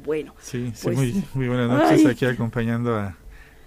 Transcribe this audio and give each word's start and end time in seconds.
Bueno. 0.05 0.35
Sí, 0.41 0.71
sí 0.75 0.81
pues- 0.85 0.97
muy, 0.97 1.25
muy 1.35 1.49
buenas 1.49 1.69
noches. 1.69 2.05
Ay. 2.05 2.13
Aquí 2.13 2.25
acompañando 2.27 2.95
a, 2.97 3.17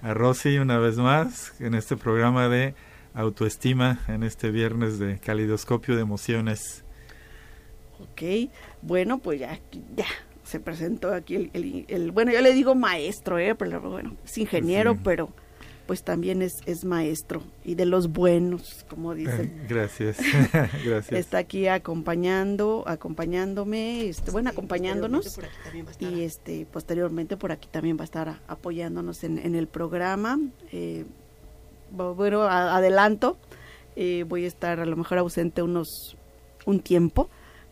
a 0.01 0.13
Rosy 0.13 0.57
una 0.57 0.77
vez 0.77 0.97
más 0.97 1.53
en 1.59 1.73
este 1.75 1.97
programa 1.97 2.47
de 2.49 2.73
autoestima 3.13 3.99
en 4.07 4.23
este 4.23 4.51
viernes 4.51 4.99
de 4.99 5.19
calidoscopio 5.19 5.95
de 5.95 6.01
emociones. 6.01 6.83
Ok, 7.99 8.49
bueno, 8.81 9.19
pues 9.19 9.39
ya, 9.39 9.59
ya 9.95 10.05
se 10.43 10.59
presentó 10.59 11.13
aquí 11.13 11.35
el, 11.35 11.49
el- 11.53 11.85
el- 11.87 12.11
bueno, 12.11 12.31
yo 12.31 12.41
le 12.41 12.53
digo 12.53 12.75
maestro, 12.75 13.39
¿eh? 13.39 13.55
pero 13.55 13.79
bueno, 13.81 14.15
es 14.25 14.37
ingeniero, 14.37 14.93
Sí. 14.93 14.99
pero 15.03 15.29
pues 15.87 16.03
también 16.03 16.41
es, 16.41 16.53
es 16.65 16.85
maestro 16.85 17.43
y 17.65 17.75
de 17.75 17.85
los 17.85 18.09
buenos, 18.11 18.85
como 18.89 19.13
dicen. 19.15 19.65
Gracias, 19.69 20.17
gracias. 20.85 21.11
Está 21.11 21.37
aquí 21.39 21.67
acompañando, 21.67 22.83
acompañándome, 22.87 24.07
este, 24.09 24.31
bueno, 24.31 24.49
acompañándonos. 24.49 25.39
Y 25.99 26.21
este 26.23 26.65
posteriormente 26.65 27.37
por 27.37 27.51
aquí 27.51 27.67
también 27.71 27.97
va 27.97 28.01
a 28.01 28.05
estar 28.05 28.39
apoyándonos 28.47 29.23
en, 29.23 29.37
en 29.39 29.55
el 29.55 29.67
programa. 29.67 30.39
Eh, 30.71 31.05
bueno, 31.93 32.43
adelanto, 32.43 33.37
eh, 33.95 34.25
voy 34.27 34.45
a 34.45 34.47
estar 34.47 34.79
a 34.79 34.85
lo 34.85 34.95
mejor 34.95 35.19
ausente 35.19 35.61
unos 35.61 36.17
un 36.65 36.79
tiempo, 36.79 37.29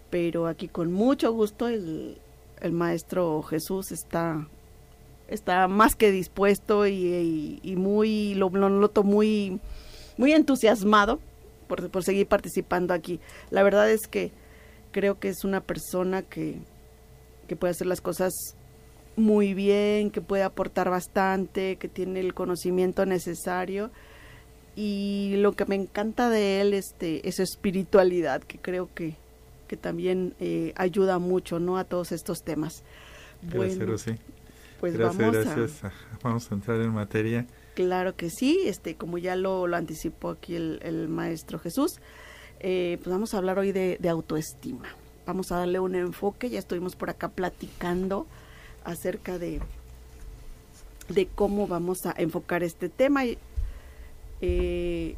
pero 0.10 0.48
aquí 0.48 0.68
con 0.68 0.92
mucho 0.92 1.32
gusto 1.32 1.68
el, 1.68 2.18
el 2.60 2.72
maestro 2.72 3.42
Jesús 3.42 3.92
está 3.92 4.48
está 5.28 5.68
más 5.68 5.96
que 5.96 6.12
dispuesto 6.12 6.86
y, 6.88 7.60
muy 7.78 8.36
lo, 8.36 8.50
muy 9.04 9.60
muy 10.18 10.34
entusiasmado 10.34 11.20
por, 11.68 11.90
por 11.90 12.04
seguir 12.04 12.28
participando 12.28 12.94
aquí. 12.94 13.20
La 13.50 13.64
verdad 13.64 13.90
es 13.90 14.08
que 14.08 14.32
creo 14.92 15.20
que 15.20 15.30
es 15.30 15.46
una 15.46 15.62
persona 15.62 16.22
que, 16.22 16.60
que 17.48 17.56
puede 17.56 17.72
hacer 17.72 17.88
las 17.88 18.02
cosas 18.02 18.34
muy 19.16 19.54
bien, 19.54 20.12
que 20.12 20.22
puede 20.22 20.44
aportar 20.44 20.90
bastante, 20.90 21.78
que 21.78 21.88
tiene 21.88 22.20
el 22.20 22.34
conocimiento 22.34 23.06
necesario 23.06 23.90
y 24.76 25.36
lo 25.38 25.54
que 25.54 25.66
me 25.66 25.76
encanta 25.76 26.30
de 26.30 26.62
él 26.62 26.74
este, 26.74 27.28
es 27.28 27.36
su 27.36 27.44
espiritualidad, 27.44 28.42
que 28.42 28.58
creo 28.58 28.90
que, 28.94 29.16
que 29.68 29.78
también 29.78 30.34
eh, 30.40 30.74
ayuda 30.76 31.20
mucho 31.20 31.60
¿no? 31.60 31.78
a 31.78 31.84
todos 31.84 32.12
estos 32.12 32.44
temas. 32.44 32.84
Gracias, 33.42 33.78
Bueno, 33.78 33.92
Rosy. 33.92 34.16
pues 34.80 34.94
gracias, 34.94 35.18
vamos 35.18 35.36
a... 35.48 35.56
gracias. 35.56 35.84
Ah, 35.84 35.92
Vamos 36.24 36.52
a 36.52 36.56
entrar 36.56 36.80
en 36.82 36.92
materia. 36.94 37.46
Claro 37.74 38.16
que 38.16 38.30
sí, 38.30 38.60
este, 38.66 38.96
como 38.96 39.18
ya 39.18 39.36
lo, 39.36 39.66
lo 39.68 39.78
anticipó 39.78 40.30
aquí 40.32 40.56
el, 40.56 40.80
el 40.84 41.08
maestro 41.08 41.58
Jesús, 41.60 42.00
eh, 42.60 42.98
pues 43.02 43.12
vamos 43.12 43.34
a 43.34 43.38
hablar 43.38 43.58
hoy 43.60 43.72
de, 43.72 43.98
de 44.00 44.10
autoestima. 44.10 44.88
Vamos 45.26 45.52
a 45.52 45.58
darle 45.58 45.80
un 45.80 45.96
enfoque, 45.96 46.50
ya 46.50 46.60
estuvimos 46.60 46.96
por 46.96 47.10
acá 47.10 47.30
platicando 47.30 48.28
acerca 48.84 49.38
de, 49.40 49.62
de 51.10 51.28
cómo 51.28 51.68
vamos 51.68 52.06
a 52.06 52.14
enfocar 52.18 52.62
este 52.64 52.90
tema. 52.90 53.26
y, 53.26 53.38
eh, 54.42 55.16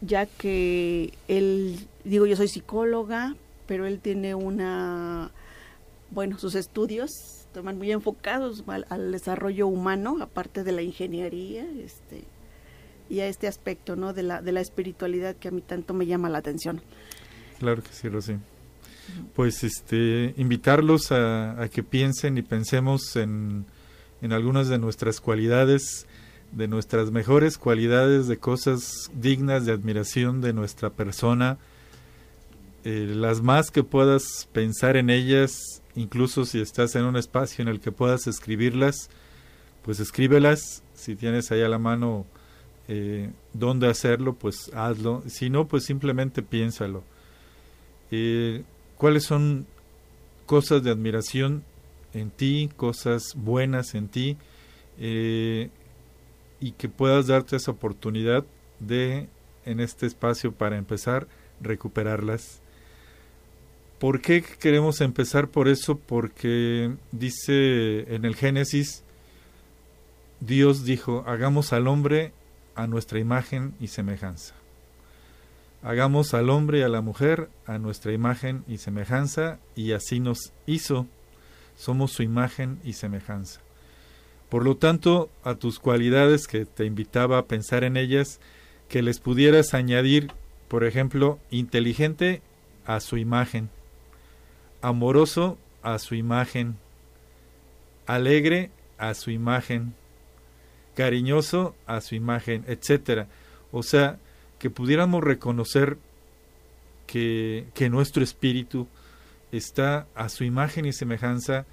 ya 0.00 0.26
que 0.26 1.12
él, 1.28 1.86
digo, 2.04 2.26
yo 2.26 2.36
soy 2.36 2.48
psicóloga, 2.48 3.36
pero 3.66 3.86
él 3.86 4.00
tiene 4.00 4.34
una, 4.34 5.30
bueno, 6.10 6.38
sus 6.38 6.54
estudios 6.54 7.46
toman 7.52 7.78
muy 7.78 7.90
enfocados 7.90 8.64
al, 8.90 9.12
desarrollo 9.12 9.66
humano, 9.66 10.18
aparte 10.20 10.62
de 10.62 10.72
la 10.72 10.82
ingeniería, 10.82 11.66
este, 11.82 12.24
y 13.08 13.20
a 13.20 13.26
este 13.28 13.48
aspecto, 13.48 13.96
¿no? 13.96 14.12
De 14.12 14.22
la, 14.22 14.42
de 14.42 14.52
la 14.52 14.60
espiritualidad 14.60 15.36
que 15.36 15.48
a 15.48 15.50
mí 15.50 15.62
tanto 15.62 15.94
me 15.94 16.04
llama 16.04 16.28
la 16.28 16.38
atención. 16.38 16.82
Claro 17.58 17.82
que 17.82 17.92
sí, 17.92 18.10
Rosy. 18.10 18.36
Pues 19.34 19.64
este, 19.64 20.34
invitarlos 20.36 21.12
a 21.12 21.66
que 21.72 21.82
piensen 21.82 22.36
y 22.36 22.42
pensemos 22.42 23.16
en, 23.16 23.64
en 24.26 24.32
algunas 24.32 24.68
de 24.68 24.78
nuestras 24.78 25.20
cualidades, 25.20 26.06
de 26.52 26.68
nuestras 26.68 27.10
mejores 27.10 27.58
cualidades, 27.58 28.26
de 28.26 28.38
cosas 28.38 29.10
dignas 29.14 29.64
de 29.64 29.72
admiración 29.72 30.40
de 30.40 30.52
nuestra 30.52 30.90
persona, 30.90 31.58
eh, 32.84 33.12
las 33.14 33.40
más 33.40 33.70
que 33.70 33.84
puedas 33.84 34.48
pensar 34.52 34.96
en 34.96 35.10
ellas, 35.10 35.82
incluso 35.94 36.44
si 36.44 36.60
estás 36.60 36.94
en 36.96 37.04
un 37.04 37.16
espacio 37.16 37.62
en 37.62 37.68
el 37.68 37.80
que 37.80 37.92
puedas 37.92 38.26
escribirlas, 38.26 39.10
pues 39.82 40.00
escríbelas, 40.00 40.82
si 40.94 41.14
tienes 41.14 41.52
ahí 41.52 41.62
a 41.62 41.68
la 41.68 41.78
mano 41.78 42.26
eh, 42.88 43.30
dónde 43.52 43.88
hacerlo, 43.88 44.34
pues 44.34 44.70
hazlo, 44.74 45.22
si 45.26 45.50
no, 45.50 45.68
pues 45.68 45.84
simplemente 45.84 46.42
piénsalo. 46.42 47.04
Eh, 48.10 48.64
¿Cuáles 48.96 49.24
son 49.24 49.66
cosas 50.46 50.82
de 50.82 50.90
admiración 50.90 51.64
en 52.16 52.30
ti, 52.30 52.70
cosas 52.76 53.34
buenas 53.36 53.94
en 53.94 54.08
ti, 54.08 54.36
eh, 54.98 55.70
y 56.60 56.72
que 56.72 56.88
puedas 56.88 57.26
darte 57.26 57.56
esa 57.56 57.70
oportunidad 57.70 58.44
de, 58.80 59.28
en 59.64 59.80
este 59.80 60.06
espacio, 60.06 60.52
para 60.52 60.76
empezar, 60.76 61.28
recuperarlas? 61.60 62.60
¿Por 63.98 64.20
qué 64.20 64.42
queremos 64.42 65.00
empezar 65.00 65.48
por 65.48 65.68
eso? 65.68 65.98
Porque 65.98 66.94
dice 67.12 68.14
en 68.14 68.24
el 68.24 68.36
Génesis, 68.36 69.02
Dios 70.40 70.84
dijo, 70.84 71.24
hagamos 71.26 71.72
al 71.72 71.88
hombre 71.88 72.32
a 72.74 72.86
nuestra 72.86 73.18
imagen 73.18 73.74
y 73.80 73.88
semejanza. 73.88 74.54
Hagamos 75.82 76.34
al 76.34 76.50
hombre 76.50 76.80
y 76.80 76.82
a 76.82 76.88
la 76.88 77.00
mujer 77.00 77.48
a 77.64 77.78
nuestra 77.78 78.12
imagen 78.12 78.64
y 78.68 78.78
semejanza, 78.78 79.58
y 79.74 79.92
así 79.92 80.20
nos 80.20 80.52
hizo. 80.66 81.06
Somos 81.76 82.12
su 82.12 82.22
imagen 82.22 82.80
y 82.84 82.94
semejanza. 82.94 83.60
Por 84.48 84.64
lo 84.64 84.76
tanto, 84.76 85.28
a 85.42 85.56
tus 85.56 85.78
cualidades 85.78 86.46
que 86.46 86.64
te 86.64 86.84
invitaba 86.84 87.38
a 87.38 87.46
pensar 87.46 87.84
en 87.84 87.96
ellas, 87.96 88.40
que 88.88 89.02
les 89.02 89.18
pudieras 89.18 89.74
añadir, 89.74 90.32
por 90.68 90.84
ejemplo, 90.84 91.38
inteligente 91.50 92.42
a 92.84 93.00
su 93.00 93.16
imagen, 93.16 93.68
amoroso 94.80 95.58
a 95.82 95.98
su 95.98 96.14
imagen, 96.14 96.76
alegre 98.06 98.70
a 98.98 99.14
su 99.14 99.30
imagen, 99.30 99.94
cariñoso 100.94 101.74
a 101.86 102.00
su 102.00 102.14
imagen, 102.14 102.64
etcétera. 102.68 103.26
O 103.72 103.82
sea, 103.82 104.18
que 104.58 104.70
pudiéramos 104.70 105.22
reconocer 105.22 105.98
que, 107.06 107.66
que 107.74 107.90
nuestro 107.90 108.22
espíritu 108.22 108.86
está 109.52 110.06
a 110.14 110.28
su 110.28 110.44
imagen 110.44 110.86
y 110.86 110.92
semejanza 110.92 111.66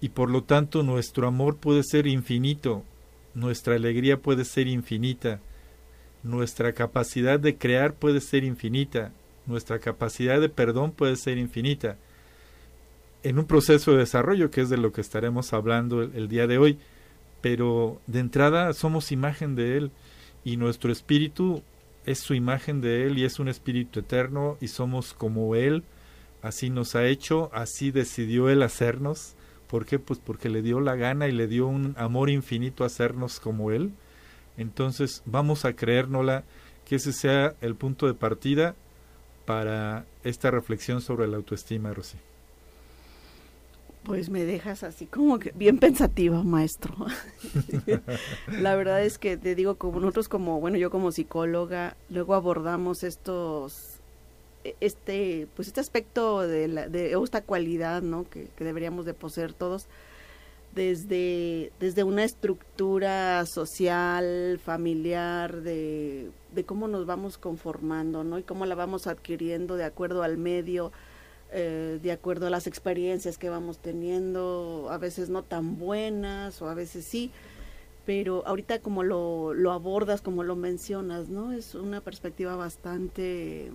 y 0.00 0.10
por 0.10 0.30
lo 0.30 0.42
tanto 0.42 0.82
nuestro 0.82 1.26
amor 1.26 1.56
puede 1.56 1.82
ser 1.82 2.06
infinito, 2.06 2.84
nuestra 3.34 3.74
alegría 3.74 4.18
puede 4.18 4.44
ser 4.44 4.68
infinita, 4.68 5.40
nuestra 6.22 6.72
capacidad 6.72 7.38
de 7.38 7.56
crear 7.56 7.94
puede 7.94 8.20
ser 8.20 8.44
infinita, 8.44 9.12
nuestra 9.46 9.78
capacidad 9.78 10.40
de 10.40 10.48
perdón 10.48 10.92
puede 10.92 11.16
ser 11.16 11.38
infinita. 11.38 11.96
En 13.22 13.38
un 13.38 13.46
proceso 13.46 13.92
de 13.92 13.98
desarrollo, 13.98 14.50
que 14.50 14.60
es 14.60 14.68
de 14.68 14.76
lo 14.76 14.92
que 14.92 15.00
estaremos 15.00 15.52
hablando 15.52 16.02
el, 16.02 16.28
día 16.28 16.46
de 16.46 16.58
hoy, 16.58 16.78
pero 17.40 18.00
de 18.06 18.20
entrada 18.20 18.72
somos 18.72 19.12
imagen 19.12 19.54
de 19.54 19.76
Él 19.76 19.90
y 20.44 20.56
nuestro 20.56 20.92
espíritu 20.92 21.62
es 22.06 22.18
su 22.18 22.34
imagen 22.34 22.80
de 22.80 23.06
Él 23.06 23.18
y 23.18 23.24
es 23.24 23.38
un 23.38 23.48
espíritu 23.48 24.00
eterno 24.00 24.58
y 24.60 24.68
somos 24.68 25.14
como 25.14 25.54
Él, 25.54 25.84
así 26.44 26.68
nos 26.68 26.94
ha 26.94 27.06
hecho, 27.06 27.50
así 27.54 27.90
decidió 27.90 28.50
Él 28.50 28.62
hacernos. 28.62 29.34
¿Por 29.66 29.86
qué? 29.86 29.98
Pues 29.98 30.20
porque 30.20 30.50
le 30.50 30.60
dio 30.60 30.78
la 30.78 30.94
gana 30.94 31.26
y 31.26 31.32
le 31.32 31.48
dio 31.48 31.66
un 31.66 31.94
amor 31.96 32.28
infinito 32.28 32.84
a 32.84 32.88
hacernos 32.88 33.40
como 33.40 33.70
Él. 33.70 33.92
Entonces 34.58 35.22
vamos 35.24 35.64
a 35.64 35.72
creérnosla 35.72 36.44
que 36.84 36.96
ese 36.96 37.14
sea 37.14 37.54
el 37.62 37.74
punto 37.74 38.06
de 38.06 38.12
partida 38.12 38.76
para 39.46 40.04
esta 40.22 40.50
reflexión 40.50 41.00
sobre 41.00 41.26
la 41.28 41.38
autoestima, 41.38 41.94
Rosy. 41.94 42.18
Pues 44.04 44.28
me 44.28 44.44
dejas 44.44 44.82
así 44.82 45.06
como 45.06 45.38
que 45.38 45.52
bien 45.52 45.78
pensativa, 45.78 46.42
maestro. 46.42 46.94
la 48.46 48.76
verdad 48.76 49.02
es 49.02 49.16
que 49.16 49.38
te 49.38 49.54
digo, 49.54 49.76
como 49.76 49.98
nosotros 49.98 50.28
como, 50.28 50.60
bueno, 50.60 50.76
yo 50.76 50.90
como 50.90 51.10
psicóloga, 51.10 51.96
luego 52.10 52.34
abordamos 52.34 53.02
estos, 53.02 53.93
este, 54.80 55.46
pues 55.54 55.68
este 55.68 55.80
aspecto 55.80 56.40
de, 56.40 56.68
la, 56.68 56.88
de 56.88 57.12
esta 57.22 57.42
cualidad, 57.42 58.02
¿no? 58.02 58.28
Que, 58.28 58.48
deberíamos 58.58 59.04
de 59.04 59.14
poseer 59.14 59.52
todos 59.52 59.86
desde, 60.74 61.72
desde 61.78 62.02
una 62.02 62.24
estructura 62.24 63.44
social, 63.46 64.58
familiar, 64.62 65.62
de, 65.62 66.30
de 66.52 66.64
cómo 66.64 66.88
nos 66.88 67.06
vamos 67.06 67.38
conformando, 67.38 68.24
¿no? 68.24 68.38
Y 68.38 68.42
cómo 68.42 68.66
la 68.66 68.74
vamos 68.74 69.06
adquiriendo 69.06 69.76
de 69.76 69.84
acuerdo 69.84 70.22
al 70.22 70.36
medio, 70.36 70.92
eh, 71.52 72.00
de 72.02 72.12
acuerdo 72.12 72.46
a 72.46 72.50
las 72.50 72.66
experiencias 72.66 73.38
que 73.38 73.50
vamos 73.50 73.78
teniendo, 73.78 74.88
a 74.90 74.98
veces 74.98 75.28
no 75.28 75.42
tan 75.44 75.78
buenas 75.78 76.60
o 76.62 76.68
a 76.68 76.74
veces 76.74 77.04
sí, 77.04 77.30
pero 78.06 78.46
ahorita 78.46 78.80
como 78.80 79.02
lo, 79.02 79.54
lo 79.54 79.72
abordas, 79.72 80.20
como 80.20 80.42
lo 80.42 80.56
mencionas, 80.56 81.28
¿no? 81.28 81.52
Es 81.52 81.74
una 81.74 82.00
perspectiva 82.00 82.56
bastante, 82.56 83.70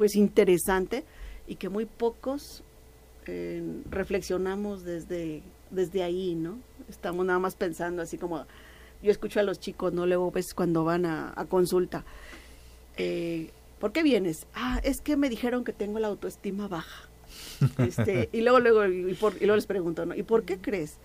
pues, 0.00 0.16
interesante 0.16 1.04
y 1.46 1.56
que 1.56 1.68
muy 1.68 1.84
pocos 1.84 2.64
eh, 3.26 3.62
reflexionamos 3.90 4.82
desde 4.82 5.42
desde 5.70 6.02
ahí, 6.02 6.34
¿no? 6.34 6.58
Estamos 6.88 7.24
nada 7.24 7.38
más 7.38 7.54
pensando 7.54 8.02
así 8.02 8.18
como, 8.18 8.44
yo 9.02 9.10
escucho 9.10 9.40
a 9.40 9.42
los 9.42 9.60
chicos, 9.60 9.92
¿no? 9.92 10.06
Luego 10.06 10.30
ves 10.30 10.52
cuando 10.54 10.84
van 10.84 11.06
a, 11.06 11.46
consulta, 11.48 12.04
eh, 12.96 13.50
¿por 13.78 13.92
qué 13.92 14.02
vienes? 14.02 14.46
Ah, 14.54 14.80
es 14.82 15.00
que 15.00 15.16
me 15.16 15.28
dijeron 15.28 15.64
que 15.64 15.72
tengo 15.72 15.98
la 15.98 16.08
autoestima 16.08 16.68
baja. 16.68 17.08
Este, 17.78 18.28
y 18.32 18.40
luego, 18.40 18.58
luego, 18.58 18.86
y, 18.86 19.14
por, 19.14 19.34
y 19.36 19.40
luego 19.40 19.56
les 19.56 19.66
pregunto, 19.66 20.04
¿no? 20.04 20.14
¿Y 20.14 20.22
por 20.22 20.44
qué 20.44 20.58
crees? 20.58 20.96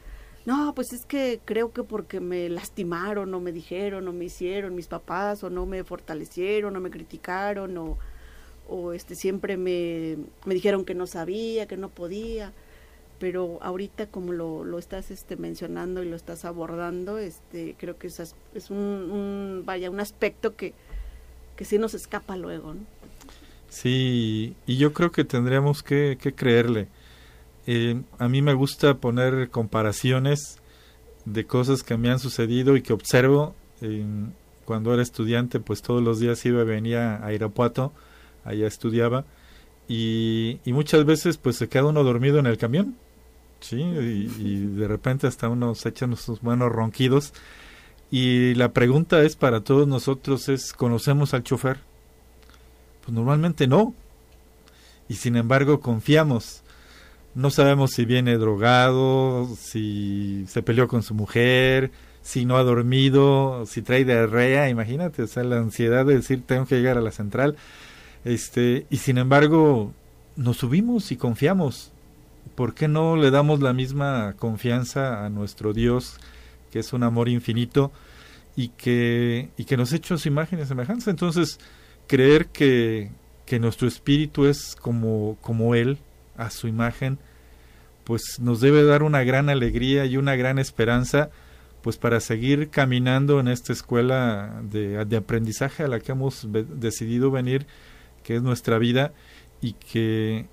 No, 0.45 0.73
pues 0.73 0.93
es 0.93 1.05
que 1.05 1.39
creo 1.43 1.73
que 1.73 1.83
porque 1.83 2.19
me 2.19 2.49
lastimaron 2.49 3.33
o 3.33 3.39
me 3.39 3.51
dijeron 3.51 4.07
o 4.07 4.13
me 4.13 4.25
hicieron 4.25 4.73
mis 4.73 4.87
papás 4.87 5.43
o 5.43 5.49
no 5.49 5.65
me 5.65 5.83
fortalecieron 5.83 6.75
o 6.75 6.79
me 6.79 6.89
criticaron 6.89 7.77
o, 7.77 7.97
o 8.67 8.93
este, 8.93 9.15
siempre 9.15 9.57
me, 9.57 10.17
me 10.45 10.53
dijeron 10.53 10.85
que 10.85 10.95
no 10.95 11.07
sabía, 11.07 11.67
que 11.67 11.77
no 11.77 11.89
podía 11.89 12.53
pero 13.19 13.59
ahorita 13.61 14.07
como 14.07 14.33
lo, 14.33 14.63
lo 14.63 14.77
estás 14.77 15.11
este, 15.11 15.37
mencionando 15.37 16.03
y 16.03 16.09
lo 16.09 16.15
estás 16.15 16.45
abordando, 16.45 17.17
este, 17.17 17.75
creo 17.77 17.97
que 17.97 18.07
es, 18.07 18.35
es 18.53 18.69
un, 18.69 19.63
vaya, 19.65 19.89
un 19.89 19.99
aspecto 19.99 20.55
que, 20.55 20.73
que 21.55 21.65
sí 21.65 21.77
nos 21.77 21.93
escapa 21.93 22.35
luego. 22.35 22.75
Sí, 23.69 24.55
y 24.65 24.77
yo 24.77 24.93
creo 24.93 25.11
que 25.11 25.23
tendríamos 25.23 25.81
que, 25.81 26.17
creerle. 26.35 26.87
Eh, 27.67 28.01
a 28.19 28.27
mí 28.27 28.41
me 28.41 28.53
gusta 28.53 28.97
poner 28.97 29.49
comparaciones 29.49 30.59
de 31.25 31.45
cosas 31.45 31.83
que 31.83 31.97
me 31.97 32.09
han 32.09 32.19
sucedido 32.19 32.75
y 32.75 32.81
que 32.81 32.93
observo. 32.93 33.55
cuando 34.65 34.93
era 34.93 35.01
estudiante, 35.01 35.59
pues 35.59 35.81
todos 35.81 36.01
los 36.01 36.19
días 36.19 36.45
iba 36.45 36.61
y 36.61 36.65
venía 36.65 37.25
a 37.25 37.33
Irapuato, 37.33 37.91
allá 38.45 38.67
estudiaba, 38.67 39.25
y, 39.87 40.59
muchas 40.65 41.05
veces 41.05 41.37
pues 41.37 41.57
se 41.57 41.67
queda 41.67 41.85
uno 41.85 42.03
dormido 42.03 42.39
en 42.39 42.47
el 42.47 42.57
camión 42.57 42.95
Sí, 43.59 43.77
y, 43.81 44.65
de 44.75 44.87
repente 44.87 45.27
hasta 45.27 45.49
uno 45.49 45.73
se 45.73 45.89
echa 45.89 46.07
sus 46.15 46.41
buenos 46.41 46.71
ronquidos. 46.71 47.33
Y 48.11 48.53
la 48.53 48.73
pregunta 48.73 49.23
es 49.23 49.35
para 49.35 49.61
todos 49.61 49.87
nosotros 49.87 50.49
es, 50.49 50.71
¿conocemos 50.71 51.33
al 51.33 51.43
chofer? 51.43 51.79
Pues 53.03 53.15
normalmente 53.15 53.65
no. 53.65 53.95
Y 55.09 55.15
sin 55.15 55.35
embargo 55.35 55.79
confiamos. 55.79 56.61
No 57.33 57.49
sabemos 57.49 57.91
si 57.91 58.05
viene 58.05 58.37
drogado, 58.37 59.49
si 59.57 60.45
se 60.47 60.61
peleó 60.61 60.87
con 60.87 61.01
su 61.01 61.15
mujer, 61.15 61.91
si 62.21 62.45
no 62.45 62.57
ha 62.57 62.63
dormido, 62.63 63.65
si 63.65 63.81
trae 63.81 64.05
diarrea, 64.05 64.69
imagínate, 64.69 65.23
o 65.23 65.27
sea, 65.27 65.43
la 65.43 65.57
ansiedad 65.57 66.05
de 66.05 66.15
decir 66.17 66.43
tengo 66.45 66.65
que 66.65 66.75
llegar 66.75 66.97
a 66.97 67.01
la 67.01 67.11
central. 67.11 67.57
Este, 68.25 68.85
y 68.89 68.97
sin 68.97 69.17
embargo, 69.17 69.93
nos 70.35 70.57
subimos 70.57 71.13
y 71.13 71.15
confiamos. 71.15 71.93
¿por 72.53 72.73
qué 72.73 72.87
no 72.87 73.15
le 73.17 73.31
damos 73.31 73.59
la 73.61 73.73
misma 73.73 74.35
confianza 74.37 75.25
a 75.25 75.29
nuestro 75.29 75.73
Dios, 75.73 76.17
que 76.71 76.79
es 76.79 76.93
un 76.93 77.03
amor 77.03 77.29
infinito 77.29 77.91
y 78.55 78.69
que, 78.69 79.49
y 79.57 79.65
que 79.65 79.77
nos 79.77 79.91
ha 79.91 79.97
hecho 79.97 80.17
su 80.17 80.27
imagen 80.27 80.59
y 80.59 80.65
semejanza? 80.65 81.09
Entonces, 81.09 81.59
creer 82.07 82.47
que, 82.47 83.11
que 83.45 83.59
nuestro 83.59 83.87
espíritu 83.87 84.45
es 84.45 84.75
como, 84.75 85.37
como 85.41 85.75
Él, 85.75 85.97
a 86.37 86.49
su 86.49 86.67
imagen, 86.67 87.17
pues 88.03 88.39
nos 88.39 88.61
debe 88.61 88.83
dar 88.83 89.03
una 89.03 89.23
gran 89.23 89.49
alegría 89.49 90.05
y 90.05 90.17
una 90.17 90.35
gran 90.35 90.59
esperanza, 90.59 91.29
pues 91.81 91.97
para 91.97 92.19
seguir 92.19 92.69
caminando 92.69 93.39
en 93.39 93.47
esta 93.47 93.73
escuela 93.73 94.61
de, 94.63 95.05
de 95.05 95.17
aprendizaje 95.17 95.83
a 95.83 95.87
la 95.87 95.99
que 95.99 96.11
hemos 96.11 96.47
decidido 96.51 97.31
venir, 97.31 97.67
que 98.25 98.35
es 98.35 98.41
nuestra 98.41 98.79
vida, 98.79 99.13
y 99.61 99.73
que 99.73 100.47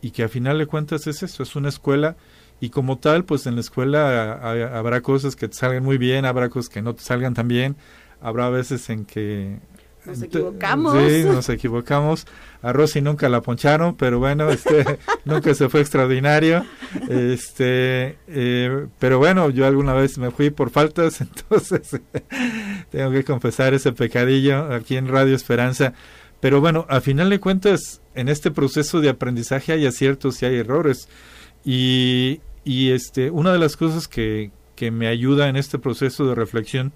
y 0.00 0.12
que 0.12 0.22
a 0.22 0.28
final 0.28 0.58
de 0.58 0.66
cuentas 0.66 1.06
es 1.06 1.22
eso, 1.22 1.42
es 1.42 1.56
una 1.56 1.68
escuela 1.68 2.16
y 2.60 2.70
como 2.70 2.98
tal, 2.98 3.24
pues 3.24 3.46
en 3.46 3.56
la 3.56 3.60
escuela 3.60 4.34
habrá 4.78 5.02
cosas 5.02 5.36
que 5.36 5.48
te 5.48 5.54
salgan 5.54 5.82
muy 5.82 5.98
bien, 5.98 6.24
habrá 6.24 6.48
cosas 6.48 6.70
que 6.70 6.80
no 6.80 6.94
te 6.94 7.02
salgan 7.02 7.34
tan 7.34 7.48
bien, 7.48 7.76
habrá 8.20 8.48
veces 8.48 8.88
en 8.88 9.04
que 9.04 9.58
nos 10.06 10.22
equivocamos. 10.22 10.96
Sí, 10.96 11.24
nos 11.24 11.48
equivocamos. 11.48 12.26
A 12.62 12.72
Rosy 12.72 13.00
nunca 13.00 13.28
la 13.28 13.42
poncharon, 13.42 13.96
pero 13.96 14.18
bueno, 14.18 14.48
este, 14.50 14.98
nunca 15.24 15.54
se 15.54 15.68
fue 15.68 15.80
extraordinario. 15.80 16.64
Este, 17.08 18.16
eh, 18.28 18.86
pero 18.98 19.18
bueno, 19.18 19.50
yo 19.50 19.66
alguna 19.66 19.92
vez 19.94 20.16
me 20.18 20.30
fui 20.30 20.50
por 20.50 20.70
faltas, 20.70 21.20
entonces 21.20 22.00
tengo 22.90 23.10
que 23.10 23.24
confesar 23.24 23.74
ese 23.74 23.92
pecadillo 23.92 24.72
aquí 24.72 24.96
en 24.96 25.08
Radio 25.08 25.34
Esperanza. 25.34 25.92
Pero 26.40 26.60
bueno, 26.60 26.86
a 26.88 27.00
final 27.00 27.30
de 27.30 27.40
cuentas, 27.40 28.00
en 28.14 28.28
este 28.28 28.50
proceso 28.50 29.00
de 29.00 29.08
aprendizaje 29.08 29.72
hay 29.72 29.86
aciertos 29.86 30.42
y 30.42 30.46
hay 30.46 30.56
errores. 30.56 31.08
Y, 31.64 32.40
y 32.64 32.90
este, 32.90 33.30
una 33.30 33.52
de 33.52 33.58
las 33.58 33.76
cosas 33.76 34.06
que, 34.08 34.50
que 34.76 34.90
me 34.90 35.08
ayuda 35.08 35.48
en 35.48 35.56
este 35.56 35.78
proceso 35.78 36.26
de 36.26 36.34
reflexión 36.34 36.92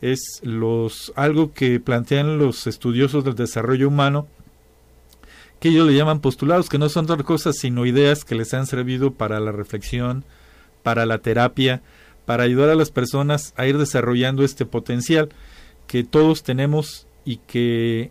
es 0.00 0.40
los 0.42 1.12
algo 1.14 1.52
que 1.52 1.78
plantean 1.78 2.38
los 2.38 2.66
estudiosos 2.66 3.22
del 3.22 3.34
desarrollo 3.34 3.88
humano, 3.88 4.26
que 5.60 5.68
ellos 5.68 5.86
le 5.86 5.94
llaman 5.94 6.20
postulados, 6.20 6.70
que 6.70 6.78
no 6.78 6.88
son 6.88 7.04
otra 7.04 7.22
cosa 7.22 7.52
sino 7.52 7.84
ideas 7.84 8.24
que 8.24 8.34
les 8.34 8.54
han 8.54 8.66
servido 8.66 9.12
para 9.12 9.38
la 9.40 9.52
reflexión, 9.52 10.24
para 10.82 11.04
la 11.04 11.18
terapia, 11.18 11.82
para 12.24 12.44
ayudar 12.44 12.70
a 12.70 12.74
las 12.74 12.90
personas 12.90 13.52
a 13.56 13.66
ir 13.66 13.76
desarrollando 13.76 14.42
este 14.42 14.64
potencial 14.64 15.28
que 15.86 16.02
todos 16.02 16.42
tenemos 16.42 17.06
y 17.24 17.36
que 17.36 18.10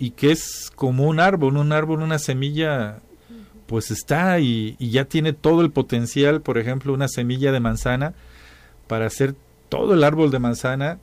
y 0.00 0.12
que 0.12 0.32
es 0.32 0.72
como 0.74 1.06
un 1.06 1.20
árbol, 1.20 1.58
un 1.58 1.72
árbol, 1.72 2.02
una 2.02 2.18
semilla, 2.18 3.00
pues 3.66 3.90
está 3.90 4.40
y, 4.40 4.74
ya 4.80 5.04
tiene 5.04 5.34
todo 5.34 5.60
el 5.60 5.70
potencial, 5.70 6.40
por 6.40 6.56
ejemplo, 6.56 6.94
una 6.94 7.06
semilla 7.06 7.52
de 7.52 7.60
manzana 7.60 8.14
para 8.88 9.06
hacer 9.06 9.34
todo 9.68 9.92
el 9.92 10.02
árbol 10.02 10.30
de 10.30 10.38
manzana 10.38 10.98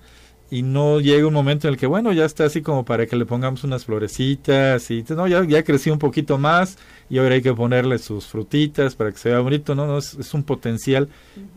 y 0.49 0.63
no 0.63 0.99
llega 0.99 1.27
un 1.27 1.33
momento 1.33 1.67
en 1.67 1.75
el 1.75 1.79
que, 1.79 1.85
bueno, 1.85 2.11
ya 2.11 2.25
está 2.25 2.45
así 2.45 2.63
como 2.63 2.85
para 2.85 3.05
que 3.05 3.15
le 3.15 3.27
pongamos 3.27 3.63
unas 3.63 3.85
florecitas 3.85 4.89
y, 4.89 5.05
no, 5.09 5.27
ya, 5.27 5.45
ya 5.45 5.63
creció 5.63 5.93
un 5.93 5.99
poquito 5.99 6.39
más 6.39 6.79
y 7.07 7.19
ahora 7.19 7.35
hay 7.35 7.43
que 7.43 7.53
ponerle 7.53 7.99
sus 7.99 8.25
frutitas 8.25 8.95
para 8.95 9.11
que 9.11 9.19
se 9.19 9.29
vea 9.29 9.41
bonito, 9.41 9.75
no, 9.75 9.85
no, 9.85 9.99
es, 9.99 10.33
un 10.33 10.41
potencial 10.41 11.07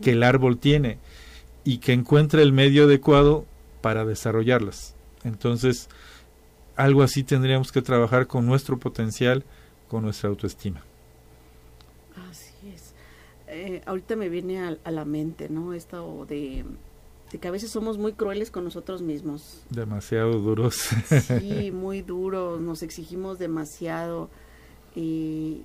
que 0.03 0.11
el 0.11 0.21
árbol 0.21 0.59
tiene 0.59 0.99
y 1.63 1.79
que 1.79 1.93
encuentre 1.93 2.43
el 2.43 2.53
medio 2.53 2.83
adecuado 2.83 3.47
para 3.81 4.05
desarrollarlas. 4.05 4.93
Entonces, 5.23 5.89
algo 6.75 7.03
así 7.03 7.23
tendríamos 7.23 7.71
que 7.71 7.81
trabajar 7.81 8.27
con 8.27 8.45
nuestro 8.45 8.77
potencial, 8.79 9.43
con 9.87 10.03
nuestra 10.03 10.29
autoestima. 10.29 10.83
Así 12.29 12.69
es. 12.73 12.93
Eh, 13.47 13.81
ahorita 13.85 14.15
me 14.15 14.29
viene 14.29 14.59
a, 14.83 14.91
la 14.91 15.05
mente, 15.05 15.49
¿no? 15.49 15.73
Esto 15.73 16.25
de, 16.27 16.63
de, 17.31 17.37
que 17.37 17.47
a 17.47 17.51
veces 17.51 17.71
somos 17.71 17.97
muy 17.97 18.13
crueles 18.13 18.51
con 18.51 18.63
nosotros 18.63 19.01
mismos. 19.01 19.61
Demasiado 19.69 20.39
duros. 20.39 20.75
sí, 21.39 21.71
muy 21.73 22.01
duros, 22.01 22.61
nos 22.61 22.83
exigimos 22.83 23.39
demasiado. 23.39 24.29
Y, 24.95 25.63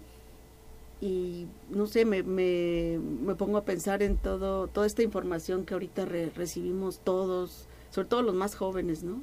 y 1.00 1.46
no 1.70 1.86
sé, 1.86 2.04
me, 2.04 2.22
me, 2.22 2.98
me, 2.98 3.34
pongo 3.34 3.58
a 3.58 3.64
pensar 3.64 4.02
en 4.02 4.16
todo, 4.16 4.68
toda 4.68 4.86
esta 4.86 5.02
información 5.02 5.64
que 5.64 5.74
ahorita 5.74 6.04
recibimos 6.04 7.00
todos, 7.00 7.66
sobre 7.90 8.08
todo 8.08 8.22
los 8.22 8.34
más 8.34 8.54
jóvenes, 8.54 9.02
¿no? 9.02 9.20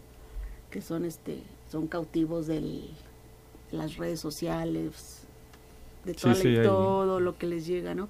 Que 0.69 0.81
son 0.81 1.05
este, 1.05 1.41
son 1.73 1.87
cautivos 1.87 2.45
de 2.45 2.83
las 3.71 3.97
redes 3.97 4.19
sociales, 4.19 5.23
de 6.05 6.13
todo 6.63 7.19
lo 7.19 7.35
que 7.39 7.47
les 7.47 7.65
llega, 7.65 7.95
¿no? 7.95 8.09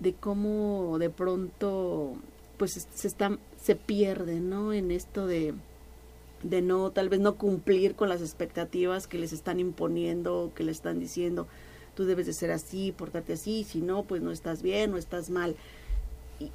De 0.00 0.14
cómo 0.14 0.98
de 0.98 1.08
pronto, 1.08 2.14
pues 2.56 2.88
se 2.92 3.06
están, 3.06 3.38
se 3.56 3.76
pierden, 3.76 4.50
¿no? 4.50 4.72
En 4.72 4.90
esto 4.90 5.28
de, 5.28 5.54
de 6.42 6.60
no, 6.60 6.90
tal 6.90 7.08
vez 7.08 7.20
no 7.20 7.36
cumplir 7.36 7.94
con 7.94 8.08
las 8.08 8.20
expectativas 8.20 9.06
que 9.06 9.18
les 9.18 9.32
están 9.32 9.60
imponiendo, 9.60 10.50
que 10.56 10.64
les 10.64 10.78
están 10.78 10.98
diciendo, 10.98 11.46
tú 11.94 12.04
debes 12.04 12.26
de 12.26 12.32
ser 12.32 12.50
así, 12.50 12.90
portarte 12.90 13.34
así, 13.34 13.62
si 13.62 13.80
no, 13.80 14.02
pues 14.02 14.22
no 14.22 14.32
estás 14.32 14.60
bien, 14.60 14.90
no 14.90 14.96
estás 14.96 15.30
mal. 15.30 15.54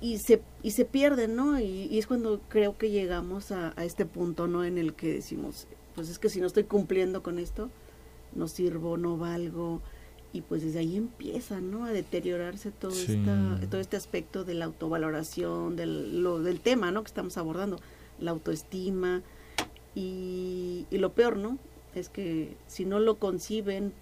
Y, 0.02 0.18
se, 0.18 0.42
y 0.62 0.72
se 0.72 0.84
pierden, 0.84 1.38
¿no? 1.38 1.58
Y, 1.60 1.98
es 1.98 2.06
cuando 2.08 2.42
creo 2.50 2.78
que 2.78 2.90
llegamos 2.90 3.54
a, 3.54 3.74
este 3.78 4.06
punto, 4.06 4.48
¿no? 4.48 4.66
En 4.66 4.78
el 4.78 4.94
que 4.94 5.08
decimos, 5.14 5.68
pues 5.96 6.10
es 6.10 6.20
que 6.20 6.30
si 6.30 6.40
no 6.40 6.48
estoy 6.48 6.64
cumpliendo 6.64 7.24
con 7.24 7.40
esto, 7.40 7.70
no 8.36 8.48
sirvo, 8.48 8.98
no 8.98 9.18
valgo. 9.18 9.82
Y 10.32 10.42
pues 10.42 10.64
desde 10.64 10.80
ahí 10.80 10.98
empieza, 10.98 11.62
¿no? 11.62 11.86
A 11.86 11.92
deteriorarse 11.92 12.72
todo, 12.72 12.92
esta, 12.92 13.60
todo 13.70 13.80
este 13.80 13.98
aspecto 13.98 14.44
de 14.44 14.56
la 14.56 14.66
autovaloración, 14.66 15.76
del, 15.76 16.24
lo, 16.24 16.40
del 16.40 16.60
tema, 16.60 16.92
¿no? 16.92 17.04
Que 17.04 17.10
estamos 17.10 17.38
abordando, 17.38 17.80
la 18.20 18.32
autoestima. 18.32 19.22
Y, 19.94 20.88
y 20.90 20.98
lo 20.98 21.14
peor, 21.14 21.38
¿no? 21.38 21.60
Es 21.94 22.10
que 22.10 22.58
si 22.66 22.86
no 22.86 23.00
lo 23.00 23.20
conciben 23.20 23.94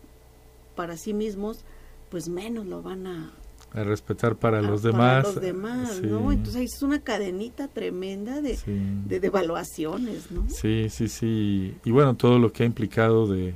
para 0.76 0.96
sí 0.96 1.14
mismos, 1.14 1.66
pues 2.10 2.30
menos 2.30 2.66
lo 2.66 2.82
van 2.82 3.08
a, 3.08 3.34
a 3.74 3.84
respetar 3.84 4.36
para 4.36 4.62
los 4.62 4.84
demás. 4.84 5.24
Para 5.24 5.34
los 5.36 5.42
demás, 5.42 6.02
¿no? 6.02 6.32
Entonces 6.32 6.74
es 6.74 6.82
una 6.82 7.02
cadenita 7.02 7.68
tremenda 7.68 8.42
de, 8.42 8.58
de 8.66 9.20
devaluaciones, 9.20 10.32
¿no? 10.32 10.46
Sí, 10.50 10.88
sí, 10.90 11.08
sí. 11.08 11.76
Y 11.86 11.92
bueno, 11.92 12.16
todo 12.16 12.38
lo 12.38 12.52
que 12.52 12.64
ha 12.64 12.66
implicado 12.66 13.28
de 13.28 13.56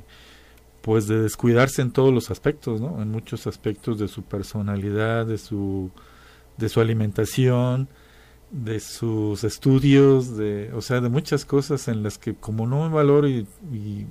pues 0.80 1.08
de 1.08 1.20
descuidarse 1.20 1.82
en 1.82 1.90
todos 1.90 2.14
los 2.14 2.30
aspectos, 2.30 2.80
¿no? 2.80 3.02
En 3.02 3.10
muchos 3.10 3.48
aspectos 3.48 3.98
de 3.98 4.06
su 4.06 4.22
personalidad, 4.22 5.26
de 5.26 5.36
su 5.36 5.90
de 6.56 6.68
su 6.68 6.80
alimentación, 6.80 7.88
de 8.50 8.80
sus 8.80 9.44
estudios, 9.44 10.36
de 10.36 10.70
o 10.72 10.80
sea, 10.80 11.00
de 11.00 11.08
muchas 11.08 11.44
cosas 11.44 11.88
en 11.88 12.02
las 12.02 12.16
que 12.16 12.34
como 12.34 12.66
no 12.66 12.88
me 12.88 12.94
valoro 12.94 13.28
y, 13.28 13.46
y, 13.72 14.06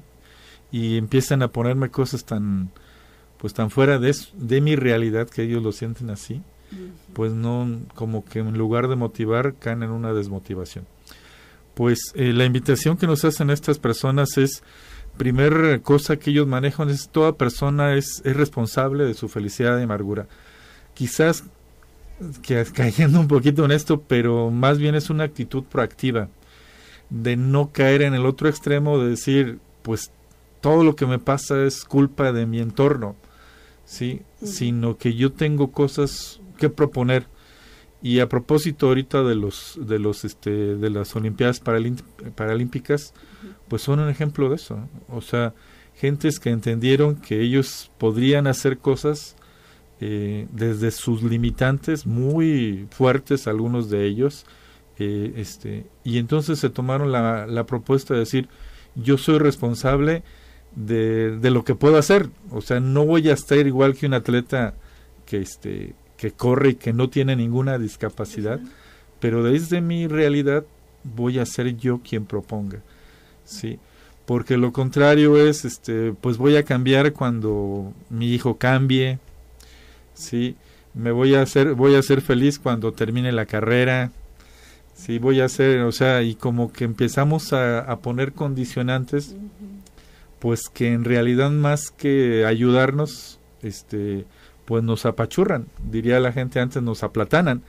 y 0.70 0.98
empiezan 0.98 1.42
a 1.42 1.48
ponerme 1.48 1.90
cosas 1.90 2.26
tan 2.26 2.72
pues 3.38 3.54
tan 3.54 3.70
fuera 3.70 4.00
de, 4.00 4.16
de 4.34 4.62
mi 4.62 4.76
realidad 4.76 5.30
que 5.30 5.44
ellos 5.44 5.62
lo 5.64 5.72
sienten 5.72 6.10
así, 6.10 6.42
pues 7.14 7.32
no, 7.32 7.80
como 7.94 8.26
que 8.26 8.40
en 8.40 8.58
lugar 8.58 8.88
de 8.88 8.96
motivar, 8.96 9.56
caen 9.56 9.84
en 9.84 9.92
una 9.92 10.14
desmotivación. 10.14 10.86
Pues 11.74 12.12
eh, 12.16 12.34
la 12.34 12.46
invitación 12.46 12.98
que 12.98 13.08
nos 13.08 13.26
hacen 13.26 13.50
estas 13.50 13.80
personas 13.80 14.38
es, 14.38 14.64
primer 15.18 15.82
cosa 15.82 16.18
que 16.18 16.32
ellos 16.32 16.48
manejan 16.48 16.90
es 16.90 17.10
toda 17.10 17.38
persona 17.38 17.96
es, 17.96 18.22
es 18.26 18.36
responsable 18.36 19.06
de 19.06 19.14
su 19.14 19.30
felicidad 19.30 19.80
y 19.80 19.84
amargura. 19.84 20.28
Quizás 20.94 21.44
que, 22.42 22.64
cayendo 22.74 23.20
un 23.20 23.28
poquito 23.28 23.66
en 23.66 23.72
esto, 23.72 24.02
pero 24.02 24.52
más 24.52 24.78
bien 24.78 24.96
es 24.96 25.10
una 25.10 25.26
actitud 25.26 25.64
proactiva 25.64 26.30
de 27.10 27.36
no 27.36 27.72
caer 27.72 28.02
en 28.02 28.14
el 28.14 28.26
otro 28.26 28.50
extremo 28.50 29.00
de 29.00 29.10
decir, 29.10 29.60
pues 29.84 30.12
todo 30.66 30.84
lo 30.84 30.96
que 30.96 31.06
me 31.06 31.20
pasa 31.20 31.64
es 31.64 31.84
culpa 31.84 32.32
de 32.32 32.48
mi 32.48 32.60
entorno 32.60 33.16
¿sí? 33.86 34.24
Sino 34.42 34.98
que 34.98 35.14
yo 35.14 35.32
tengo 35.32 35.72
cosas 35.72 36.42
que 36.58 36.70
proponer. 36.70 37.28
Y 38.02 38.20
a 38.20 38.28
propósito 38.28 38.88
ahorita 38.88 39.22
de 39.22 39.36
los 39.36 39.80
de 39.80 40.00
los 40.00 40.26
este 40.26 40.76
de 40.76 40.90
las 40.90 41.16
Olimpiadas 41.16 41.60
Paralímpicas, 41.60 43.14
pues 43.68 43.84
son 43.84 44.00
un 44.00 44.10
ejemplo 44.10 44.50
de 44.50 44.56
eso. 44.56 44.90
O 45.08 45.22
sea, 45.22 45.54
gentes 45.94 46.40
que 46.40 46.50
entendieron 46.50 47.16
que 47.16 47.42
ellos 47.42 47.92
podrían 48.00 48.48
hacer 48.48 48.80
cosas 48.80 49.36
eh, 50.02 50.48
desde 50.52 50.90
sus 50.90 51.22
limitantes 51.22 52.08
muy 52.08 52.88
fuertes, 52.90 53.48
algunos 53.48 53.92
de 53.92 54.08
ellos, 54.08 54.48
eh, 54.98 55.34
este, 55.38 55.86
y 56.04 56.18
entonces 56.18 56.58
se 56.58 56.72
tomaron 56.72 57.12
la, 57.12 57.46
la 57.46 57.66
propuesta 57.68 58.16
de 58.16 58.22
decir, 58.22 58.50
yo 58.96 59.20
soy 59.20 59.38
responsable 59.38 60.24
de, 60.76 61.38
de, 61.38 61.52
lo 61.52 61.64
que 61.64 61.76
puedo 61.76 61.98
hacer. 61.98 62.30
O 62.52 62.62
sea, 62.62 62.80
no 62.80 63.06
voy 63.06 63.30
a 63.30 63.34
estar 63.34 63.66
igual 63.66 63.96
que 63.96 64.06
un 64.06 64.14
atleta 64.14 64.74
que, 65.26 65.42
este, 65.42 65.94
que 66.18 66.32
corre 66.32 66.70
y 66.70 66.76
que 66.76 66.94
no 66.94 67.10
tiene 67.10 67.36
ninguna 67.36 67.78
discapacidad, 67.78 68.60
pero 69.20 69.44
desde 69.44 69.82
mi 69.82 70.08
realidad 70.08 70.66
voy 71.04 71.40
a 71.40 71.46
ser 71.46 71.76
yo 71.78 72.02
quien 72.04 72.26
proponga. 72.26 72.80
¿sí? 73.46 73.80
Porque 74.26 74.58
lo 74.58 74.74
contrario 74.74 75.38
es, 75.38 75.66
este, 75.66 76.14
pues 76.20 76.38
voy 76.38 76.56
a 76.58 76.64
cambiar 76.64 77.14
cuando 77.14 77.94
mi 78.10 78.34
hijo 78.34 78.58
cambie, 78.58 79.20
¿sí? 80.14 80.56
Me 80.94 81.12
voy 81.12 81.36
a 81.36 81.42
hacer, 81.42 81.76
voy 81.76 81.96
a 81.96 82.02
ser 82.02 82.22
feliz 82.22 82.58
cuando 82.58 82.92
termine 82.92 83.32
la 83.32 83.46
carrera, 83.46 84.12
sí, 84.96 85.20
voy 85.20 85.42
a 85.42 85.46
hacer, 85.46 85.82
o 85.82 85.92
sea, 85.92 86.24
y 86.24 86.36
como 86.36 86.72
que 86.72 86.86
empezamos 86.86 87.54
a, 87.54 87.80
a 87.80 88.00
poner 88.00 88.34
condicionantes 88.34 89.36
pues 90.46 90.70
que 90.70 90.94
en 90.94 91.06
realidad 91.06 91.50
más 91.50 91.90
que 91.90 92.46
ayudarnos, 92.46 93.40
este, 93.64 94.28
pues 94.66 94.84
nos 94.84 95.08
apachurran, 95.08 95.70
diría 95.90 96.20
la 96.20 96.32
gente 96.32 96.60
antes, 96.60 96.84
nos 96.84 97.02
aplatanan, 97.02 97.64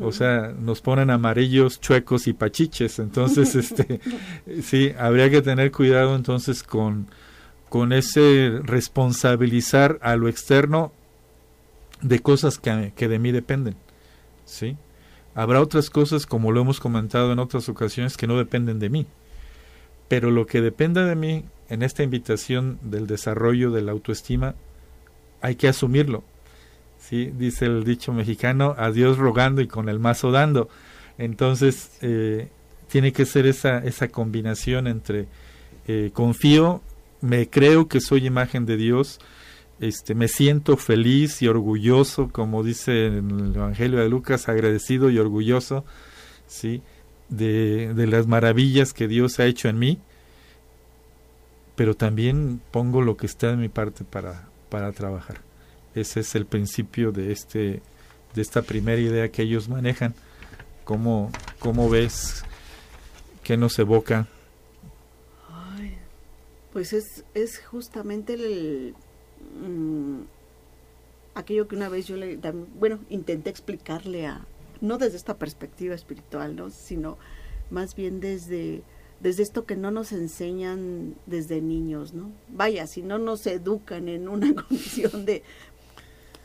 o 0.00 0.12
sea, 0.12 0.54
nos 0.56 0.80
ponen 0.80 1.10
amarillos, 1.10 1.80
chuecos 1.80 2.28
y 2.28 2.32
pachiches, 2.32 3.00
entonces, 3.00 3.54
este, 3.56 3.98
sí, 4.62 4.92
habría 4.96 5.28
que 5.28 5.42
tener 5.42 5.72
cuidado 5.72 6.14
entonces 6.14 6.62
con, 6.62 7.08
con 7.68 7.92
ese 7.92 8.60
responsabilizar 8.62 9.98
a 10.00 10.14
lo 10.14 10.28
externo 10.28 10.92
de 12.00 12.20
cosas 12.20 12.58
que, 12.58 12.92
que 12.94 13.08
de 13.08 13.18
mí 13.18 13.32
dependen, 13.32 13.74
sí. 14.44 14.76
Habrá 15.34 15.60
otras 15.60 15.90
cosas, 15.90 16.26
como 16.26 16.52
lo 16.52 16.60
hemos 16.60 16.78
comentado 16.78 17.32
en 17.32 17.40
otras 17.40 17.68
ocasiones, 17.68 18.16
que 18.16 18.28
no 18.28 18.38
dependen 18.38 18.78
de 18.78 18.88
mí, 18.88 19.08
pero 20.10 20.32
lo 20.32 20.44
que 20.44 20.60
dependa 20.60 21.04
de 21.04 21.14
mí 21.14 21.44
en 21.68 21.84
esta 21.84 22.02
invitación 22.02 22.80
del 22.82 23.06
desarrollo 23.06 23.70
de 23.70 23.80
la 23.80 23.92
autoestima 23.92 24.56
hay 25.40 25.54
que 25.54 25.68
asumirlo. 25.68 26.24
¿sí? 26.98 27.32
Dice 27.38 27.66
el 27.66 27.84
dicho 27.84 28.12
mexicano, 28.12 28.74
a 28.76 28.90
Dios 28.90 29.18
rogando 29.18 29.60
y 29.60 29.68
con 29.68 29.88
el 29.88 30.00
mazo 30.00 30.32
dando. 30.32 30.68
Entonces, 31.16 31.92
eh, 32.02 32.48
tiene 32.88 33.12
que 33.12 33.24
ser 33.24 33.46
esa, 33.46 33.78
esa 33.78 34.08
combinación 34.08 34.88
entre 34.88 35.28
eh, 35.86 36.10
confío, 36.12 36.82
me 37.20 37.48
creo 37.48 37.86
que 37.86 38.00
soy 38.00 38.26
imagen 38.26 38.66
de 38.66 38.76
Dios, 38.76 39.20
este, 39.78 40.16
me 40.16 40.26
siento 40.26 40.76
feliz 40.76 41.40
y 41.40 41.46
orgulloso, 41.46 42.30
como 42.30 42.64
dice 42.64 43.06
en 43.06 43.30
el 43.30 43.54
Evangelio 43.54 44.00
de 44.00 44.08
Lucas, 44.08 44.48
agradecido 44.48 45.08
y 45.08 45.18
orgulloso, 45.20 45.84
¿sí? 46.48 46.82
De, 47.30 47.94
de 47.94 48.06
las 48.06 48.26
maravillas 48.26 48.92
que 48.92 49.08
Dios 49.08 49.40
ha 49.40 49.46
hecho 49.46 49.68
en 49.68 49.78
mí 49.78 49.98
pero 51.80 51.94
también 51.94 52.60
pongo 52.72 53.00
lo 53.00 53.16
que 53.16 53.24
está 53.24 53.52
de 53.52 53.56
mi 53.56 53.70
parte 53.70 54.04
para, 54.04 54.50
para 54.68 54.92
trabajar. 54.92 55.40
Ese 55.94 56.20
es 56.20 56.34
el 56.34 56.44
principio 56.44 57.10
de, 57.10 57.32
este, 57.32 57.80
de 58.34 58.42
esta 58.42 58.60
primera 58.60 59.00
idea 59.00 59.30
que 59.30 59.40
ellos 59.40 59.70
manejan. 59.70 60.12
¿Cómo, 60.84 61.32
cómo 61.58 61.88
ves? 61.88 62.44
¿Qué 63.42 63.56
nos 63.56 63.78
evoca? 63.78 64.28
pues 66.74 66.92
es, 66.92 67.24
es 67.32 67.58
justamente 67.60 68.34
el, 68.34 68.94
mm, 69.66 70.20
aquello 71.34 71.66
que 71.66 71.76
una 71.76 71.88
vez 71.88 72.06
yo 72.06 72.16
le, 72.16 72.38
bueno, 72.78 72.98
intenté 73.08 73.48
explicarle 73.48 74.26
a, 74.26 74.44
no 74.80 74.98
desde 74.98 75.16
esta 75.16 75.38
perspectiva 75.38 75.94
espiritual, 75.94 76.56
¿no? 76.56 76.70
sino 76.70 77.18
más 77.70 77.94
bien 77.94 78.20
desde 78.20 78.82
desde 79.20 79.42
esto 79.42 79.66
que 79.66 79.76
no 79.76 79.90
nos 79.90 80.12
enseñan 80.12 81.14
desde 81.26 81.60
niños, 81.60 82.14
¿no? 82.14 82.32
Vaya, 82.48 82.86
si 82.86 83.02
no 83.02 83.18
nos 83.18 83.46
educan 83.46 84.08
en 84.08 84.28
una 84.28 84.54
condición 84.68 85.26
de 85.26 85.42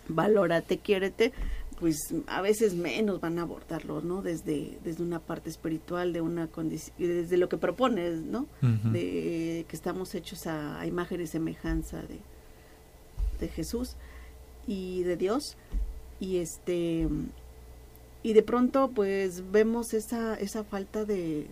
valórate, 0.09 0.77
quiérete, 0.79 1.31
pues 1.79 1.97
a 2.27 2.41
veces 2.41 2.75
menos 2.75 3.19
van 3.21 3.39
a 3.39 3.43
abordarlo, 3.43 4.01
¿no? 4.01 4.21
Desde, 4.21 4.77
desde 4.83 5.03
una 5.03 5.19
parte 5.19 5.49
espiritual, 5.49 6.13
de 6.13 6.21
una 6.21 6.49
desde 6.97 7.37
lo 7.37 7.49
que 7.49 7.57
propones, 7.57 8.21
¿no? 8.21 8.47
De 8.61 9.65
que 9.67 9.75
estamos 9.75 10.13
hechos 10.13 10.45
a, 10.47 10.85
imagen 10.85 11.21
y 11.21 11.27
semejanza 11.27 12.01
de, 12.01 12.19
de 13.39 13.47
Jesús 13.47 13.95
y 14.67 15.03
de 15.03 15.17
Dios. 15.17 15.57
Y 16.19 16.37
este 16.37 17.07
y 18.25 18.33
de 18.33 18.41
pronto 18.41 18.89
pues 18.89 19.51
vemos 19.51 19.93
esa, 19.93 20.33
esa 20.33 20.63
falta 20.63 21.05
de, 21.05 21.45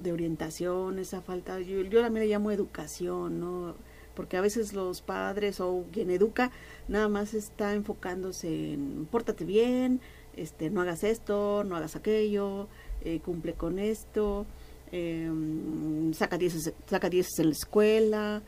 de 0.00 0.12
orientación, 0.12 0.98
esa 0.98 1.22
falta, 1.22 1.58
yo, 1.60 1.80
yo 1.80 2.02
también 2.02 2.26
le 2.26 2.30
llamo 2.30 2.50
educación, 2.50 3.40
¿no? 3.40 3.74
porque 4.14 4.36
a 4.36 4.42
veces 4.42 4.74
los 4.74 5.00
padres 5.00 5.60
o 5.60 5.86
quien 5.90 6.10
educa 6.10 6.50
nada 6.88 7.08
más 7.08 7.32
está 7.32 7.72
enfocándose 7.72 8.74
en 8.74 9.08
pórtate 9.10 9.46
bien, 9.46 10.02
este, 10.36 10.68
no 10.68 10.82
hagas 10.82 11.04
esto, 11.04 11.64
no 11.64 11.74
hagas 11.74 11.96
aquello, 11.96 12.68
eh, 13.02 13.20
cumple 13.24 13.54
con 13.54 13.78
esto, 13.78 14.44
em, 14.92 16.12
saca 16.12 16.36
dieces, 16.36 16.74
saca 16.86 17.08
dieces 17.08 17.38
en 17.38 17.46
la 17.46 17.52
escuela, 17.52 18.42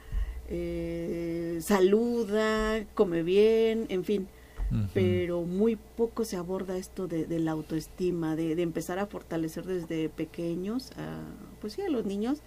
eh, 0.50 1.58
saluda, 1.62 2.84
come 2.92 3.22
bien, 3.22 3.86
en 3.88 4.04
fin. 4.04 4.28
Pero 4.94 5.42
muy 5.42 5.76
poco 5.76 6.24
se 6.24 6.36
aborda 6.36 6.76
esto 6.76 7.06
de, 7.06 7.26
de 7.26 7.38
la 7.38 7.50
autoestima, 7.52 8.36
de, 8.36 8.54
de, 8.54 8.62
empezar 8.62 8.98
a 8.98 9.06
fortalecer 9.06 9.64
desde 9.64 10.08
pequeños, 10.08 10.92
a, 10.92 11.20
pues 11.60 11.74
sí, 11.74 11.82
a 11.82 11.90
los 11.90 12.06
niños, 12.06 12.42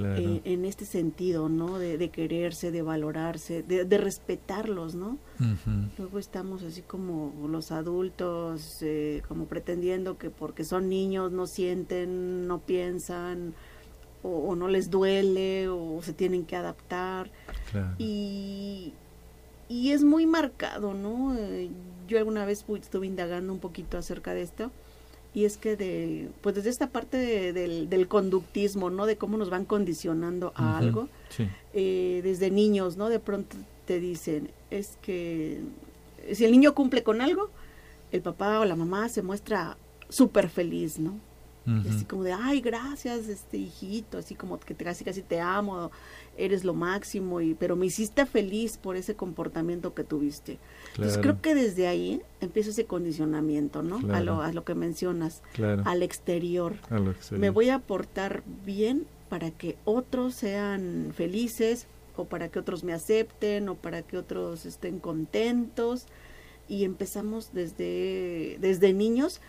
eh, 0.00 0.40
en 0.44 0.64
este 0.64 0.84
sentido, 0.84 1.48
¿no? 1.48 1.78
De, 1.78 2.10
quererse, 2.10 2.70
de 2.70 2.82
valorarse, 2.82 3.62
de, 3.62 3.98
respetarlos, 3.98 4.94
¿no? 4.94 5.18
Luego 5.98 6.18
estamos 6.18 6.62
así 6.62 6.82
como 6.82 7.32
los 7.48 7.70
adultos, 7.70 8.78
eh, 8.82 9.22
como 9.28 9.46
pretendiendo 9.46 10.18
que 10.18 10.30
porque 10.30 10.64
son 10.64 10.88
niños 10.88 11.30
no 11.30 11.46
sienten, 11.46 12.48
no 12.48 12.58
piensan, 12.60 13.54
o, 14.22 14.56
no 14.56 14.68
les 14.68 14.90
duele, 14.90 15.68
o 15.68 16.00
se 16.02 16.12
tienen 16.12 16.44
que 16.44 16.56
adaptar. 16.56 17.30
Y, 17.98 18.94
y 19.68 19.92
es 19.92 20.04
muy 20.04 20.26
marcado, 20.26 20.94
¿no? 20.94 21.34
Eh, 21.36 21.70
yo 22.08 22.18
alguna 22.18 22.44
vez 22.44 22.64
estuve 22.80 23.06
indagando 23.06 23.52
un 23.52 23.58
poquito 23.58 23.98
acerca 23.98 24.34
de 24.34 24.42
esto 24.42 24.70
y 25.34 25.44
es 25.44 25.56
que 25.56 25.76
de 25.76 26.30
pues 26.40 26.54
desde 26.54 26.70
esta 26.70 26.90
parte 26.90 27.52
del, 27.52 27.88
del, 27.88 28.08
conductismo 28.08 28.88
no 28.88 29.04
de 29.04 29.16
cómo 29.16 29.36
nos 29.36 29.50
van 29.50 29.64
condicionando 29.64 30.52
a 30.54 30.78
algo 30.78 31.08
eh, 31.72 32.20
desde 32.22 32.50
niños 32.50 32.96
no 32.96 33.08
de 33.08 33.18
pronto 33.18 33.56
te 33.84 33.98
dicen 33.98 34.50
es 34.70 34.96
que 35.02 35.60
si 36.32 36.44
el 36.44 36.52
niño 36.52 36.74
cumple 36.74 37.02
con 37.02 37.20
algo 37.20 37.50
el 38.12 38.22
papá 38.22 38.60
o 38.60 38.64
la 38.64 38.76
mamá 38.76 39.08
se 39.08 39.22
muestra 39.22 39.76
súper 40.08 40.48
feliz 40.48 41.00
no 41.00 41.18
así 41.66 42.04
como 42.04 42.24
de 42.24 42.32
ay 42.32 42.60
gracias 42.60 43.28
este 43.28 43.56
hijito 43.56 44.18
así 44.18 44.34
como 44.34 44.60
que 44.60 44.74
casi 44.74 45.02
casi 45.02 45.22
te 45.22 45.40
amo 45.40 45.90
eres 46.36 46.64
lo 46.64 46.74
máximo, 46.74 47.40
y, 47.40 47.54
pero 47.54 47.76
me 47.76 47.86
hiciste 47.86 48.26
feliz 48.26 48.76
por 48.76 48.96
ese 48.96 49.14
comportamiento 49.14 49.94
que 49.94 50.04
tuviste. 50.04 50.58
Entonces 50.92 51.18
creo 51.18 51.40
que 51.40 51.54
desde 51.54 51.86
ahí 51.86 52.22
empieza 52.40 52.70
ese 52.70 52.86
condicionamiento, 52.86 53.82
¿no? 53.82 54.00
A, 54.14 54.20
lo, 54.20 54.42
a 54.42 54.52
lo 54.52 54.64
que 54.64 54.74
mencionas, 54.74 55.42
al 55.84 56.02
exterior. 56.02 56.74
Me 57.30 57.50
voy 57.50 57.70
a 57.70 57.78
portar 57.78 58.42
bien 58.64 59.06
para 59.28 59.50
que 59.50 59.76
otros 59.84 60.34
sean 60.34 61.12
felices 61.14 61.86
o 62.16 62.24
para 62.24 62.48
que 62.48 62.58
otros 62.58 62.84
me 62.84 62.92
acepten 62.92 63.68
o 63.68 63.74
para 63.74 64.02
que 64.02 64.16
otros 64.16 64.66
estén 64.66 65.00
contentos 65.00 66.06
y 66.68 66.84
empezamos 66.84 67.52
desde 67.52 68.56
desde 68.60 68.92
niños 68.92 69.40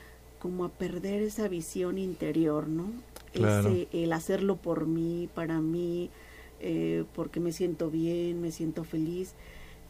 como 0.46 0.64
a 0.64 0.70
perder 0.70 1.24
esa 1.24 1.48
visión 1.48 1.98
interior, 1.98 2.68
¿no? 2.68 2.92
Ese, 3.34 3.88
el 3.92 4.14
hacerlo 4.14 4.58
por 4.58 4.86
mí, 4.86 5.28
para 5.34 5.60
mí, 5.60 6.12
eh, 6.60 7.04
porque 7.16 7.40
me 7.40 7.52
siento 7.52 7.90
bien, 7.90 8.42
me 8.42 8.52
siento 8.52 8.84
feliz 8.84 9.34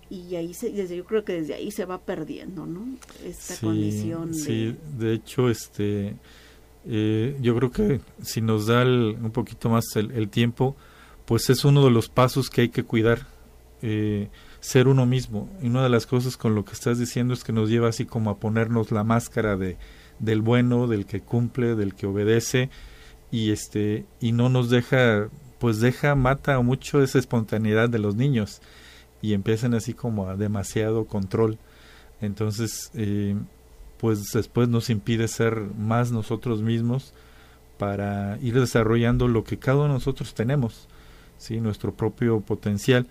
y 0.10 0.38
ahí 0.38 0.54
se, 0.54 0.72
desde 0.72 0.96
yo 0.96 1.04
creo 1.04 1.26
que 1.26 1.34
desde 1.34 1.56
ahí 1.56 1.72
se 1.72 1.84
va 1.84 2.00
perdiendo, 2.00 2.66
¿no? 2.66 2.88
Esta 3.26 3.58
condición. 3.58 4.32
De... 4.32 4.38
Sí, 4.38 4.78
de 4.98 5.14
hecho, 5.16 5.50
este, 5.50 6.16
eh, 6.86 7.38
yo 7.42 7.54
creo 7.58 7.72
que 7.72 8.00
si 8.22 8.40
nos 8.40 8.68
da 8.68 8.86
un 8.86 9.32
poquito 9.34 9.68
más 9.68 9.84
el, 9.98 10.30
tiempo, 10.30 10.78
pues 11.26 11.50
es 11.50 11.66
uno 11.66 11.84
de 11.84 11.92
los 11.92 12.08
pasos 12.08 12.50
que 12.50 12.62
hay 12.62 12.70
que 12.70 12.84
cuidar, 12.84 13.28
eh, 13.82 14.30
ser 14.62 14.88
uno 14.88 15.06
mismo. 15.06 15.50
Y 15.62 15.68
una 15.68 15.84
de 15.84 15.90
las 15.90 16.06
cosas 16.06 16.38
con 16.38 16.56
lo 16.56 16.64
que 16.64 16.72
estás 16.72 16.98
diciendo 16.98 17.34
es 17.34 17.44
que 17.44 17.52
nos 17.52 17.70
lleva 17.70 17.90
así 17.90 18.06
como 18.06 18.30
a 18.30 18.40
ponernos 18.40 18.94
la 18.94 19.04
máscara 19.04 19.58
de 19.58 19.76
del 20.20 20.42
bueno, 20.42 20.88
del 20.88 21.06
que 21.06 21.22
cumple, 21.22 21.76
del 21.76 21.96
que 21.96 22.08
obedece 22.08 22.70
y 23.32 23.52
este 23.52 24.06
y 24.20 24.32
no 24.32 24.50
nos 24.50 24.70
deja 24.70 25.30
pues 25.60 25.80
deja, 25.80 26.16
mata 26.16 26.60
mucho 26.62 27.02
esa 27.02 27.20
espontaneidad 27.20 27.90
de 27.90 28.00
los 28.00 28.16
niños 28.16 28.62
y 29.22 29.34
empiezan 29.34 29.74
así 29.74 29.94
como 29.94 30.30
a 30.30 30.36
demasiado 30.36 31.06
control. 31.06 31.58
Entonces, 32.22 32.92
eh, 32.94 33.36
pues 33.98 34.32
después 34.34 34.70
nos 34.70 34.90
impide 34.90 35.28
ser 35.28 35.56
más 35.78 36.12
nosotros 36.12 36.62
mismos 36.62 37.14
para 37.78 38.38
ir 38.42 38.60
desarrollando 38.60 39.28
lo 39.28 39.44
que 39.44 39.58
cada 39.58 39.78
uno 39.78 39.88
de 39.88 39.94
nosotros 39.96 40.34
tenemos, 40.34 40.88
¿sí? 41.38 41.60
nuestro 41.60 41.94
propio 41.94 42.42
potencial. 42.42 43.08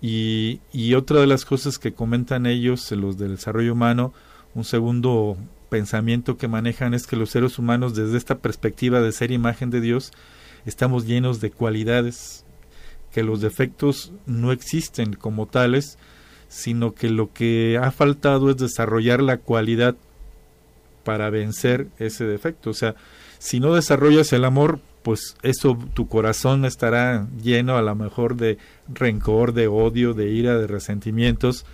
Y, 0.00 0.60
y 0.72 0.94
otra 0.94 1.20
de 1.20 1.26
las 1.26 1.44
cosas 1.44 1.78
que 1.78 1.94
comentan 1.94 2.46
ellos, 2.46 2.90
los 2.92 3.16
del 3.16 3.36
desarrollo 3.36 3.72
humano, 3.72 4.12
un 4.54 4.64
segundo 4.64 5.36
pensamiento 5.74 6.36
que 6.36 6.46
manejan 6.46 6.94
es 6.94 7.08
que 7.08 7.16
los 7.16 7.30
seres 7.30 7.58
humanos 7.58 7.96
desde 7.96 8.16
esta 8.16 8.38
perspectiva 8.38 9.00
de 9.00 9.10
ser 9.10 9.32
imagen 9.32 9.70
de 9.70 9.80
Dios, 9.80 10.12
estamos 10.66 11.04
llenos 11.04 11.40
de 11.40 11.50
cualidades, 11.50 12.44
que 13.10 13.24
los 13.24 13.40
defectos 13.40 14.12
no 14.24 14.52
existen 14.52 15.14
como 15.14 15.46
tales, 15.46 15.98
sino 16.48 16.94
que 16.94 17.10
lo 17.10 17.32
que 17.32 17.76
ha 17.82 17.90
faltado 17.90 18.50
es 18.50 18.56
desarrollar 18.56 19.20
la 19.20 19.38
cualidad 19.38 19.96
para 21.02 21.28
vencer 21.28 21.88
ese 21.98 22.24
defecto. 22.24 22.70
O 22.70 22.74
sea, 22.74 22.94
si 23.40 23.58
no 23.58 23.74
desarrollas 23.74 24.32
el 24.32 24.44
amor, 24.44 24.78
pues 25.02 25.34
eso 25.42 25.76
tu 25.92 26.06
corazón 26.06 26.64
estará 26.64 27.26
lleno 27.42 27.76
a 27.76 27.82
lo 27.82 27.96
mejor 27.96 28.36
de 28.36 28.58
rencor, 28.86 29.54
de 29.54 29.66
odio, 29.66 30.14
de 30.14 30.30
ira, 30.30 30.56
de 30.56 30.68
resentimientos. 30.68 31.66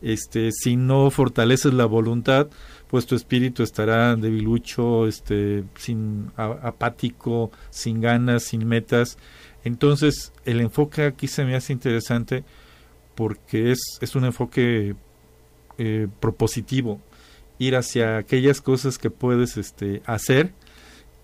Este, 0.00 0.52
si 0.52 0.76
no 0.76 1.10
fortaleces 1.10 1.74
la 1.74 1.86
voluntad, 1.86 2.46
pues 2.88 3.06
tu 3.06 3.14
espíritu 3.14 3.62
estará 3.62 4.16
debilucho, 4.16 5.06
este, 5.06 5.64
sin 5.76 6.30
apático, 6.36 7.50
sin 7.70 8.00
ganas, 8.00 8.44
sin 8.44 8.66
metas. 8.66 9.18
Entonces, 9.62 10.32
el 10.44 10.60
enfoque 10.60 11.02
aquí 11.04 11.28
se 11.28 11.44
me 11.44 11.54
hace 11.54 11.72
interesante 11.72 12.44
porque 13.14 13.72
es, 13.72 13.98
es 14.00 14.14
un 14.14 14.24
enfoque 14.24 14.96
eh, 15.76 16.08
propositivo, 16.20 17.00
ir 17.58 17.76
hacia 17.76 18.16
aquellas 18.16 18.60
cosas 18.60 18.96
que 18.96 19.10
puedes 19.10 19.56
este, 19.58 20.02
hacer 20.06 20.52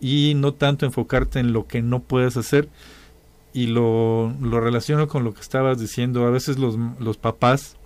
y 0.00 0.34
no 0.36 0.52
tanto 0.52 0.84
enfocarte 0.84 1.38
en 1.38 1.52
lo 1.52 1.66
que 1.66 1.80
no 1.80 2.02
puedes 2.02 2.36
hacer. 2.36 2.68
Y 3.54 3.68
lo, 3.68 4.34
lo 4.40 4.60
relaciono 4.60 5.06
con 5.06 5.22
lo 5.22 5.32
que 5.32 5.40
estabas 5.40 5.78
diciendo. 5.78 6.26
A 6.26 6.30
veces 6.30 6.58
los, 6.58 6.76
los 6.98 7.16
papás 7.16 7.76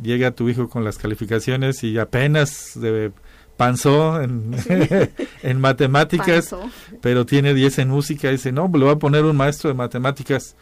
llega 0.00 0.30
tu 0.30 0.48
hijo 0.48 0.68
con 0.68 0.84
las 0.84 0.98
calificaciones 0.98 1.82
y 1.84 1.98
apenas 1.98 2.72
de 2.80 3.12
panzó 3.56 4.20
en, 4.20 4.54
en 5.42 5.60
matemáticas, 5.60 6.54
pero 7.00 7.24
tiene 7.24 7.54
10 7.54 7.78
en 7.80 7.88
música 7.88 8.28
y 8.28 8.32
dice, 8.32 8.52
no, 8.52 8.70
le 8.72 8.84
voy 8.84 8.90
a 8.90 8.96
poner 8.96 9.24
un 9.24 9.36
maestro 9.36 9.68
de 9.68 9.74
matemáticas. 9.74 10.56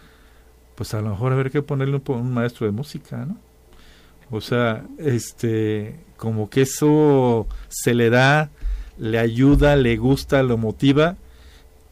Pues 0.75 0.95
a 0.95 1.01
lo 1.01 1.11
mejor 1.11 1.33
haber 1.33 1.51
que 1.51 1.63
ponerle 1.63 1.97
un, 1.97 2.15
un 2.15 2.35
maestro 2.35 2.67
de 2.67 2.73
música, 2.73 3.25
¿no? 3.25 3.39
O 4.31 4.41
sea, 4.41 4.85
este, 4.99 5.97
como 6.17 6.51
que 6.51 6.63
eso 6.63 7.47
se 7.69 7.95
le 7.95 8.11
da, 8.11 8.51
le 8.99 9.19
ayuda, 9.19 9.77
le 9.77 9.97
gusta, 9.97 10.43
lo 10.43 10.57
motiva 10.57 11.17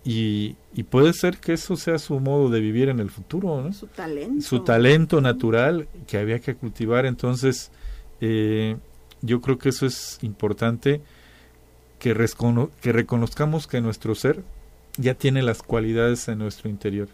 y, 0.04 0.56
y 0.74 0.84
puede 0.84 1.12
ser 1.12 1.36
que 1.36 1.52
eso 1.52 1.76
sea 1.76 1.98
su 1.98 2.18
modo 2.18 2.48
de 2.48 2.60
vivir 2.60 2.88
en 2.88 2.98
el 2.98 3.10
futuro, 3.10 3.62
¿no? 3.62 3.72
Su 3.72 3.88
talento. 3.88 4.42
Su 4.42 4.60
talento 4.60 5.20
natural 5.20 5.86
que 6.06 6.16
había 6.16 6.38
que 6.38 6.54
cultivar. 6.54 7.04
Entonces, 7.04 7.70
eh, 8.20 8.76
yo 9.20 9.42
creo 9.42 9.58
que 9.58 9.68
eso 9.68 9.84
es 9.84 10.18
importante, 10.22 11.02
que, 11.98 12.14
que 12.80 12.92
reconozcamos 12.92 13.66
que 13.66 13.80
nuestro 13.82 14.14
ser 14.14 14.42
ya 14.96 15.14
tiene 15.14 15.42
las 15.42 15.62
cualidades 15.62 16.26
en 16.28 16.38
nuestro 16.38 16.70
interior. 16.70 17.08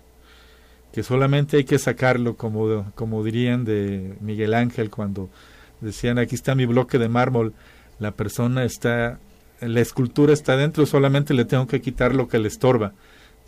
Que 0.92 1.02
solamente 1.02 1.56
hay 1.56 1.64
que 1.64 1.78
sacarlo, 1.80 2.36
como, 2.36 2.92
como 2.94 3.24
dirían 3.24 3.64
de 3.64 4.16
Miguel 4.20 4.54
Ángel 4.54 4.88
cuando 4.88 5.28
decían, 5.80 6.18
aquí 6.18 6.36
está 6.36 6.54
mi 6.54 6.64
bloque 6.64 6.98
de 6.98 7.08
mármol, 7.08 7.54
la 7.98 8.12
persona 8.12 8.64
está, 8.64 9.18
la 9.60 9.80
escultura 9.80 10.32
está 10.32 10.56
dentro, 10.56 10.86
solamente 10.86 11.34
le 11.34 11.44
tengo 11.44 11.66
que 11.66 11.80
quitar 11.80 12.14
lo 12.14 12.28
que 12.28 12.38
le 12.38 12.48
estorba 12.48 12.94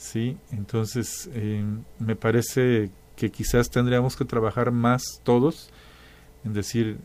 Sí, 0.01 0.39
entonces 0.51 1.29
eh, 1.35 1.63
me 1.99 2.17
parece 2.17 2.91
que 3.17 3.31
quizás 3.31 3.69
tendríamos 3.69 4.17
que 4.17 4.25
trabajar 4.25 4.73
más 4.73 5.21
todos 5.25 5.69
en 6.43 6.55
decir 6.55 6.97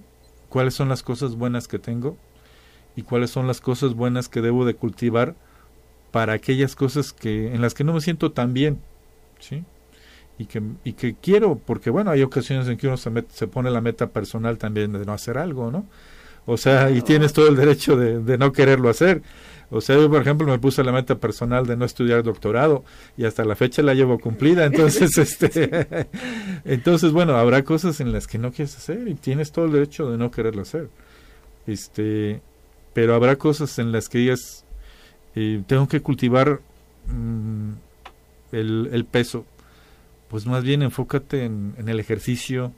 cuáles 0.48 0.76
son 0.76 0.88
las 0.88 1.04
cosas 1.04 1.36
buenas 1.36 1.68
que 1.68 1.78
tengo 1.78 2.16
y 2.96 3.02
cuáles 3.02 3.32
son 3.32 3.48
las 3.48 3.60
cosas 3.60 3.96
buenas 3.96 4.30
que 4.30 4.40
debo 4.40 4.64
de 4.64 4.76
cultivar 4.76 5.36
para 6.12 6.32
aquellas 6.32 6.78
cosas 6.78 7.12
que 7.12 7.54
en 7.54 7.62
las 7.62 7.74
que 7.74 7.84
no 7.84 7.92
me 7.92 8.00
siento 8.00 8.32
tan 8.32 8.54
bien, 8.54 8.80
¿sí? 9.40 9.66
Y 10.38 10.46
que, 10.46 10.64
y 10.86 10.94
que 10.94 11.16
quiero, 11.16 11.58
porque 11.58 11.90
bueno, 11.90 12.12
hay 12.12 12.24
ocasiones 12.24 12.66
en 12.70 12.78
que 12.78 12.88
uno 12.88 12.96
se, 12.96 13.12
se 13.28 13.48
pone 13.48 13.72
la 13.72 13.82
meta 13.82 14.08
personal 14.08 14.58
también 14.58 14.94
de 14.94 15.06
no 15.06 15.12
hacer 15.12 15.38
algo, 15.38 15.70
¿no? 15.70 15.86
O 16.46 16.58
sea, 16.58 16.92
y 16.92 17.02
tienes 17.02 17.34
todo 17.34 17.48
el 17.48 17.56
derecho 17.56 17.98
de, 17.98 18.20
de, 18.20 18.38
no 18.38 18.52
quererlo 18.52 18.90
hacer. 18.90 19.24
O 19.72 19.82
sea, 19.82 19.96
yo, 19.96 20.10
por 20.10 20.22
ejemplo, 20.22 20.46
me 20.48 20.60
puse 20.60 20.84
la 20.84 20.92
meta 20.92 21.16
personal 21.16 21.66
de 21.66 21.76
no 21.76 21.86
estudiar 21.86 22.22
doctorado 22.22 22.84
y 23.18 23.26
hasta 23.26 23.44
la 23.44 23.56
fecha 23.56 23.82
la 23.82 23.96
llevo 23.96 24.20
cumplida. 24.20 24.66
Entonces, 24.66 25.18
este, 25.18 26.08
entonces, 26.66 27.12
bueno, 27.12 27.36
habrá 27.36 27.64
cosas 27.64 28.00
en 28.00 28.12
las 28.12 28.28
que 28.28 28.38
no 28.38 28.52
quieres 28.52 28.78
hacer 28.78 29.08
y 29.08 29.16
tienes 29.16 29.52
todo 29.52 29.66
el 29.66 29.72
derecho 29.72 30.12
de 30.12 30.18
no 30.18 30.30
quererlo 30.30 30.62
hacer. 30.62 30.90
Este, 31.66 32.42
pero 32.94 33.16
habrá 33.16 33.38
cosas 33.38 33.80
en 33.80 33.92
las 33.92 34.08
que 34.08 34.20
digas, 34.20 34.66
eh, 35.36 35.64
tengo 35.66 35.88
que 35.88 36.02
cultivar 36.02 36.62
mmm, 37.08 37.72
el, 38.52 38.90
el, 38.92 39.06
peso. 39.06 39.46
Pues 40.30 40.46
más 40.46 40.64
bien 40.64 40.84
enfócate 40.84 41.44
en, 41.44 41.74
en 41.78 41.90
el 41.90 42.00
ejercicio, 42.00 42.72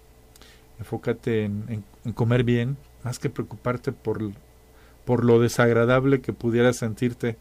enfócate 0.80 1.44
en, 1.44 1.66
en, 1.68 1.84
en 2.06 2.14
comer 2.14 2.44
bien, 2.44 2.78
más 3.08 3.20
que 3.20 3.30
preocuparte 3.30 3.94
por, 3.94 4.22
por 5.06 5.24
lo 5.24 5.40
desagradable 5.40 6.20
que 6.20 6.34
pudieras 6.34 6.76
sentirte, 6.76 7.38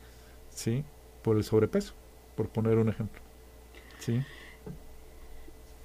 ¿sí? 0.54 0.84
Por 1.22 1.36
el 1.36 1.42
sobrepeso, 1.42 1.92
por 2.36 2.48
poner 2.48 2.78
un 2.78 2.88
ejemplo. 2.88 3.20
¿Sí? 3.98 4.22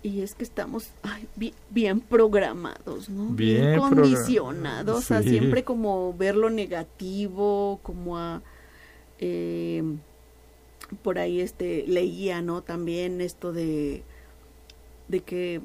Y 0.03 0.21
es 0.21 0.35
que 0.35 0.43
estamos 0.43 0.91
ay, 1.01 1.27
bien, 1.35 1.55
bien, 1.71 1.99
programados, 1.99 3.09
¿no? 3.09 3.29
Bien, 3.29 3.65
bien 3.65 3.79
condicionados 3.79 5.05
sí. 5.05 5.15
a 5.15 5.23
siempre 5.23 5.63
como 5.63 6.13
ver 6.13 6.35
lo 6.35 6.51
negativo, 6.51 7.79
como 7.81 8.19
a... 8.19 8.43
Eh, 9.17 9.81
por 11.01 11.17
ahí 11.17 11.41
este 11.41 11.85
leía, 11.87 12.43
¿no? 12.43 12.61
También 12.61 13.19
esto 13.19 13.51
de, 13.51 14.03
de 15.07 15.21
que 15.21 15.61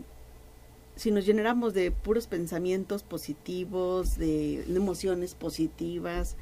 si 0.96 1.10
nos 1.10 1.26
llenáramos 1.26 1.74
de 1.74 1.90
puros 1.90 2.26
pensamientos 2.26 3.02
positivos, 3.02 4.16
de, 4.16 4.64
de, 4.66 4.76
emociones 4.76 5.34
positivas, 5.34 6.36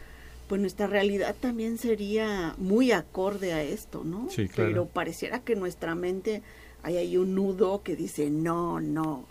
pues 0.49 0.61
nuestra 0.61 0.87
realidad 0.87 1.35
también 1.39 1.79
sería 1.79 2.55
muy 2.59 2.93
acorde 2.93 3.53
a 3.53 3.63
esto, 3.63 4.05
¿no? 4.05 4.29
Sí, 4.31 4.49
claro. 4.49 4.71
Pero 4.71 4.87
pareciera 4.87 5.41
que 5.41 5.57
nuestra 5.57 5.95
mente 5.95 6.43
hay 6.83 6.99
ahí 6.99 7.17
un 7.17 7.35
nudo 7.35 7.83
que 7.83 7.97
dice, 7.97 8.31
no, 8.31 8.81
no, 8.81 9.25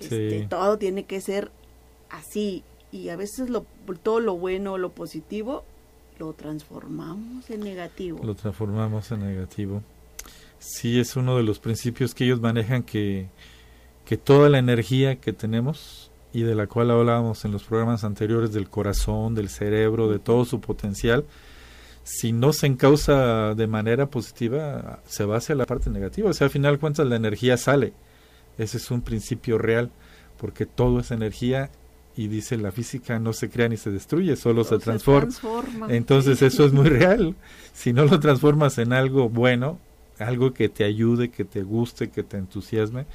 este, 0.00 0.40
sí. 0.40 0.46
todo 0.48 0.78
tiene 0.78 1.04
que 1.04 1.20
ser 1.20 1.50
así. 2.10 2.62
Y 2.90 3.08
a 3.10 3.16
veces 3.16 3.50
lo, 3.50 3.66
todo 4.02 4.20
lo 4.20 4.36
bueno, 4.36 4.78
lo 4.78 4.90
positivo, 4.90 5.64
lo 6.18 6.32
transformamos 6.32 7.50
en 7.50 7.60
negativo. 7.60 8.20
Lo 8.24 8.34
transformamos 8.34 9.10
en 9.10 9.20
negativo. 9.20 9.82
Sí, 10.58 10.98
es 10.98 11.16
uno 11.16 11.36
de 11.36 11.42
los 11.42 11.58
principios 11.58 12.14
que 12.14 12.24
ellos 12.24 12.40
manejan 12.40 12.82
que 12.84 13.28
que 14.04 14.16
toda 14.16 14.48
la 14.48 14.58
energía 14.58 15.16
que 15.16 15.32
tenemos 15.32 16.10
y 16.32 16.42
de 16.42 16.54
la 16.54 16.66
cual 16.66 16.90
hablábamos 16.90 17.44
en 17.44 17.52
los 17.52 17.64
programas 17.64 18.04
anteriores 18.04 18.52
del 18.52 18.68
corazón, 18.68 19.34
del 19.34 19.48
cerebro, 19.48 20.10
de 20.10 20.18
todo 20.18 20.44
su 20.44 20.60
potencial, 20.60 21.24
si 22.02 22.32
no 22.32 22.52
se 22.52 22.66
encausa 22.66 23.54
de 23.54 23.66
manera 23.66 24.10
positiva, 24.10 25.00
se 25.06 25.24
va 25.24 25.38
hacia 25.38 25.54
la 25.54 25.64
parte 25.64 25.90
negativa. 25.90 26.28
O 26.28 26.32
sea, 26.32 26.46
al 26.46 26.50
final 26.50 26.78
cuentas 26.78 27.06
la 27.06 27.16
energía 27.16 27.56
sale. 27.56 27.94
Ese 28.58 28.76
es 28.76 28.90
un 28.90 29.00
principio 29.00 29.58
real, 29.58 29.90
porque 30.38 30.66
todo 30.66 31.00
es 31.00 31.10
energía 31.10 31.70
y 32.16 32.28
dice 32.28 32.56
la 32.56 32.70
física 32.70 33.18
no 33.18 33.32
se 33.32 33.48
crea 33.48 33.68
ni 33.68 33.76
se 33.76 33.90
destruye, 33.90 34.36
solo 34.36 34.64
se 34.64 34.78
transforma. 34.78 35.30
se 35.30 35.40
transforma. 35.40 35.86
Entonces 35.92 36.42
eso 36.42 36.64
es 36.64 36.72
muy 36.72 36.88
real. 36.88 37.34
Si 37.72 37.92
no 37.92 38.04
lo 38.04 38.20
transformas 38.20 38.78
en 38.78 38.92
algo 38.92 39.28
bueno, 39.28 39.78
algo 40.18 40.52
que 40.52 40.68
te 40.68 40.84
ayude, 40.84 41.30
que 41.30 41.44
te 41.44 41.62
guste, 41.62 42.10
que 42.10 42.22
te 42.22 42.36
entusiasme, 42.36 43.06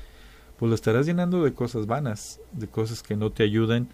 pues 0.60 0.70
lo 0.70 0.76
estarás 0.76 1.06
llenando 1.06 1.44
de 1.46 1.54
cosas 1.54 1.86
vanas, 1.88 2.42
de 2.52 2.68
cosas 2.68 3.02
que 3.02 3.16
no 3.16 3.32
te 3.32 3.44
ayuden, 3.44 3.88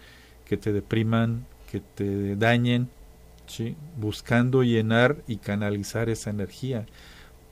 que 0.44 0.56
te 0.56 0.72
depriman, 0.72 1.46
que 1.70 1.78
te 1.80 2.34
dañen, 2.34 2.88
buscando 3.96 4.64
llenar 4.64 5.18
y 5.28 5.36
canalizar 5.36 6.08
esa 6.08 6.30
energía. 6.30 6.84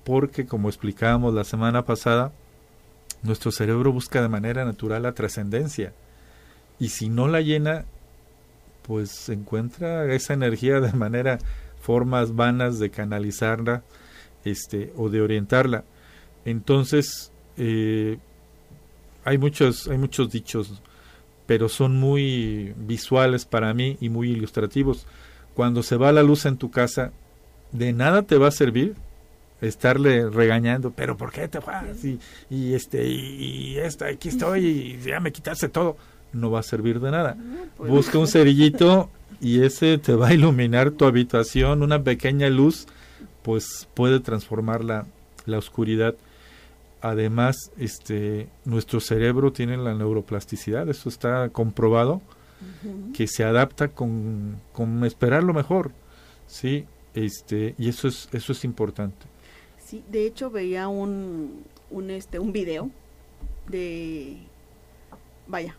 Porque, 0.03 0.47
como 0.47 0.69
explicábamos 0.69 1.33
la 1.33 1.45
semana 1.45 1.85
pasada, 1.85 2.33
nuestro 3.23 3.53
cerebro 3.53 3.93
busca 3.93 4.21
de 4.21 4.29
manera 4.29 4.65
natural 4.65 5.05
la 5.05 5.15
trascendencia. 5.15 5.93
Y 6.81 6.89
si 6.89 7.09
no 7.09 7.29
la 7.29 7.41
llena, 7.41 7.85
pues 8.83 9.29
encuentra 9.29 10.13
esa 10.13 10.35
energía 10.35 10.81
de 10.81 10.93
manera, 10.93 11.39
formas 11.81 12.35
vanas 12.35 12.81
de 12.81 12.91
canalizarla 12.91 13.85
este, 14.45 14.93
o 14.97 15.09
de 15.09 15.23
orientarla. 15.23 15.85
Entonces, 16.45 17.31
eh, 17.57 18.19
hay 19.25 19.39
muchos, 19.39 19.89
hay 19.89 19.99
muchos 19.99 20.31
dichos, 20.31 20.83
pero 21.47 21.69
son 21.69 21.97
muy 21.97 22.75
visuales 22.77 23.45
para 23.45 23.75
mí 23.75 23.97
y 24.01 24.09
muy 24.09 24.31
ilustrativos. 24.31 25.07
Cuando 25.55 25.83
se 25.83 25.97
va 25.97 26.13
la 26.13 26.23
luz 26.23 26.47
en 26.47 26.57
tu 26.57 26.71
casa, 26.71 27.13
de 27.73 27.93
nada 27.93 28.23
te 28.23 28.37
va 28.37 28.49
a 28.49 28.53
servir 28.53 28.95
estarle 29.61 30.29
regañando, 30.29 30.91
pero 30.91 31.17
¿por 31.17 31.33
qué 31.33 31.49
te 31.49 31.59
vas? 31.59 32.05
Y, 32.05 32.19
y 32.51 32.75
este, 32.75 33.07
y, 33.07 33.73
y 33.73 33.79
esta, 33.79 34.07
aquí 34.07 34.29
estoy, 34.29 34.67
y 34.67 34.99
ya 35.05 35.21
me 35.21 35.33
quitaste 35.33 35.69
todo. 35.69 35.97
No 36.33 36.51
va 36.51 36.61
a 36.61 36.65
servir 36.65 37.01
de 37.01 37.11
nada. 37.11 37.37
pues. 37.77 37.91
Busca 37.91 38.19
un 38.19 38.27
cerillito 38.27 39.11
y 39.41 39.63
ese 39.63 39.99
te 39.99 40.15
va 40.15 40.29
a 40.29 40.35
iluminar 40.35 40.91
tu 40.91 41.05
habitación, 41.05 41.83
una 41.83 42.03
pequeña 42.03 42.49
luz, 42.49 42.87
pues 43.43 43.89
puede 43.95 44.21
transformar 44.21 44.85
la, 44.85 45.07
la 45.47 45.59
oscuridad 45.59 46.15
además 47.05 47.71
este 47.77 48.49
nuestro 48.65 48.99
cerebro 48.99 49.53
tiene 49.53 49.77
la 49.77 49.95
neuroplasticidad 49.95 50.89
eso 50.89 51.11
está 51.11 51.51
comprobado 51.51 52.15
uh 52.15 52.87
-huh. 52.87 53.13
que 53.13 53.27
se 53.27 53.45
adapta 53.45 53.89
con, 53.89 54.57
con, 54.73 55.05
esperar 55.05 55.45
lo 55.45 55.53
mejor 55.53 55.93
sí 56.47 56.87
este 57.13 57.75
y 57.77 57.91
eso 57.91 58.09
es 58.09 58.29
eso 58.33 58.53
es 58.53 58.65
importante. 58.65 59.27
Sí 59.85 60.03
de 60.11 60.27
hecho 60.27 60.51
veía 60.51 60.89
un 60.89 61.65
un 61.91 62.11
este 62.11 62.39
un 62.39 62.53
video 62.53 62.91
de 63.69 64.39
vaya 65.47 65.77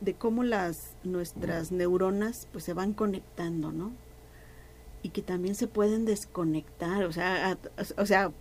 de 0.00 0.14
cómo 0.14 0.42
las 0.42 0.96
nuestras 1.04 1.70
neuronas 1.70 2.48
pues 2.50 2.64
se 2.64 2.72
van 2.72 2.92
conectando 2.92 3.70
no 3.70 3.92
y 5.02 5.10
que 5.10 5.22
también 5.22 5.54
se 5.54 5.68
pueden 5.68 6.04
desconectar 6.06 7.04
o 7.04 7.12
sea 7.12 7.52
a, 7.52 7.58
o 8.02 8.06
sea 8.06 8.32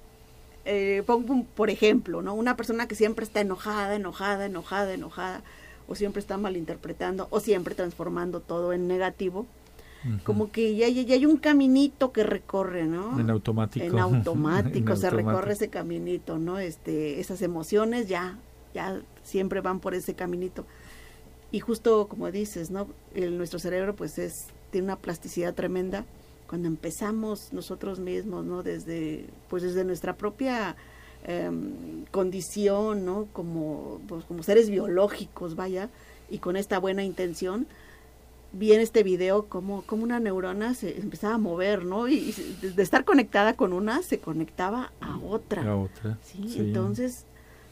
eh, 0.66 1.04
pongo 1.06 1.44
por 1.56 1.70
ejemplo, 1.70 2.22
¿no? 2.22 2.34
Una 2.34 2.56
persona 2.56 2.88
que 2.88 2.96
siempre 2.96 3.26
está 3.26 3.42
enojada, 3.42 3.96
enojada, 3.96 4.46
enojada, 4.46 4.94
enojada, 4.94 5.42
o 5.88 5.96
siempre 5.96 6.22
está 6.22 6.38
malinterpretando, 6.38 7.28
o 7.30 7.40
siempre 7.40 7.76
transformando 7.76 8.40
todo 8.40 8.72
en 8.72 8.88
negativo, 8.88 9.46
uh 10.06 10.08
-huh. 10.08 10.24
como 10.24 10.52
que 10.52 10.76
ya, 10.76 10.88
ya, 10.88 11.02
ya, 11.02 11.16
hay 11.16 11.26
un 11.26 11.38
caminito 11.38 12.14
que 12.14 12.24
recorre, 12.24 12.86
¿no? 12.86 13.20
En 13.20 13.30
automático. 13.30 13.86
En 13.86 14.00
automático 14.00 14.78
en 14.94 14.98
se 14.98 15.08
automático. 15.08 15.32
recorre 15.32 15.54
ese 15.54 15.70
caminito, 15.70 16.38
¿no? 16.38 16.60
Este, 16.60 17.20
esas 17.20 17.42
emociones 17.42 18.08
ya, 18.08 18.38
ya 18.74 19.02
siempre 19.24 19.60
van 19.60 19.80
por 19.82 19.94
ese 19.94 20.14
caminito. 20.14 20.66
Y 21.52 21.60
justo 21.60 22.08
como 22.08 22.32
dices, 22.32 22.72
¿no? 22.72 22.88
El, 23.14 23.38
nuestro 23.38 23.60
cerebro 23.60 23.96
pues 23.96 24.18
es, 24.18 24.48
tiene 24.72 24.86
una 24.86 24.96
plasticidad 24.96 25.54
tremenda 25.54 26.06
cuando 26.48 26.68
empezamos 26.68 27.54
nosotros 27.54 28.00
mismos, 28.00 28.46
¿no? 28.46 28.64
Desde, 28.64 29.26
pues 29.50 29.64
desde 29.64 29.84
nuestra 29.84 30.16
propia 30.16 30.76
eh, 31.26 31.50
condición, 32.12 33.06
¿no? 33.06 33.28
Como, 33.34 34.02
pues, 34.08 34.26
como 34.26 34.44
seres 34.44 34.70
biológicos, 34.70 35.56
vaya, 35.56 35.90
y 36.30 36.40
con 36.40 36.56
esta 36.56 36.80
buena 36.80 37.04
intención, 37.04 37.68
vi 38.54 38.72
en 38.74 38.82
este 38.82 39.04
video 39.04 39.48
como, 39.48 39.82
como 39.84 40.04
una 40.04 40.20
neurona 40.20 40.76
se 40.76 41.00
empezaba 41.00 41.36
a 41.36 41.40
mover, 41.40 41.86
¿no? 41.86 42.08
Y, 42.08 42.36
y, 42.62 42.68
de 42.68 42.84
estar 42.84 43.04
conectada 43.04 43.56
con 43.56 43.74
una, 43.74 44.04
se 44.04 44.20
conectaba 44.20 44.94
a 45.02 45.18
otra. 45.18 45.64
A 45.64 45.76
otra. 45.76 46.18
¿sí? 46.22 46.48
sí. 46.48 46.60
Entonces, 46.60 47.26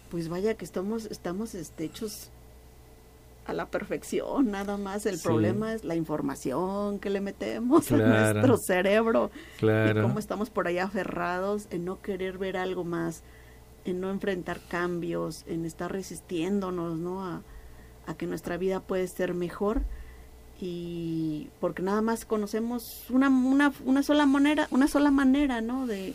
pues 0.10 0.28
vaya 0.28 0.56
que 0.56 0.66
estamos, 0.66 1.06
estamos 1.06 1.56
este, 1.56 1.86
hechos 1.86 2.32
a 3.46 3.54
la 3.54 3.68
perfección, 3.68 4.52
nada 4.52 4.78
más. 4.78 5.06
El 5.06 5.18
sí. 5.18 5.24
problema 5.24 5.74
es 5.74 5.84
la 5.84 5.96
información 5.96 7.00
que 7.00 7.10
le 7.10 7.22
metemos 7.22 7.88
claro. 7.88 8.06
a 8.06 8.34
nuestro 8.34 8.58
cerebro. 8.58 9.32
Claro. 9.58 10.00
Y 10.00 10.04
cómo 10.04 10.20
estamos 10.20 10.50
por 10.50 10.68
ahí 10.68 10.78
aferrados 10.78 11.68
en 11.72 11.86
no 11.86 12.02
querer 12.02 12.38
ver 12.38 12.58
algo 12.58 12.84
más, 12.84 13.24
en 13.86 14.00
no 14.00 14.12
enfrentar 14.12 14.60
cambios, 14.68 15.44
en 15.48 15.66
estar 15.66 15.92
resistiéndonos, 15.92 17.00
¿no? 17.00 17.26
A, 17.26 17.42
a 18.08 18.16
que 18.16 18.28
nuestra 18.28 18.58
vida 18.58 18.80
puede 18.80 19.08
ser 19.08 19.34
mejor. 19.34 19.82
Y 20.64 21.50
porque 21.60 21.82
nada 21.82 22.02
más 22.02 22.24
conocemos 22.24 23.06
una, 23.10 23.30
una, 23.30 23.74
una 23.84 24.04
sola 24.04 24.28
manera, 24.28 24.68
una 24.70 24.88
sola 24.88 25.10
manera, 25.10 25.60
¿no? 25.62 25.88
De, 25.88 26.14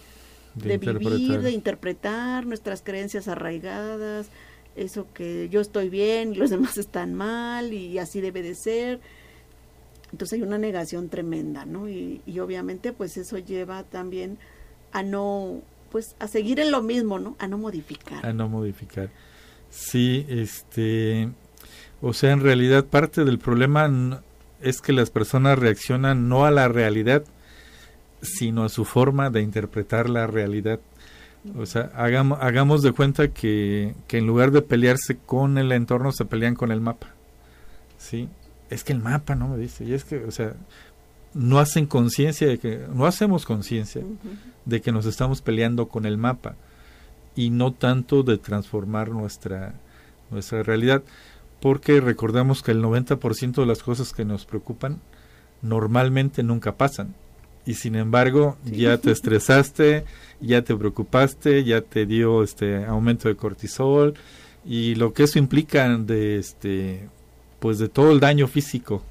de, 0.55 0.79
de 0.79 0.93
vivir, 0.93 1.43
de 1.43 1.51
interpretar 1.51 2.47
nuestras 2.47 2.81
creencias 2.83 3.27
arraigadas, 3.27 4.29
eso 4.77 5.07
que 5.15 5.49
yo 5.49 5.61
estoy 5.61 5.89
bien 5.89 6.33
y 6.33 6.37
los 6.37 6.51
demás 6.57 6.79
están 6.79 7.15
mal 7.15 7.73
y 7.73 7.99
así 7.99 8.21
debe 8.21 8.43
de 8.43 8.55
ser. 8.55 9.01
Entonces 10.13 10.39
hay 10.39 10.43
una 10.43 10.59
negación 10.59 11.09
tremenda, 11.09 11.65
¿no? 11.65 11.89
Y, 11.89 12.23
y 12.27 12.39
obviamente 12.39 12.93
pues 12.93 13.17
eso 13.17 13.39
lleva 13.39 13.83
también 13.83 14.39
a 14.93 15.03
no, 15.03 15.61
pues 15.91 16.15
a 16.19 16.29
seguir 16.29 16.61
en 16.61 16.71
lo 16.71 16.83
mismo, 16.83 17.19
¿no? 17.19 17.37
A 17.39 17.49
no 17.49 17.59
modificar. 17.59 18.25
A 18.25 18.33
no 18.33 18.49
modificar. 18.49 19.11
Sí, 19.71 20.25
este, 20.29 21.29
o 22.01 22.13
sea, 22.13 22.33
en 22.33 22.41
realidad 22.41 22.85
parte 22.85 23.25
del 23.25 23.39
problema 23.39 24.23
es 24.61 24.81
que 24.81 24.93
las 24.93 25.11
personas 25.11 25.59
reaccionan 25.59 26.29
no 26.29 26.45
a 26.45 26.51
la 26.51 26.69
realidad, 26.69 27.25
sino 28.23 28.65
a 28.65 28.69
su 28.69 28.85
forma 28.85 29.31
de 29.31 29.43
interpretar 29.43 30.09
la 30.09 30.27
realidad. 30.27 30.81
O 31.57 31.67
sea, 31.67 31.91
hagamos, 31.95 32.39
hagamos 32.41 32.83
de 32.83 32.93
cuenta 32.93 33.29
que, 33.29 33.95
que 34.09 34.19
en 34.19 34.27
lugar 34.27 34.51
de 34.51 34.63
pelearse 34.63 35.17
con 35.17 35.59
el 35.59 35.73
entorno, 35.73 36.13
se 36.13 36.25
pelean 36.25 36.55
con 36.55 36.73
el 36.73 36.81
mapa. 36.81 37.09
¿Sí? 37.99 38.29
Es 38.71 38.85
que 38.85 38.93
el 38.93 39.01
mapa 39.01 39.35
no 39.35 39.49
me 39.49 39.57
dice. 39.57 39.85
Y 39.85 39.95
es 39.95 40.05
que, 40.05 40.25
o 40.25 40.31
sea, 40.31 40.55
no 41.35 41.59
hacen 41.59 41.87
conciencia 41.87 42.47
de 42.49 42.59
que, 42.59 42.87
no 42.93 43.07
hacemos 43.07 43.45
conciencia 43.45 44.03
de 44.65 44.81
que 44.81 44.93
nos 44.93 45.07
estamos 45.07 45.43
peleando 45.43 45.89
con 45.89 46.07
el 46.07 46.17
mapa 46.17 46.57
y 47.35 47.51
no 47.51 47.73
tanto 47.73 48.23
de 48.23 48.39
transformar 48.39 49.11
nuestra, 49.11 49.75
nuestra 50.31 50.63
realidad. 50.63 51.03
Porque 51.61 52.01
recordamos 52.01 52.63
que 52.63 52.73
el 52.73 52.83
90% 52.83 53.55
de 53.55 53.67
las 53.67 53.83
cosas 53.83 54.13
que 54.13 54.25
nos 54.25 54.45
preocupan 54.47 55.01
normalmente 55.63 56.43
nunca 56.43 56.77
pasan 56.77 57.15
y 57.67 57.75
sin 57.75 57.97
embargo 57.97 58.57
ya 58.65 58.97
te 58.99 59.11
estresaste, 59.11 60.05
ya 60.41 60.63
te 60.63 60.75
preocupaste, 60.77 61.65
ya 61.65 61.83
te 61.83 62.07
dio 62.07 62.45
este 62.45 62.87
aumento 62.87 63.29
de 63.29 63.37
cortisol 63.37 64.15
y 64.65 64.95
lo 64.95 65.13
que 65.13 65.25
eso 65.25 65.39
implica 65.41 65.89
de 65.99 66.39
este 66.39 67.09
pues 67.59 67.79
de 67.79 67.89
todo 67.89 68.13
el 68.13 68.21
daño 68.21 68.47
físico 68.47 69.03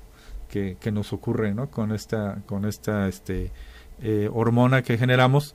que, 0.49 0.77
que 0.79 0.91
nos 0.91 1.11
ocurre 1.11 1.53
¿no? 1.53 1.69
con 1.69 1.91
esta 1.91 2.41
con 2.45 2.65
esta 2.65 3.09
este 3.09 3.51
eh, 4.01 4.29
hormona 4.33 4.83
que 4.83 4.97
generamos 4.97 5.53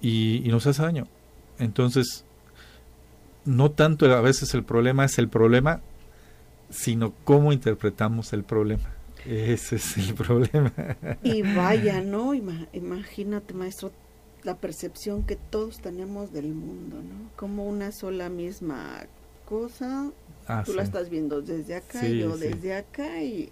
y, 0.00 0.42
y 0.44 0.48
nos 0.48 0.66
hace 0.66 0.82
daño. 0.82 1.08
Entonces 1.58 2.24
no 3.44 3.72
tanto 3.72 4.06
a 4.14 4.20
veces 4.20 4.54
el 4.54 4.62
problema 4.62 5.04
es 5.04 5.18
el 5.18 5.28
problema 5.28 5.80
sino 6.70 7.12
cómo 7.24 7.52
interpretamos 7.52 8.32
el 8.32 8.44
problema 8.44 9.01
ese 9.26 9.76
es 9.76 9.96
el 9.96 10.14
problema. 10.16 10.72
Y 11.22 11.42
vaya, 11.42 12.00
¿no? 12.00 12.34
imagínate, 12.34 13.54
maestro, 13.54 13.92
la 14.42 14.56
percepción 14.56 15.22
que 15.24 15.36
todos 15.36 15.80
tenemos 15.80 16.32
del 16.32 16.52
mundo, 16.52 16.96
¿no? 16.96 17.30
Como 17.36 17.66
una 17.66 17.92
sola 17.92 18.28
misma 18.28 19.06
cosa. 19.44 20.10
Ah, 20.46 20.62
Tú 20.64 20.74
la 20.74 20.82
estás 20.82 21.08
viendo 21.08 21.42
desde 21.42 21.76
acá, 21.76 22.06
y 22.06 22.18
yo 22.18 22.36
desde 22.36 22.74
acá 22.74 23.22
y, 23.22 23.50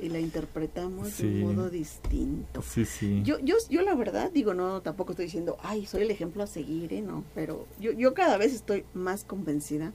la 0.00 0.20
interpretamos 0.20 1.18
de 1.18 1.26
un 1.26 1.40
modo 1.40 1.70
distinto. 1.70 2.62
Sí, 2.62 2.84
sí. 2.84 3.22
Yo, 3.24 3.38
yo, 3.40 3.56
yo 3.68 3.82
la 3.82 3.94
verdad 3.94 4.30
digo, 4.30 4.54
no, 4.54 4.80
tampoco 4.80 5.12
estoy 5.12 5.24
diciendo, 5.24 5.56
ay, 5.62 5.86
soy 5.86 6.02
el 6.02 6.10
ejemplo 6.10 6.42
a 6.44 6.46
seguir, 6.46 6.92
¿eh? 6.92 7.00
No, 7.00 7.24
pero 7.34 7.66
yo, 7.80 7.90
yo 7.92 8.14
cada 8.14 8.36
vez 8.36 8.52
estoy 8.52 8.84
más 8.94 9.24
convencida 9.24 9.92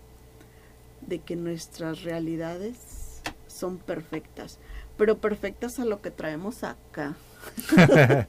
de 1.07 1.19
que 1.19 1.35
nuestras 1.35 2.03
realidades 2.03 3.21
son 3.47 3.77
perfectas 3.77 4.59
pero 4.97 5.17
perfectas 5.17 5.79
a 5.79 5.85
lo 5.85 6.01
que 6.01 6.11
traemos 6.11 6.63
acá. 6.63 7.15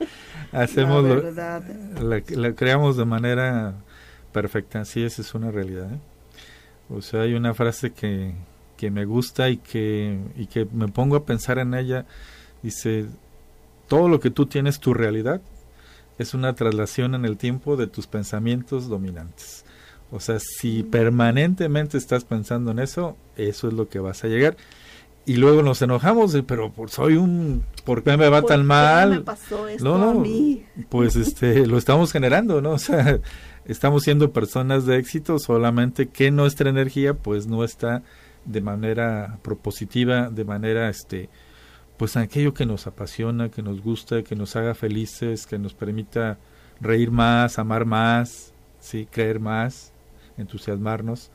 Hacemos 0.52 1.04
la, 1.34 1.62
la, 2.28 2.54
creamos 2.54 2.96
de 2.96 3.04
manera 3.04 3.74
perfecta, 4.32 4.84
sí, 4.84 5.02
esa 5.02 5.22
es 5.22 5.34
una 5.34 5.50
realidad. 5.50 5.92
¿eh? 5.92 5.98
O 6.90 7.00
sea, 7.02 7.22
hay 7.22 7.34
una 7.34 7.54
frase 7.54 7.92
que, 7.92 8.34
que 8.76 8.90
me 8.90 9.04
gusta 9.04 9.50
y 9.50 9.58
que, 9.58 10.18
y 10.36 10.46
que 10.46 10.66
me 10.72 10.88
pongo 10.88 11.16
a 11.16 11.24
pensar 11.24 11.58
en 11.58 11.74
ella. 11.74 12.06
Dice, 12.62 13.06
todo 13.88 14.08
lo 14.08 14.20
que 14.20 14.30
tú 14.30 14.46
tienes, 14.46 14.80
tu 14.80 14.94
realidad, 14.94 15.40
es 16.18 16.34
una 16.34 16.54
traslación 16.54 17.14
en 17.14 17.24
el 17.24 17.36
tiempo 17.36 17.76
de 17.76 17.86
tus 17.86 18.06
pensamientos 18.06 18.88
dominantes. 18.88 19.64
O 20.10 20.20
sea, 20.20 20.38
si 20.38 20.82
mm. 20.82 20.90
permanentemente 20.90 21.98
estás 21.98 22.24
pensando 22.24 22.70
en 22.70 22.78
eso, 22.78 23.16
eso 23.36 23.68
es 23.68 23.74
lo 23.74 23.88
que 23.88 23.98
vas 23.98 24.24
a 24.24 24.28
llegar 24.28 24.56
y 25.26 25.36
luego 25.36 25.62
nos 25.62 25.80
enojamos, 25.80 26.36
pero 26.46 26.72
por, 26.72 26.90
soy 26.90 27.16
un, 27.16 27.64
¿por 27.84 28.02
qué 28.02 28.16
me 28.16 28.28
va 28.28 28.42
tan 28.42 28.66
mal? 28.66 29.10
Me 29.10 29.20
pasó 29.20 29.68
esto 29.68 29.84
no, 29.84 29.98
no, 29.98 30.10
a 30.10 30.14
mí? 30.14 30.64
pues 30.88 31.16
este, 31.16 31.66
lo 31.66 31.78
estamos 31.78 32.12
generando, 32.12 32.60
¿no? 32.60 32.72
O 32.72 32.78
sea, 32.78 33.20
estamos 33.64 34.02
siendo 34.02 34.32
personas 34.32 34.84
de 34.84 34.98
éxito, 34.98 35.38
solamente 35.38 36.08
que 36.08 36.30
nuestra 36.30 36.68
energía 36.68 37.14
pues 37.14 37.46
no 37.46 37.64
está 37.64 38.02
de 38.44 38.60
manera 38.60 39.38
propositiva, 39.42 40.28
de 40.28 40.44
manera, 40.44 40.90
este, 40.90 41.30
pues 41.96 42.16
aquello 42.18 42.52
que 42.52 42.66
nos 42.66 42.86
apasiona, 42.86 43.48
que 43.48 43.62
nos 43.62 43.80
gusta, 43.80 44.22
que 44.22 44.36
nos 44.36 44.56
haga 44.56 44.74
felices, 44.74 45.46
que 45.46 45.58
nos 45.58 45.72
permita 45.72 46.38
reír 46.82 47.10
más, 47.10 47.58
amar 47.58 47.86
más, 47.86 48.52
sí, 48.78 49.08
creer 49.10 49.40
más, 49.40 49.92
entusiasmarnos, 50.36 51.30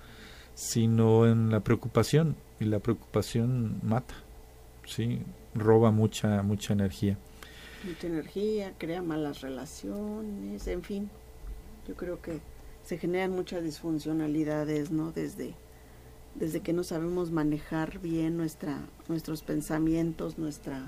sino 0.53 1.25
en 1.25 1.49
la 1.49 1.61
preocupación 1.61 2.35
y 2.59 2.65
la 2.65 2.79
preocupación 2.79 3.79
mata, 3.83 4.15
sí, 4.85 5.21
roba 5.55 5.91
mucha 5.91 6.41
mucha 6.43 6.73
energía. 6.73 7.17
Mucha 7.85 8.07
energía, 8.07 8.73
crea 8.77 9.01
malas 9.01 9.41
relaciones, 9.41 10.67
en 10.67 10.83
fin. 10.83 11.09
Yo 11.87 11.95
creo 11.95 12.21
que 12.21 12.39
se 12.83 12.97
generan 12.97 13.31
muchas 13.31 13.63
disfuncionalidades, 13.63 14.91
¿no? 14.91 15.11
Desde 15.11 15.53
desde 16.35 16.61
que 16.61 16.73
no 16.73 16.83
sabemos 16.83 17.31
manejar 17.31 17.99
bien 17.99 18.37
nuestra 18.37 18.79
nuestros 19.07 19.41
pensamientos, 19.41 20.37
nuestra 20.37 20.83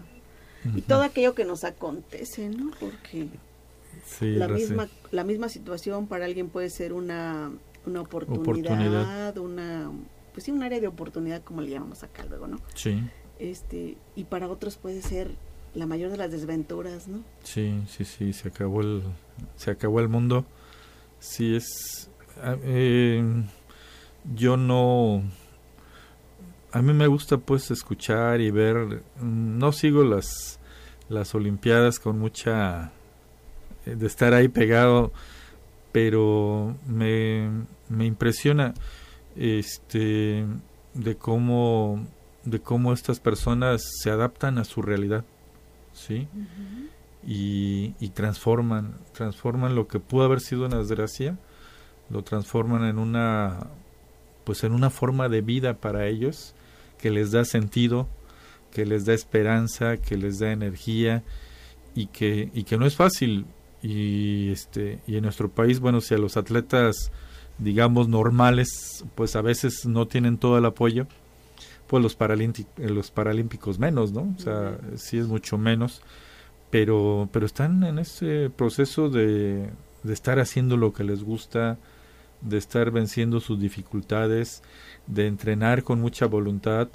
y 0.76 0.82
todo 0.82 1.02
aquello 1.02 1.34
que 1.34 1.44
nos 1.44 1.64
acontece, 1.64 2.50
¿no? 2.50 2.72
Porque 2.80 3.30
la 4.22 4.48
misma 4.48 4.88
la 5.12 5.24
misma 5.24 5.50
situación 5.50 6.08
para 6.08 6.26
alguien 6.26 6.50
puede 6.50 6.70
ser 6.70 6.94
una 6.94 7.52
una 7.86 8.02
oportunidad. 8.02 9.38
una 9.38 9.92
pues 10.34 10.46
sí, 10.46 10.52
un 10.52 10.64
área 10.64 10.80
de 10.80 10.88
oportunidad, 10.88 11.44
como 11.44 11.62
le 11.62 11.70
llamamos 11.70 12.04
acá 12.04 12.26
luego, 12.26 12.48
¿no? 12.48 12.58
Sí. 12.76 13.04
Este, 13.40 13.98
y 14.16 14.26
para 14.26 14.48
otros 14.48 14.78
puede 14.78 15.02
ser 15.02 15.32
la 15.74 15.86
mayor 15.86 16.12
de 16.12 16.18
las 16.18 16.32
desventuras, 16.32 17.08
¿no? 17.08 17.24
Sí, 17.44 17.82
sí, 17.88 18.06
sí, 18.06 18.34
se 18.34 18.50
acabó 18.50 18.82
el, 18.82 19.04
se 19.56 19.72
acabó 19.72 20.00
el 20.00 20.10
mundo. 20.10 20.46
Sí, 21.20 21.56
es, 21.56 22.10
eh, 22.44 23.24
yo 24.36 24.58
no, 24.58 25.24
a 26.72 26.82
mí 26.82 26.94
me 26.94 27.08
gusta 27.08 27.38
pues 27.38 27.72
escuchar 27.72 28.42
y 28.42 28.52
ver, 28.52 29.04
no 29.22 29.72
sigo 29.72 30.04
las, 30.04 30.60
las 31.10 31.36
Olimpiadas 31.36 32.00
con 32.00 32.20
mucha, 32.20 32.92
eh, 33.86 33.96
de 33.96 34.08
estar 34.08 34.34
ahí 34.34 34.48
pegado, 34.48 35.12
pero 35.92 36.76
me, 36.88 37.50
me 37.90 38.06
impresiona 38.06 38.74
este 39.36 40.46
de 40.94 41.16
cómo 41.16 42.06
de 42.44 42.60
cómo 42.60 42.94
estas 42.94 43.20
personas 43.20 43.82
se 44.02 44.10
adaptan 44.10 44.58
a 44.58 44.64
su 44.64 44.82
realidad 44.82 45.24
sí 45.94 46.28
y, 47.26 47.94
y, 48.00 48.10
transforman 48.10 48.96
transforman 49.14 49.76
lo 49.76 49.88
que 49.88 50.00
pudo 50.00 50.24
haber 50.24 50.40
sido 50.42 50.66
una 50.66 50.78
desgracia 50.78 51.38
lo 52.10 52.24
transforman 52.24 52.84
en 52.86 52.98
una 52.98 53.68
pues 54.44 54.64
en 54.64 54.74
una 54.74 54.90
forma 54.90 55.30
de 55.30 55.42
vida 55.42 55.76
para 55.76 56.08
ellos 56.08 56.56
que 56.98 57.12
les 57.12 57.32
da 57.32 57.46
sentido 57.46 58.08
que 58.72 58.86
les 58.86 59.06
da 59.06 59.14
esperanza 59.14 59.98
que 59.98 60.18
les 60.18 60.40
da 60.40 60.52
energía 60.52 61.24
y 61.96 62.08
que 62.08 62.50
y 62.54 62.64
que 62.64 62.78
no 62.78 62.86
es 62.86 62.96
fácil. 62.96 63.46
Y 63.84 64.52
este 64.52 65.00
y 65.08 65.18
en 65.18 65.24
nuestro 65.24 65.50
país 65.50 65.80
bueno 65.80 66.02
si 66.02 66.14
a 66.14 66.18
los 66.18 66.38
atletas 66.38 67.12
digamos, 67.62 68.10
normales, 68.10 69.06
pues 69.16 69.36
a 69.36 69.42
veces 69.42 69.86
no 69.86 70.08
tienen 70.08 70.38
todo 70.38 70.58
el 70.58 70.66
apoyo, 70.66 71.08
pues 71.88 72.04
los, 72.04 72.18
los 72.78 73.12
paralímpicos 73.12 73.80
menos, 73.80 74.12
¿no? 74.12 74.34
O 74.36 74.42
sea, 74.42 74.78
sí 74.96 75.18
es 75.18 75.28
mucho 75.28 75.58
menos, 75.58 76.02
pero, 76.70 77.30
pero 77.32 77.46
están 77.46 77.84
en 77.84 78.00
ese 78.00 78.50
proceso 78.50 79.10
de, 79.10 79.70
de 80.04 80.14
estar 80.14 80.40
haciendo 80.40 80.76
lo 80.76 80.92
que 80.92 81.04
les 81.04 81.24
gusta, 81.24 81.78
de 82.42 82.58
estar 82.58 82.90
venciendo 82.90 83.40
sus 83.40 83.60
dificultades, 83.60 84.64
de 85.06 85.28
entrenar 85.28 85.84
con 85.84 86.02
mucha 86.02 86.26
voluntad, 86.26 86.90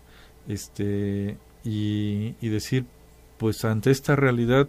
este, 0.48 1.38
y, 1.62 2.35
y 2.40 2.48
decir, 2.48 2.87
pues 3.38 3.64
ante 3.64 3.92
esta 3.92 4.16
realidad, 4.16 4.66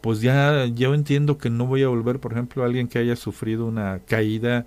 pues 0.00 0.20
ya 0.20 0.66
yo 0.66 0.94
entiendo 0.94 1.38
que 1.38 1.50
no 1.50 1.66
voy 1.66 1.82
a 1.82 1.88
volver, 1.88 2.20
por 2.20 2.32
ejemplo, 2.32 2.62
a 2.62 2.66
alguien 2.66 2.88
que 2.88 2.98
haya 2.98 3.16
sufrido 3.16 3.66
una 3.66 4.00
caída 4.00 4.66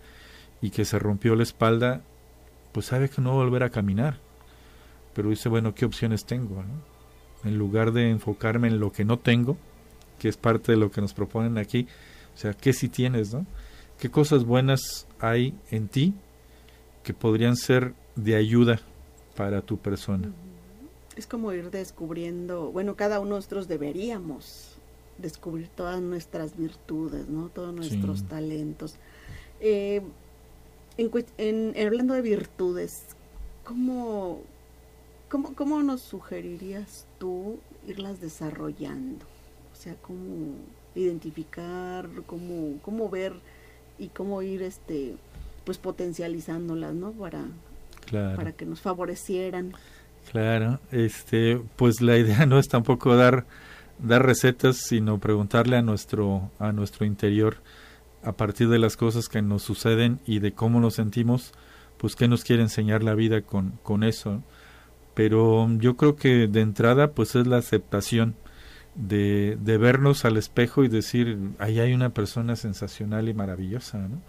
y 0.62 0.70
que 0.70 0.86
se 0.86 1.00
rompió 1.00 1.36
la 1.36 1.44
espalda, 1.44 2.02
pues 2.72 2.88
sabe 2.88 3.10
que 3.10 3.22
no 3.22 3.36
va 3.36 3.42
a 3.42 3.46
volver 3.46 3.64
a 3.64 3.70
caminar. 3.70 4.20
Pero 5.14 5.30
dice, 5.30 5.50
bueno, 5.50 5.76
¿qué 5.76 5.86
opciones 5.86 6.26
tengo? 6.26 6.64
En 7.44 7.58
lugar 7.58 7.92
de 7.92 8.10
enfocarme 8.10 8.68
en 8.68 8.80
lo 8.80 8.92
que 8.92 9.06
no 9.06 9.20
tengo, 9.20 9.58
que 10.20 10.30
es 10.30 10.38
parte 10.38 10.72
de 10.72 10.78
lo 10.78 10.92
que 10.92 11.02
nos 11.02 11.14
proponen 11.14 11.58
aquí, 11.58 11.88
o 12.34 12.38
sea, 12.38 12.54
¿qué 12.54 12.74
si 12.74 12.90
tienes, 12.90 13.34
no? 13.34 13.46
¿Qué 14.00 14.10
cosas 14.10 14.44
buenas 14.44 15.08
hay 15.20 15.56
en 15.70 15.88
ti 15.88 16.14
que 17.04 17.14
podrían 17.14 17.56
ser 17.56 17.94
de 18.16 18.36
ayuda 18.36 18.80
para 19.36 19.62
tu 19.62 19.78
persona? 19.78 20.32
es 21.16 21.28
como 21.28 21.54
ir 21.54 21.70
descubriendo, 21.70 22.72
bueno, 22.72 22.96
cada 22.96 23.20
uno 23.20 23.32
de 23.32 23.36
nosotros 23.38 23.68
deberíamos 23.68 24.73
descubrir 25.18 25.68
todas 25.70 26.02
nuestras 26.02 26.58
virtudes, 26.58 27.28
¿no? 27.28 27.50
Todos 27.50 27.74
nuestros 27.74 28.24
talentos. 28.24 28.96
Eh, 29.60 30.02
en, 30.98 31.74
hablando 31.78 32.14
de 32.14 32.22
virtudes, 32.22 33.06
¿cómo, 33.64 34.42
cómo, 35.30 35.56
¿cómo 35.56 35.82
nos 35.84 36.02
sugerirías 36.02 37.06
tú 37.20 37.60
irlas 37.88 38.22
desarrollando? 38.22 39.26
O 39.72 39.76
sea, 39.76 39.96
cómo 40.02 40.56
identificar, 40.96 42.10
cómo, 42.26 42.80
cómo 42.82 43.10
ver 43.10 43.34
y 43.98 44.08
cómo 44.10 44.42
ir 44.42 44.62
este 44.62 45.16
pues 45.64 45.78
potencializándolas, 45.78 46.94
¿no? 46.94 47.12
Para, 47.12 47.46
para 48.12 48.52
que 48.52 48.66
nos 48.66 48.82
favorecieran. 48.82 49.74
Claro, 50.32 50.80
este, 50.92 51.62
pues 51.76 52.02
la 52.02 52.18
idea 52.18 52.46
no 52.46 52.60
es 52.60 52.68
tampoco 52.68 53.16
dar 53.16 53.46
dar 54.00 54.26
recetas, 54.26 54.78
sino 54.78 55.20
preguntarle 55.20 55.78
a 55.78 55.82
nuestro 55.82 56.52
a 56.60 56.72
nuestro 56.72 57.06
interior 57.06 57.58
a 58.24 58.34
partir 58.34 58.70
de 58.70 58.80
las 58.80 58.98
cosas 58.98 59.28
que 59.28 59.42
nos 59.42 59.64
suceden 59.64 60.20
y 60.26 60.40
de 60.40 60.54
cómo 60.54 60.80
nos 60.80 60.96
sentimos, 60.96 61.52
pues 61.98 62.16
qué 62.16 62.28
nos 62.28 62.44
quiere 62.44 62.64
enseñar 62.64 63.04
la 63.04 63.16
vida 63.16 63.42
con 63.42 63.80
con 63.84 64.04
eso. 64.04 64.44
Pero 65.14 65.68
yo 65.78 65.96
creo 65.96 66.16
que 66.16 66.48
de 66.48 66.62
entrada 66.62 67.12
pues 67.12 67.36
es 67.36 67.46
la 67.48 67.58
aceptación 67.58 68.36
de, 68.96 69.58
de 69.62 69.78
vernos 69.78 70.26
al 70.26 70.38
espejo 70.38 70.84
y 70.84 70.88
decir, 70.88 71.38
ahí 71.60 71.80
hay 71.80 71.94
una 71.94 72.10
persona 72.10 72.56
sensacional 72.56 73.30
y 73.30 73.34
maravillosa, 73.34 73.98
¿no? 74.00 74.22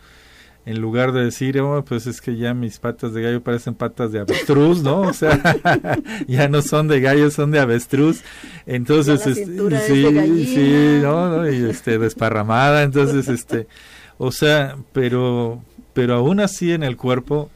En 0.67 0.81
lugar 0.81 1.13
de 1.13 1.25
decir, 1.25 1.61
oh, 1.61 1.85
pues 1.85 2.07
es 2.07 2.21
que 2.21 2.37
ya 2.37 2.55
mis 2.55 2.79
patas 2.79 3.13
de 3.13 3.21
gallo 3.21 3.43
parecen 3.43 3.75
patas 3.75 4.13
de 4.13 4.21
avestruz, 4.21 4.83
¿no? 4.83 5.03
O 5.03 5.13
sea, 5.13 5.41
ya 6.27 6.49
no 6.49 6.63
son 6.63 6.89
de 6.89 7.01
gallo, 7.01 7.31
son 7.31 7.51
de 7.51 7.61
avestruz. 7.61 8.23
Entonces, 8.65 9.27
este, 9.27 9.45
sí, 9.87 10.47
sí, 10.47 11.01
¿no? 11.03 11.51
Y 11.51 11.69
este, 11.69 11.99
desparramada, 11.99 12.83
entonces, 12.83 13.29
este, 13.29 13.67
o 14.17 14.33
sea, 14.33 14.77
pero, 14.93 15.63
pero 15.93 16.15
aún 16.15 16.41
así 16.41 16.73
en 16.73 16.83
el 16.83 16.97
cuerpo, 16.97 17.51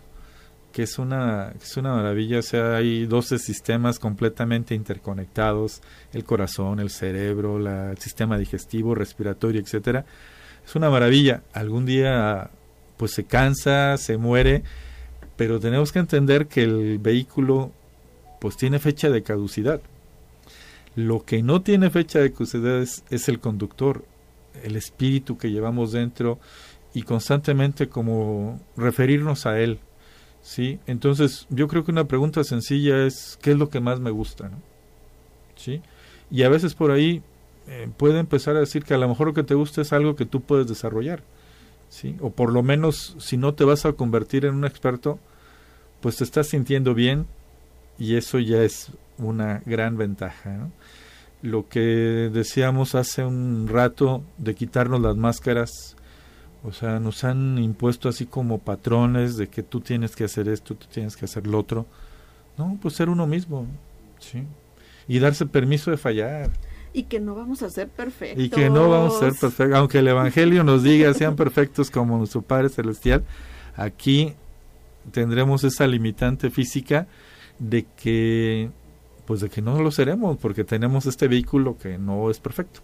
que 0.70 0.82
es 0.82 0.98
una, 0.98 1.54
es 1.62 1.78
una 1.78 1.94
maravilla, 1.94 2.40
o 2.40 2.42
sea, 2.42 2.76
hay 2.76 3.06
12 3.06 3.38
sistemas 3.38 3.98
completamente 3.98 4.74
interconectados, 4.74 5.80
el 6.12 6.24
corazón, 6.24 6.78
el 6.78 6.90
cerebro, 6.90 7.56
el 7.56 7.96
sistema 7.96 8.36
digestivo, 8.36 8.94
respiratorio, 8.94 9.62
etcétera. 9.62 10.04
Es 10.66 10.76
una 10.76 10.90
maravilla. 10.90 11.42
Algún 11.54 11.86
día 11.86 12.50
pues 12.98 13.12
se 13.12 13.24
cansa, 13.24 13.96
se 13.96 14.18
muere, 14.18 14.62
pero 15.36 15.60
tenemos 15.60 15.92
que 15.92 16.00
entender 16.00 16.48
que 16.48 16.64
el 16.64 16.98
vehículo 16.98 17.72
pues 18.40 18.56
tiene 18.56 18.78
fecha 18.78 19.08
de 19.08 19.22
caducidad. 19.22 19.80
Lo 20.96 21.24
que 21.24 21.42
no 21.42 21.62
tiene 21.62 21.90
fecha 21.90 22.18
de 22.18 22.32
caducidad 22.32 22.82
es, 22.82 23.28
el 23.28 23.38
conductor, 23.38 24.04
el 24.62 24.76
espíritu 24.76 25.38
que 25.38 25.50
llevamos 25.50 25.92
dentro 25.92 26.38
y 26.92 27.02
constantemente 27.02 27.88
como 27.88 28.60
referirnos 28.76 29.46
a 29.46 29.60
él. 29.60 29.78
¿sí? 30.42 30.80
Entonces, 30.86 31.46
yo 31.50 31.68
creo 31.68 31.84
que 31.84 31.92
una 31.92 32.08
pregunta 32.08 32.42
sencilla 32.42 33.06
es 33.06 33.38
¿qué 33.40 33.52
es 33.52 33.58
lo 33.58 33.70
que 33.70 33.80
más 33.80 34.00
me 34.00 34.10
gusta? 34.10 34.50
¿Sí? 35.54 35.82
Y 36.30 36.42
a 36.42 36.48
veces 36.48 36.74
por 36.74 36.90
ahí 36.90 37.22
eh, 37.68 37.88
puede 37.96 38.18
empezar 38.18 38.56
a 38.56 38.60
decir 38.60 38.84
que 38.84 38.94
a 38.94 38.98
lo 38.98 39.08
mejor 39.08 39.28
lo 39.28 39.34
que 39.34 39.44
te 39.44 39.54
gusta 39.54 39.82
es 39.82 39.92
algo 39.92 40.16
que 40.16 40.26
tú 40.26 40.40
puedes 40.40 40.66
desarrollar. 40.66 41.22
¿Sí? 41.88 42.16
O 42.20 42.30
por 42.30 42.52
lo 42.52 42.62
menos, 42.62 43.16
si 43.18 43.36
no 43.36 43.54
te 43.54 43.64
vas 43.64 43.84
a 43.86 43.92
convertir 43.92 44.44
en 44.44 44.54
un 44.54 44.64
experto, 44.64 45.18
pues 46.00 46.16
te 46.16 46.24
estás 46.24 46.48
sintiendo 46.48 46.94
bien 46.94 47.26
y 47.98 48.16
eso 48.16 48.38
ya 48.38 48.62
es 48.62 48.92
una 49.18 49.62
gran 49.66 49.96
ventaja. 49.96 50.68
Lo 51.42 51.68
que 51.68 52.30
decíamos 52.32 52.94
hace 52.94 53.24
un 53.24 53.68
rato 53.68 54.22
de 54.38 54.54
quitarnos 54.54 55.00
las 55.00 55.16
máscaras, 55.16 55.96
o 56.64 56.72
sea, 56.72 56.98
nos 56.98 57.24
han 57.24 57.58
impuesto 57.58 58.08
así 58.08 58.26
como 58.26 58.58
patrones 58.58 59.36
de 59.36 59.48
que 59.48 59.62
tú 59.62 59.80
tienes 59.80 60.16
que 60.16 60.24
hacer 60.24 60.48
esto, 60.48 60.74
tú 60.74 60.86
tienes 60.92 61.16
que 61.16 61.26
hacer 61.26 61.46
lo 61.46 61.58
otro. 61.58 61.86
No, 62.56 62.76
pues 62.82 62.94
ser 62.94 63.08
uno 63.08 63.26
mismo, 63.26 63.66
¿sí? 64.18 64.42
Y 65.06 65.20
darse 65.20 65.46
permiso 65.46 65.90
de 65.92 65.96
fallar 65.96 66.50
y 66.92 67.04
que 67.04 67.20
no 67.20 67.34
vamos 67.34 67.62
a 67.62 67.70
ser 67.70 67.88
perfectos. 67.88 68.42
Y 68.42 68.50
que 68.50 68.70
no 68.70 68.88
vamos 68.88 69.16
a 69.16 69.30
ser 69.30 69.32
perfectos, 69.38 69.76
aunque 69.76 69.98
el 69.98 70.08
Evangelio 70.08 70.64
nos 70.64 70.82
diga 70.82 71.12
sean 71.14 71.36
perfectos 71.36 71.90
como 71.90 72.24
su 72.26 72.42
Padre 72.42 72.68
Celestial, 72.68 73.24
aquí 73.76 74.34
tendremos 75.12 75.64
esa 75.64 75.86
limitante 75.86 76.50
física 76.50 77.06
de 77.58 77.86
que 77.96 78.70
pues 79.26 79.40
de 79.40 79.50
que 79.50 79.60
no 79.60 79.80
lo 79.82 79.90
seremos 79.90 80.38
porque 80.38 80.64
tenemos 80.64 81.04
este 81.06 81.28
vehículo 81.28 81.76
que 81.76 81.98
no 81.98 82.30
es 82.30 82.40
perfecto. 82.40 82.80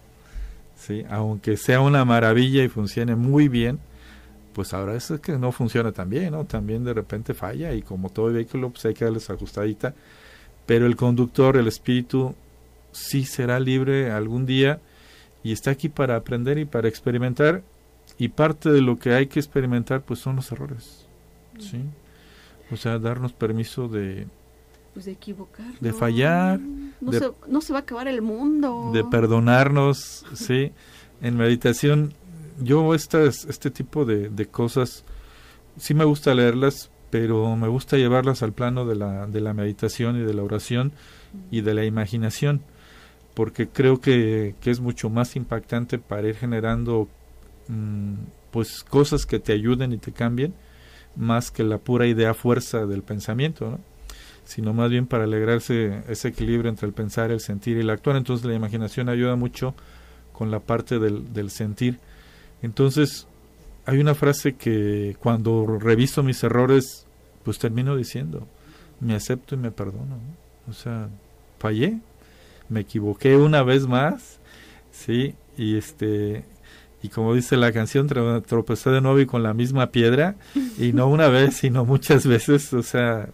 ¿sí? 0.77 1.03
Aunque 1.09 1.57
sea 1.57 1.81
una 1.81 2.05
maravilla 2.05 2.63
y 2.63 2.69
funcione 2.69 3.15
muy 3.15 3.47
bien, 3.47 3.79
pues 4.53 4.73
ahora 4.73 4.95
es 4.95 5.11
que 5.21 5.37
no 5.37 5.51
funciona 5.51 5.91
tan 5.91 6.09
bien, 6.09 6.31
¿no? 6.31 6.45
También 6.45 6.83
de 6.83 6.93
repente 6.93 7.33
falla 7.33 7.73
y 7.73 7.81
como 7.81 8.09
todo 8.09 8.27
vehículo 8.27 8.69
pues 8.69 8.85
hay 8.85 8.93
que 8.93 9.05
darles 9.05 9.29
ajustadita, 9.29 9.95
pero 10.65 10.85
el 10.85 10.95
conductor, 10.95 11.57
el 11.57 11.67
espíritu 11.67 12.35
sí 12.95 13.25
será 13.25 13.59
libre 13.59 14.11
algún 14.11 14.45
día 14.45 14.79
y 15.43 15.51
está 15.51 15.71
aquí 15.71 15.89
para 15.89 16.15
aprender 16.15 16.57
y 16.57 16.65
para 16.65 16.87
experimentar. 16.87 17.63
Y 18.17 18.29
parte 18.29 18.71
de 18.71 18.81
lo 18.81 18.97
que 18.97 19.13
hay 19.13 19.27
que 19.27 19.39
experimentar 19.39 20.01
pues 20.01 20.19
son 20.19 20.37
los 20.37 20.51
errores 20.51 21.05
sí 21.59 21.81
o 22.71 22.75
sea 22.75 22.99
darnos 22.99 23.33
permiso 23.33 23.87
de 23.87 24.27
pues 24.93 25.05
de 25.05 25.11
equivocar 25.11 25.73
de 25.79 25.93
fallar 25.93 26.59
no, 27.01 27.11
se, 27.11 27.31
no 27.47 27.61
se 27.61 27.73
va 27.73 27.79
a 27.79 27.81
acabar 27.81 28.07
el 28.07 28.21
mundo. 28.21 28.91
de 28.93 29.03
perdonarnos 29.03 30.25
sí 30.33 30.71
en 31.21 31.37
meditación 31.37 32.13
yo 32.59 32.95
estas 32.95 33.45
este 33.45 33.69
tipo 33.69 34.05
de, 34.05 34.29
de 34.29 34.45
cosas 34.47 35.03
sí 35.77 35.93
me 35.93 36.05
gusta 36.05 36.33
leerlas 36.33 36.89
pero 37.09 37.55
me 37.55 37.67
gusta 37.67 37.97
llevarlas 37.97 38.43
al 38.43 38.53
plano 38.53 38.85
de 38.85 38.95
la, 38.95 39.27
de 39.27 39.41
la 39.41 39.53
meditación 39.53 40.19
y 40.19 40.23
de 40.23 40.33
la 40.33 40.43
oración 40.43 40.91
y 41.51 41.61
de 41.61 41.73
la 41.73 41.85
imaginación 41.85 42.61
porque 43.35 43.67
creo 43.67 43.99
que, 43.99 44.55
es 44.63 44.79
mucho 44.79 45.09
más 45.09 45.35
impactante 45.35 45.99
para 45.99 46.27
ir 46.27 46.35
generando 46.35 47.07
mm, 47.67 48.13
pues 48.51 48.83
cosas 48.83 49.25
que 49.25 49.39
te 49.39 49.53
ayuden 49.53 49.93
y 49.93 49.97
te 49.97 50.11
cambien 50.11 50.53
más 51.15 51.51
que 51.51 51.63
la 51.63 51.77
pura 51.77 52.07
idea 52.07 52.33
fuerza 52.33 52.85
del 52.85 53.03
pensamiento, 53.03 53.71
¿no? 53.71 53.79
sino 54.45 54.73
más 54.73 54.89
bien 54.89 55.07
para 55.07 55.25
alegrarse 55.25 56.03
ese 56.07 56.29
equilibrio 56.29 56.69
entre 56.69 56.87
el 56.87 56.93
pensar, 56.93 57.31
el 57.31 57.39
sentir 57.39 57.77
y 57.77 57.81
el 57.81 57.89
actuar. 57.89 58.15
Entonces 58.15 58.45
la 58.45 58.53
imaginación 58.53 59.09
ayuda 59.09 59.35
mucho 59.35 59.75
con 60.31 60.51
la 60.51 60.59
parte 60.59 60.99
del, 60.99 61.33
del 61.33 61.49
sentir. 61.49 61.99
Entonces 62.61 63.27
hay 63.85 63.99
una 63.99 64.15
frase 64.15 64.53
que 64.53 65.17
cuando 65.19 65.65
reviso 65.79 66.23
mis 66.23 66.43
errores, 66.43 67.05
pues 67.43 67.59
termino 67.59 67.95
diciendo, 67.95 68.47
me 68.99 69.15
acepto 69.15 69.55
y 69.55 69.57
me 69.57 69.71
perdono. 69.71 70.19
O 70.69 70.73
sea, 70.73 71.09
fallé, 71.59 71.99
me 72.69 72.81
equivoqué 72.81 73.37
una 73.37 73.63
vez 73.63 73.87
más, 73.87 74.39
sí, 74.91 75.35
y 75.57 75.77
este 75.77 76.43
y 77.01 77.09
como 77.09 77.35
dice 77.35 77.55
la 77.55 77.71
canción 77.71 78.07
tropecé 78.07 78.89
de 78.89 78.99
nuevo 78.99 79.19
y 79.19 79.27
con 79.27 79.43
la 79.43 79.53
misma 79.53 79.91
piedra 79.91 80.35
y 80.79 80.91
no 80.91 81.07
una 81.07 81.27
vez 81.27 81.55
sino 81.57 81.85
muchas 81.85 82.25
veces, 82.25 82.73
o 82.73 82.81
sea, 82.81 83.29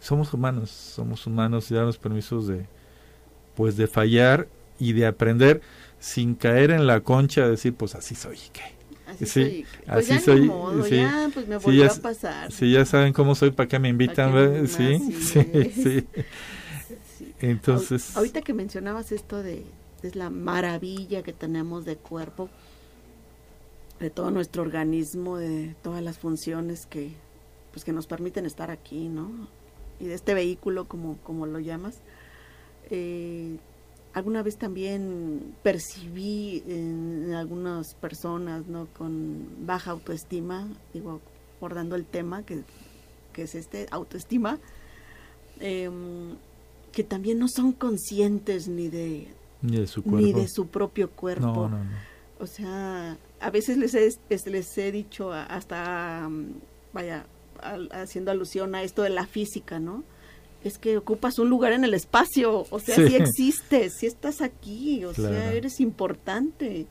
somos 0.00 0.32
humanos, 0.34 0.70
somos 0.70 1.26
humanos 1.26 1.70
y 1.70 1.74
darnos 1.74 1.98
permisos 1.98 2.46
de 2.48 2.66
pues 3.54 3.76
de 3.76 3.86
fallar 3.86 4.48
y 4.80 4.92
de 4.92 5.06
aprender 5.06 5.60
sin 6.00 6.34
caer 6.34 6.72
en 6.72 6.86
la 6.86 7.00
concha 7.00 7.42
de 7.42 7.50
decir 7.50 7.74
pues 7.74 7.94
así 7.94 8.14
soy 8.14 8.38
qué. 8.52 8.74
Así 9.06 9.26
sí, 9.26 9.66
pues 9.86 10.10
así 10.10 10.18
soy. 10.18 10.50
sí, 10.88 10.96
ya, 10.96 11.30
pues 11.32 11.46
me 11.46 11.58
volvió 11.58 11.90
a 11.90 11.94
pasar. 11.94 12.50
Sí, 12.50 12.72
ya 12.72 12.84
saben 12.84 13.12
cómo 13.12 13.34
soy, 13.34 13.50
¿para 13.50 13.68
qué 13.68 13.78
me 13.78 13.88
invitan? 13.88 14.66
sí, 14.66 14.98
sí, 15.20 15.70
sí. 15.74 16.06
Entonces. 17.50 18.16
Ahorita 18.16 18.42
que 18.42 18.54
mencionabas 18.54 19.12
esto 19.12 19.42
de, 19.42 19.64
es 20.02 20.16
la 20.16 20.30
maravilla 20.30 21.22
que 21.22 21.32
tenemos 21.32 21.84
de 21.84 21.96
cuerpo, 21.96 22.48
de 24.00 24.10
todo 24.10 24.30
nuestro 24.30 24.62
organismo, 24.62 25.36
de 25.36 25.76
todas 25.82 26.02
las 26.02 26.18
funciones 26.18 26.86
que, 26.86 27.12
pues 27.72 27.84
que 27.84 27.92
nos 27.92 28.06
permiten 28.06 28.46
estar 28.46 28.70
aquí, 28.70 29.08
¿no? 29.08 29.30
Y 30.00 30.06
de 30.06 30.14
este 30.14 30.34
vehículo, 30.34 30.88
como, 30.88 31.18
como 31.18 31.46
lo 31.46 31.60
llamas. 31.60 31.98
Eh, 32.90 33.58
alguna 34.14 34.42
vez 34.42 34.56
también 34.56 35.54
percibí 35.62 36.64
en, 36.66 37.32
algunas 37.34 37.94
personas, 37.94 38.66
¿no? 38.66 38.86
Con 38.96 39.66
baja 39.66 39.90
autoestima, 39.90 40.66
digo, 40.94 41.20
abordando 41.58 41.94
el 41.94 42.06
tema 42.06 42.42
que, 42.42 42.62
que 43.32 43.42
es 43.42 43.54
este, 43.54 43.86
autoestima, 43.90 44.58
eh, 45.60 45.90
que 46.94 47.04
también 47.04 47.38
no 47.38 47.48
son 47.48 47.72
conscientes 47.72 48.68
ni 48.68 48.88
de, 48.88 49.28
ni 49.62 49.78
de, 49.78 49.86
su, 49.86 50.02
Ni 50.06 50.32
de 50.32 50.48
su 50.48 50.68
propio 50.68 51.10
cuerpo. 51.10 51.70
O 52.38 52.46
sea, 52.46 53.18
a 53.40 53.50
veces 53.50 53.76
les 53.76 53.94
he, 53.94 54.10
les 54.50 54.78
he 54.78 54.92
dicho 54.92 55.32
hasta, 55.32 56.28
mm, 56.28 56.54
vaya, 56.92 57.26
haciendo 57.92 58.30
alusión 58.30 58.74
a 58.74 58.82
esto 58.82 59.02
de 59.02 59.10
la 59.10 59.26
física, 59.26 59.78
¿no? 59.78 60.04
es 60.64 60.78
que 60.78 60.96
ocupas 60.96 61.38
un 61.38 61.50
lugar 61.50 61.72
en 61.72 61.84
el 61.84 61.92
espacio, 61.92 62.66
o 62.70 62.80
sea, 62.80 62.96
sí, 62.96 63.14
existes, 63.14 63.96
sí 63.98 64.06
estás 64.06 64.40
aquí, 64.40 65.04
o 65.04 65.12
sea, 65.12 65.52
eres 65.52 65.78
importante. 65.78 66.86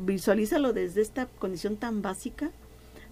Visualízalo 0.00 0.72
desde 0.72 1.00
esta 1.00 1.26
condición 1.26 1.76
tan 1.76 2.02
básica, 2.02 2.50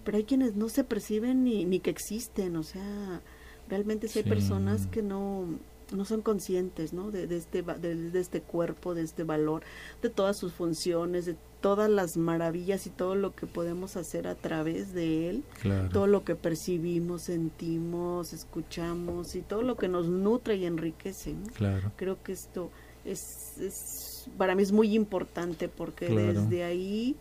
pero 0.03 0.17
hay 0.17 0.25
quienes 0.25 0.55
no 0.55 0.67
se 0.67 0.83
perciben 0.83 1.45
ni, 1.45 1.63
ni 1.63 1.79
que 1.79 1.89
existen, 1.89 2.57
o 2.57 2.63
sea, 2.63 3.21
realmente 3.69 4.07
sí 4.07 4.19
hay 4.19 4.25
personas 4.25 4.87
que 4.87 5.01
no, 5.01 5.45
no 5.91 6.05
son 6.05 6.21
conscientes 6.21 6.93
¿no? 6.93 7.11
De, 7.11 7.23
este, 7.35 7.61
de, 7.61 8.19
este 8.19 8.41
cuerpo, 8.41 8.93
de 8.93 9.03
este 9.03 9.23
valor, 9.23 9.63
de 10.01 10.09
todas 10.09 10.37
sus 10.37 10.53
funciones, 10.53 11.25
de 11.25 11.35
todas 11.61 11.89
las 11.89 12.17
maravillas 12.17 12.87
y 12.87 12.89
todo 12.89 13.15
lo 13.15 13.35
que 13.35 13.47
podemos 13.47 13.97
hacer 13.97 14.27
a 14.27 14.35
través 14.35 14.93
de 14.93 15.29
él, 15.29 15.43
todo 15.91 16.07
lo 16.07 16.23
que 16.23 16.35
percibimos, 16.35 17.23
sentimos, 17.23 18.33
escuchamos 18.33 19.35
y 19.35 19.41
todo 19.41 19.63
lo 19.63 19.75
que 19.75 19.87
nos 19.87 20.07
nutre 20.07 20.55
y 20.57 20.65
enriquece. 20.65 21.35
Claro. 21.55 21.91
Creo 21.95 22.21
que 22.21 22.33
esto 22.33 22.69
es, 23.05 23.57
es, 23.59 24.29
para 24.37 24.53
mí 24.55 24.63
es 24.63 24.71
muy 24.71 24.93
importante 24.95 25.67
porque 25.67 26.09
desde 26.09 26.63
ahí, 26.63 27.15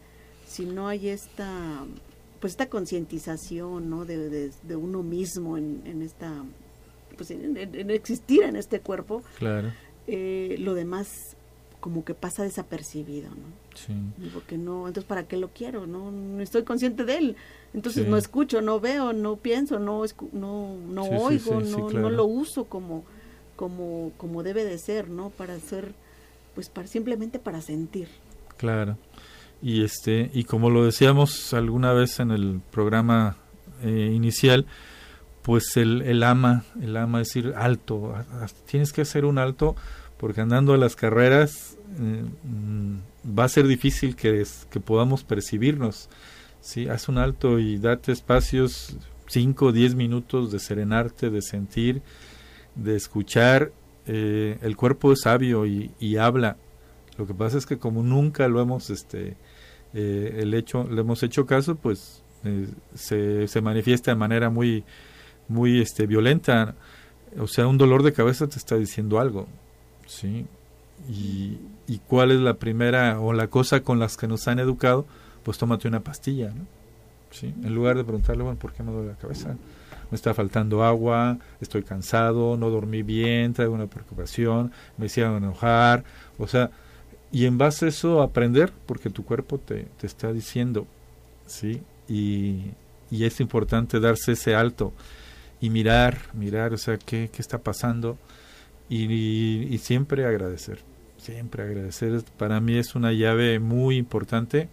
si 0.47 0.67
no 0.67 0.89
hay 0.89 1.09
esta 1.09 1.85
pues 2.47 2.53
esta 2.53 2.69
concientización 2.69 3.91
¿no? 3.91 4.05
de, 4.05 4.53
de, 4.63 4.77
uno 4.77 5.03
mismo 5.03 5.59
en, 5.59 5.83
en 5.85 6.01
esta 6.01 6.45
pues 7.17 7.33
en, 7.33 7.57
existir 7.91 8.45
en 8.45 8.55
este 8.55 8.79
cuerpo, 8.79 9.25
claro. 9.37 9.73
Eh, 10.07 10.55
lo 10.61 10.75
demás 10.75 11.37
como 11.81 12.05
que 12.05 12.15
pasa 12.15 12.45
desapercibido, 12.45 13.31
¿no? 13.31 13.49
Sí. 13.75 13.95
Porque 14.33 14.59
no, 14.59 14.87
entonces 14.87 15.09
¿para 15.09 15.27
qué 15.27 15.37
lo 15.37 15.49
quiero? 15.49 15.89
No, 15.89 16.13
no 16.13 16.41
estoy 16.41 16.63
consciente 16.63 17.05
de 17.05 17.17
él. 17.17 17.37
Entonces 17.75 18.07
no 18.07 18.17
escucho, 18.17 18.63
no 18.63 18.79
veo, 18.79 19.13
no 19.13 19.35
pienso, 19.35 19.81
no 19.81 20.05
no 20.31 20.77
no 20.87 21.03
oigo, 21.03 21.61
no, 21.61 21.91
no 21.91 22.11
lo 22.11 22.27
uso 22.27 22.67
como 22.67 23.03
como 23.57 24.13
como 24.19 24.45
debe 24.45 24.65
de 24.65 24.79
ser, 24.79 25.09
¿no? 25.09 25.31
Para 25.31 25.59
ser 25.59 25.95
pues 26.55 26.69
para 26.69 26.87
simplemente 26.87 27.41
para 27.41 27.61
sentir. 27.61 28.07
Claro. 28.57 28.97
Y 29.63 29.85
este 29.85 30.31
y 30.35 30.45
como 30.45 30.71
lo 30.71 30.85
decíamos 30.85 31.55
alguna 31.55 31.93
vez 31.93 32.21
en 32.21 32.31
el 32.31 32.61
programa 32.71 33.37
eh, 33.83 34.13
inicial, 34.15 34.67
pues 35.43 35.77
el, 35.77 36.03
el 36.03 36.23
ama, 36.23 36.65
el 36.81 36.97
ama 36.97 37.19
decir 37.21 37.55
alto, 37.57 38.15
tienes 38.67 38.93
que 38.93 39.03
hacer 39.03 39.25
un 39.25 39.39
alto 39.39 39.77
porque 40.17 40.41
andando 40.41 40.75
a 40.75 40.77
las 40.77 40.97
carreras 40.97 41.77
eh, 42.01 42.25
mm, 42.43 43.39
va 43.39 43.45
a 43.45 43.49
ser 43.49 43.67
difícil 43.67 44.17
que, 44.17 44.45
que 44.71 44.81
podamos 44.81 45.25
percibirnos. 45.25 46.09
¿sí? 46.61 46.89
Haz 46.89 47.09
un 47.09 47.19
alto 47.19 47.59
y 47.59 47.79
date 47.79 48.13
espacios, 48.13 48.97
5 49.29 49.67
o 49.67 49.73
10 49.73 49.95
minutos 49.95 50.51
de 50.53 50.59
serenarte, 50.59 51.31
de 51.31 51.43
sentir, 51.43 52.03
de 52.75 52.97
escuchar. 52.97 53.73
Eh, 54.07 54.59
el 54.63 54.77
cuerpo 54.77 55.13
es 55.13 55.23
sabio 55.23 55.67
y, 55.67 55.91
y, 55.99 56.17
habla. 56.17 56.57
Lo 57.19 57.27
que 57.27 57.35
pasa 57.35 57.59
es 57.59 57.67
que 57.67 57.79
como 57.79 58.03
nunca 58.03 58.49
lo 58.49 58.61
hemos, 58.61 58.91
este, 58.91 59.37
eh, 59.97 60.41
el 60.43 60.55
hecho, 60.55 60.85
le 60.85 61.01
hemos 61.01 61.23
hecho 61.23 61.47
caso, 61.47 61.75
pues 61.75 62.23
se, 62.95 63.49
se 63.49 63.61
manifiesta 63.61 64.13
de 64.13 64.17
manera 64.17 64.51
muy 64.51 64.85
muy 65.49 65.81
este, 65.81 66.07
violenta. 66.07 66.75
O 67.39 67.47
sea, 67.47 67.67
un 67.67 67.79
dolor 67.79 68.03
de 68.03 68.13
cabeza 68.13 68.47
te 68.47 68.59
está 68.59 68.77
diciendo 68.77 69.21
algo. 69.21 69.47
¿sí? 70.07 70.47
Y, 71.09 71.59
y 71.87 71.99
cuál 72.07 72.31
es 72.31 72.41
la 72.41 72.55
primera 72.55 73.21
o 73.21 73.33
la 73.33 73.49
cosa 73.49 73.81
con 73.81 73.99
las 73.99 74.17
que 74.17 74.29
nos 74.29 74.49
han 74.49 74.59
educado, 74.59 75.07
pues 75.43 75.59
tómate 75.59 75.89
una 75.89 76.01
pastilla. 76.01 76.53
¿Sí? 77.31 77.53
En 77.63 77.75
lugar 77.75 77.97
de 77.97 78.05
preguntarle, 78.05 78.43
bueno, 78.43 78.59
¿por 78.59 78.73
qué 78.73 78.83
me 78.83 78.93
duele 78.93 79.09
la 79.09 79.17
cabeza? 79.17 79.57
me 80.09 80.15
está 80.15 80.35
faltando 80.35 80.85
agua, 80.85 81.37
estoy 81.61 81.83
cansado, 81.83 82.57
no 82.57 82.71
dormí 82.71 83.03
bien, 83.03 83.53
traigo 83.53 83.75
una 83.75 83.89
preocupación, 83.89 84.71
me 84.99 85.07
hicieron 85.07 85.37
enojar, 85.37 86.05
o 86.39 86.47
sea, 86.47 86.71
y 87.37 87.45
en 87.45 87.59
base 87.59 87.85
a 87.85 87.89
eso 87.89 88.23
aprender, 88.23 88.73
porque 88.87 89.11
tu 89.11 89.23
cuerpo 89.23 89.59
te, 89.59 89.89
te 90.01 90.07
está 90.07 90.33
diciendo, 90.33 90.87
¿sí? 91.45 91.83
Y, 92.09 92.71
y 93.11 93.25
es 93.25 93.41
importante 93.41 94.01
darse 94.01 94.33
ese 94.33 94.55
alto 94.55 94.95
y 95.61 95.69
mirar, 95.69 96.17
mirar, 96.33 96.73
o 96.73 96.79
sea, 96.79 96.97
qué, 96.97 97.29
qué 97.31 97.43
está 97.43 97.59
pasando 97.59 98.17
y, 98.89 99.05
y, 99.65 99.77
siempre 99.77 100.25
agradecer, 100.25 100.79
siempre 101.19 101.63
agradecer. 101.63 102.23
Para 102.39 102.59
mí 102.59 102.79
es 102.79 102.95
una 102.95 103.13
llave 103.13 103.59
muy 103.59 103.99
importante 103.99 104.71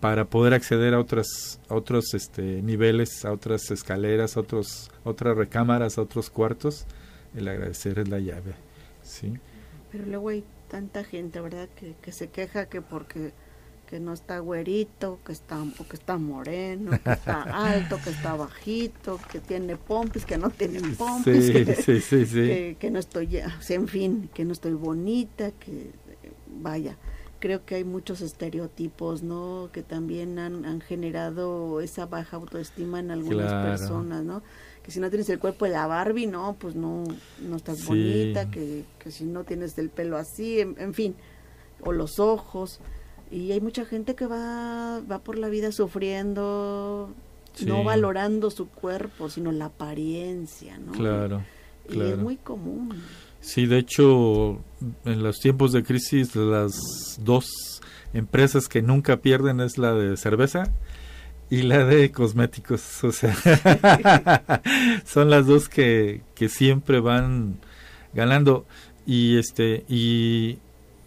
para 0.00 0.24
poder 0.24 0.54
acceder 0.54 0.94
a 0.94 0.98
otras 0.98 1.60
otros 1.68 2.14
este, 2.14 2.62
niveles, 2.62 3.26
a 3.26 3.32
otras 3.32 3.70
escaleras, 3.70 4.38
a 4.38 4.40
otros 4.40 4.90
otras 5.04 5.36
recámaras, 5.36 5.98
a 5.98 6.00
otros 6.00 6.30
cuartos. 6.30 6.86
El 7.36 7.48
agradecer 7.48 7.98
es 7.98 8.08
la 8.08 8.18
llave, 8.18 8.54
sí. 9.02 9.34
Pero 9.92 10.06
luego 10.06 10.30
hay 10.30 10.42
tanta 10.68 11.04
gente, 11.04 11.40
¿verdad? 11.40 11.68
Que, 11.76 11.94
que 12.00 12.12
se 12.12 12.28
queja 12.28 12.66
que 12.66 12.82
porque 12.82 13.32
que 13.86 14.00
no 14.00 14.12
está 14.12 14.40
güerito, 14.40 15.20
que 15.24 15.32
está, 15.32 15.62
o 15.62 15.84
que 15.88 15.96
está 15.96 16.18
moreno, 16.18 16.90
que 16.90 17.12
está 17.12 17.42
alto, 17.72 17.98
que 18.02 18.10
está 18.10 18.34
bajito, 18.34 19.20
que 19.30 19.38
tiene 19.38 19.76
pompis, 19.76 20.24
que 20.26 20.36
no 20.36 20.50
tiene 20.50 20.80
pompis, 20.96 21.50
que, 21.50 22.76
que, 22.78 22.90
no 22.90 22.98
estoy, 22.98 23.38
en 23.68 23.88
fin, 23.88 24.28
que 24.34 24.44
no 24.44 24.52
estoy 24.52 24.72
bonita, 24.72 25.52
que 25.52 25.92
vaya, 26.60 26.96
creo 27.38 27.64
que 27.64 27.76
hay 27.76 27.84
muchos 27.84 28.20
estereotipos, 28.20 29.22
¿no? 29.22 29.70
Que 29.72 29.82
también 29.82 30.38
han, 30.38 30.64
han 30.64 30.80
generado 30.80 31.80
esa 31.80 32.06
baja 32.06 32.36
autoestima 32.36 32.98
en 32.98 33.12
algunas 33.12 33.52
personas, 33.64 34.24
¿no? 34.24 34.42
Que 34.86 34.92
si 34.92 35.00
no 35.00 35.10
tienes 35.10 35.28
el 35.28 35.38
cuerpo 35.38 35.66
de 35.66 35.72
la 35.72 35.86
Barbie, 35.86 36.26
no, 36.26 36.56
pues 36.58 36.74
no, 36.74 37.04
no 37.42 37.56
estás 37.56 37.84
bonita, 37.84 38.50
que, 38.50 38.84
que 38.98 39.10
si 39.10 39.24
no 39.24 39.44
tienes 39.44 39.76
el 39.76 39.90
pelo 39.90 40.16
así, 40.16 40.60
en 40.60 40.94
fin, 40.94 41.14
o 41.82 41.92
los 41.92 42.18
ojos 42.18 42.80
y 43.30 43.52
hay 43.52 43.60
mucha 43.60 43.84
gente 43.84 44.14
que 44.14 44.26
va, 44.26 45.00
va 45.00 45.18
por 45.18 45.36
la 45.36 45.48
vida 45.48 45.72
sufriendo, 45.72 47.10
no 47.66 47.84
valorando 47.84 48.50
su 48.50 48.68
cuerpo, 48.68 49.28
sino 49.28 49.50
la 49.50 49.66
apariencia, 49.66 50.78
¿no? 50.78 50.92
Claro, 50.92 51.42
y 51.88 52.00
es 52.00 52.18
muy 52.18 52.36
común. 52.36 52.94
Sí, 53.40 53.66
de 53.66 53.78
hecho, 53.78 54.60
en 55.04 55.22
los 55.22 55.38
tiempos 55.38 55.72
de 55.72 55.82
crisis, 55.82 56.34
las 56.36 56.74
dos 57.20 57.46
empresas 58.12 58.68
que 58.68 58.82
nunca 58.82 59.18
pierden 59.18 59.60
es 59.60 59.76
la 59.76 59.92
de 59.92 60.16
cerveza 60.16 60.72
y 61.50 61.62
la 61.62 61.84
de 61.84 62.10
cosméticos. 62.10 63.04
O 63.04 63.12
sea, 63.12 63.34
son 65.04 65.30
las 65.30 65.46
dos 65.46 65.68
que, 65.68 66.22
que 66.34 66.48
siempre 66.48 67.00
van 67.00 67.58
ganando. 68.14 68.66
Y 69.06 69.38
este, 69.38 69.84
y 69.88 70.58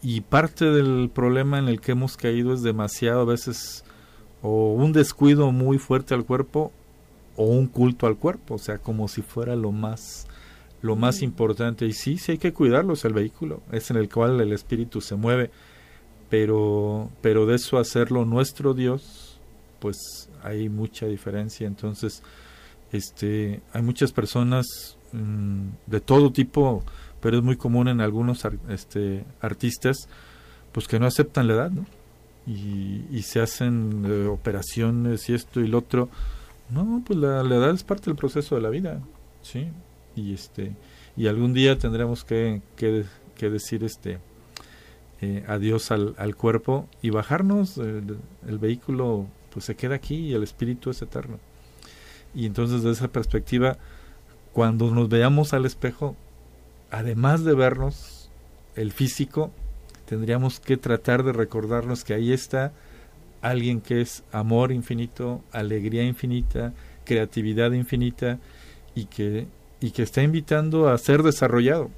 y 0.02 0.22
parte 0.22 0.66
del 0.66 1.10
problema 1.14 1.60
en 1.60 1.68
el 1.68 1.82
que 1.82 1.92
hemos 1.92 2.16
caído 2.16 2.54
es 2.54 2.62
demasiado 2.62 3.22
a 3.22 3.26
veces 3.26 3.84
o 4.42 4.74
un 4.74 4.94
descuido 4.94 5.52
muy 5.52 5.78
fuerte 5.78 6.14
al 6.14 6.26
cuerpo 6.26 6.72
o 7.36 7.46
un 7.46 7.68
culto 7.68 8.08
al 8.08 8.18
cuerpo, 8.18 8.56
o 8.56 8.58
sea, 8.58 8.78
como 8.78 9.08
si 9.08 9.22
fuera 9.22 9.56
lo 9.56 9.72
más 9.72 10.28
lo 10.82 10.96
más 10.96 11.22
importante 11.22 11.86
y 11.86 11.92
sí, 11.92 12.18
sí 12.18 12.34
hay 12.34 12.38
que 12.38 12.54
cuidarlo, 12.54 12.94
es 12.94 13.04
el 13.04 13.12
vehículo, 13.12 13.62
es 13.74 13.92
en 13.92 13.98
el 13.98 14.08
cual 14.08 14.40
el 14.40 14.54
espíritu 14.54 15.02
se 15.02 15.16
mueve, 15.16 15.52
pero 16.30 17.10
pero 17.22 17.46
de 17.46 17.56
eso 17.56 17.78
hacerlo 17.78 18.24
nuestro 18.24 18.74
Dios, 18.74 19.40
pues 19.80 20.29
hay 20.44 20.70
mucha 20.70 21.06
diferencia, 21.06 21.68
entonces 21.68 22.24
este 22.92 23.62
hay 23.74 23.82
muchas 23.82 24.12
personas 24.12 24.98
mm, 25.12 25.68
de 25.88 26.00
todo 26.00 26.32
tipo 26.32 26.84
pero 27.22 27.38
es 27.38 27.44
muy 27.44 27.56
común 27.56 27.88
en 27.88 28.02
algunos 28.02 28.46
este, 28.70 29.24
artistas 29.42 30.08
pues 30.72 30.88
que 30.88 31.00
no 31.00 31.08
aceptan 31.08 31.48
la 31.48 31.54
edad, 31.54 31.72
¿no? 31.72 31.86
Y, 32.48 33.22
se 33.22 33.42
hacen 33.42 34.06
eh, 34.08 34.26
operaciones 34.26 35.30
y 35.30 35.34
esto 35.36 35.60
y 35.60 35.68
lo 35.68 35.80
otro. 35.80 36.10
No, 36.70 37.04
pues 37.06 37.20
la, 37.20 37.42
edad 37.42 37.72
es 37.72 37.84
parte 37.84 38.06
del 38.06 38.16
proceso 38.16 38.56
de 38.56 38.62
la 38.62 38.70
vida, 38.70 39.02
¿sí? 39.44 39.68
Y 40.16 40.34
este 40.34 40.76
y 41.16 41.28
algún 41.28 41.54
día 41.54 41.78
tendremos 41.78 42.24
que, 42.24 42.62
que, 42.76 43.50
decir 43.50 43.84
este 43.84 44.20
eh, 45.22 45.44
adiós 45.48 45.92
al, 45.92 46.16
al, 46.18 46.36
cuerpo 46.36 46.88
y 47.02 47.10
bajarnos, 47.10 47.78
el, 47.78 48.18
el 48.48 48.58
vehículo 48.58 49.28
pues 49.52 49.66
se 49.66 49.76
queda 49.76 49.96
aquí 49.96 50.16
y 50.16 50.34
el 50.34 50.44
espíritu 50.44 50.90
es 50.90 51.02
eterno. 51.02 51.40
Y 52.34 52.46
entonces 52.46 52.84
desde 52.84 52.94
esa 52.94 53.08
perspectiva, 53.08 53.78
cuando 54.54 54.92
nos 54.92 55.10
veamos 55.10 55.54
al 55.54 55.66
espejo, 55.66 56.16
además 56.92 57.44
de 57.44 57.54
vernos 57.54 58.30
el 58.76 58.92
físico, 58.92 59.52
tendríamos 60.06 60.60
que 60.60 60.78
tratar 60.78 61.24
de 61.24 61.34
recordarnos 61.34 62.04
que 62.04 62.14
ahí 62.14 62.32
está 62.32 62.72
alguien 63.42 63.82
que 63.82 64.02
es 64.02 64.24
amor 64.32 64.72
infinito, 64.72 65.42
alegría 65.52 66.04
infinita, 66.04 66.74
creatividad 67.06 67.72
infinita 67.72 68.40
y 68.96 69.06
que, 69.06 69.48
y 69.80 69.92
que 69.92 70.04
está 70.04 70.22
invitando 70.22 70.90
a 70.90 70.98
ser 70.98 71.24
desarrollado, 71.24 71.90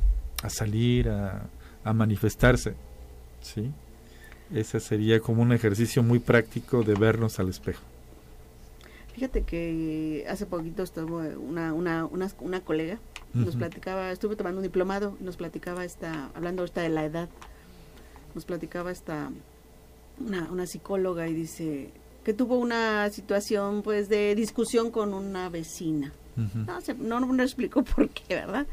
a 0.44 0.50
salir, 0.50 1.10
a, 1.10 1.48
a 1.84 1.94
manifestarse. 1.94 2.76
¿sí? 3.42 3.72
Ese 4.54 4.80
sería 4.80 5.20
como 5.20 5.42
un 5.42 5.54
ejercicio 5.54 6.04
muy 6.04 6.20
práctico 6.20 6.84
de 6.84 6.96
vernos 6.96 7.40
al 7.40 7.50
espejo. 7.50 7.82
Fíjate 9.14 9.44
que 9.44 10.26
hace 10.30 10.46
poquito 10.46 10.84
estuvo 10.84 11.18
una, 11.18 11.74
una, 11.74 12.06
una, 12.06 12.32
una 12.40 12.62
colega 12.62 12.98
Nos 13.34 13.56
platicaba, 13.56 14.12
estuve 14.12 14.36
tomando 14.36 14.60
un 14.60 14.64
diplomado, 14.64 15.18
nos 15.20 15.38
platicaba 15.38 15.86
esta, 15.86 16.32
hablando 16.34 16.64
ahorita 16.64 16.82
de 16.82 16.90
la 16.90 17.06
edad, 17.06 17.30
nos 18.36 18.46
platicaba 18.46 18.92
esta, 18.92 19.32
una, 20.20 20.50
una 20.52 20.66
psicóloga 20.66 21.28
y 21.28 21.34
dice 21.34 21.92
que 22.24 22.34
tuvo 22.34 22.58
una 22.58 23.10
situación 23.10 23.82
pues 23.82 24.10
de 24.10 24.36
discusión 24.36 24.92
con 24.92 25.14
una 25.14 25.50
vecina. 25.50 26.14
no, 26.36 26.82
se, 26.82 26.94
no, 26.94 27.20
no, 27.20 27.44
explicó 27.44 27.84
por 27.96 28.10
qué, 28.10 28.36
¿verdad? 28.36 28.68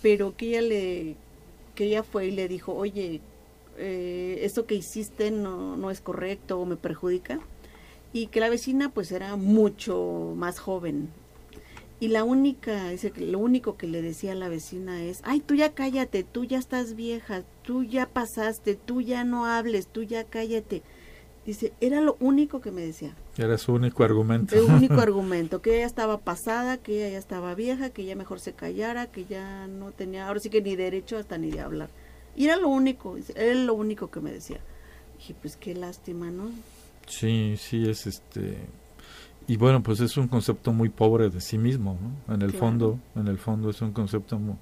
Pero 0.00 0.36
que 0.36 0.48
ella 0.48 0.62
le, 0.62 1.16
que 1.74 1.84
ella 1.84 2.02
fue 2.02 2.26
y 2.26 2.30
le 2.32 2.48
dijo, 2.48 2.74
oye, 2.74 3.20
eh, 3.78 4.40
esto 4.42 4.66
que 4.66 4.74
hiciste 4.74 5.30
no, 5.30 5.76
no 5.76 5.90
es 5.90 6.00
correcto 6.00 6.58
o 6.58 6.66
me 6.66 6.76
perjudica. 6.76 7.40
Y 8.12 8.26
que 8.26 8.40
la 8.40 8.50
vecina 8.50 8.90
pues 8.90 9.10
era 9.12 9.36
mucho 9.36 10.34
más 10.36 10.58
joven. 10.58 11.10
Y 12.02 12.08
la 12.08 12.24
única, 12.24 12.88
dice 12.88 13.12
que 13.12 13.20
lo 13.20 13.38
único 13.38 13.76
que 13.76 13.86
le 13.86 14.02
decía 14.02 14.32
a 14.32 14.34
la 14.34 14.48
vecina 14.48 15.00
es, 15.04 15.20
ay, 15.22 15.38
tú 15.38 15.54
ya 15.54 15.72
cállate, 15.72 16.24
tú 16.24 16.44
ya 16.44 16.58
estás 16.58 16.96
vieja, 16.96 17.44
tú 17.62 17.84
ya 17.84 18.08
pasaste, 18.08 18.74
tú 18.74 19.00
ya 19.00 19.22
no 19.22 19.46
hables, 19.46 19.86
tú 19.86 20.02
ya 20.02 20.24
cállate. 20.24 20.82
Dice, 21.46 21.72
era 21.80 22.00
lo 22.00 22.16
único 22.18 22.60
que 22.60 22.72
me 22.72 22.82
decía. 22.82 23.14
Era 23.38 23.56
su 23.56 23.72
único 23.72 24.02
argumento. 24.02 24.56
El 24.56 24.64
único 24.64 24.94
argumento, 25.00 25.62
que 25.62 25.76
ella 25.76 25.86
estaba 25.86 26.18
pasada, 26.18 26.76
que 26.76 26.96
ella 26.96 27.12
ya 27.12 27.18
estaba 27.18 27.54
vieja, 27.54 27.90
que 27.90 28.02
ella 28.02 28.16
mejor 28.16 28.40
se 28.40 28.52
callara, 28.52 29.06
que 29.06 29.24
ya 29.24 29.68
no 29.68 29.92
tenía, 29.92 30.26
ahora 30.26 30.40
sí 30.40 30.50
que 30.50 30.60
ni 30.60 30.74
derecho 30.74 31.18
hasta 31.18 31.38
ni 31.38 31.52
de 31.52 31.60
hablar. 31.60 31.88
Y 32.36 32.46
era 32.46 32.56
lo 32.56 32.68
único, 32.68 33.16
era 33.34 33.54
lo 33.54 33.74
único 33.74 34.10
que 34.10 34.20
me 34.20 34.32
decía. 34.32 34.60
Dije, 35.18 35.34
pues 35.40 35.56
qué 35.56 35.74
lástima, 35.74 36.30
¿no? 36.30 36.50
Sí, 37.06 37.56
sí, 37.58 37.88
es 37.88 38.06
este... 38.06 38.58
Y 39.48 39.56
bueno, 39.56 39.82
pues 39.82 40.00
es 40.00 40.16
un 40.16 40.28
concepto 40.28 40.72
muy 40.72 40.88
pobre 40.88 41.28
de 41.28 41.40
sí 41.40 41.58
mismo, 41.58 41.98
¿no? 42.00 42.34
En 42.34 42.42
el 42.42 42.52
fondo, 42.52 42.98
en 43.16 43.26
el 43.26 43.38
fondo 43.38 43.70
es 43.70 43.80
un 43.82 43.92
concepto 43.92 44.38
muy... 44.38 44.56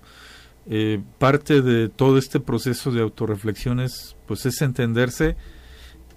Eh, 0.67 1.01
parte 1.19 1.63
de 1.63 1.89
todo 1.89 2.19
este 2.19 2.41
proceso 2.41 2.91
de 2.91 3.01
autorreflexiones, 3.01 4.17
pues 4.27 4.47
es 4.47 4.61
entenderse 4.63 5.37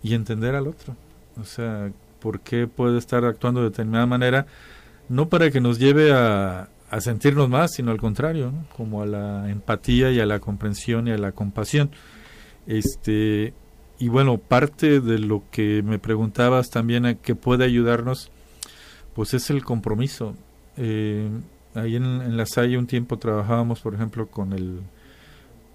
y 0.01 0.13
entender 0.13 0.55
al 0.55 0.67
otro. 0.67 0.95
O 1.39 1.45
sea, 1.45 1.91
por 2.19 2.39
qué 2.41 2.67
puede 2.67 2.97
estar 2.97 3.25
actuando 3.25 3.61
de 3.61 3.69
determinada 3.69 4.05
manera, 4.05 4.45
no 5.09 5.29
para 5.29 5.51
que 5.51 5.59
nos 5.59 5.79
lleve 5.79 6.11
a, 6.13 6.69
a 6.93 7.01
sentirnos 7.01 7.49
más, 7.49 7.71
sino 7.73 7.89
al 7.89 7.97
contrario, 7.97 8.53
como 8.77 9.01
a 9.01 9.07
la 9.07 9.49
empatía 9.49 10.11
y 10.11 10.19
a 10.19 10.27
la 10.27 10.39
comprensión 10.39 11.07
y 11.07 11.11
a 11.11 11.17
la 11.17 11.31
compasión. 11.31 11.89
Este, 12.67 13.55
y 13.97 14.09
bueno, 14.09 14.37
parte 14.37 14.99
de 14.99 15.17
lo 15.17 15.41
que 15.49 15.81
me 15.81 15.97
preguntabas 15.97 16.69
también 16.69 17.07
a 17.07 17.15
que 17.15 17.33
puede 17.33 17.65
ayudarnos, 17.65 18.29
pues 19.15 19.33
es 19.33 19.49
el 19.49 19.63
compromiso. 19.63 20.35
Eh, 20.77 21.31
ahí 21.73 21.95
en, 21.95 22.37
la 22.37 22.45
Salle 22.45 22.77
un 22.77 22.85
tiempo 22.85 23.17
trabajábamos, 23.17 23.79
por 23.79 23.95
ejemplo, 23.95 24.27
con 24.27 24.53
el 24.53 24.81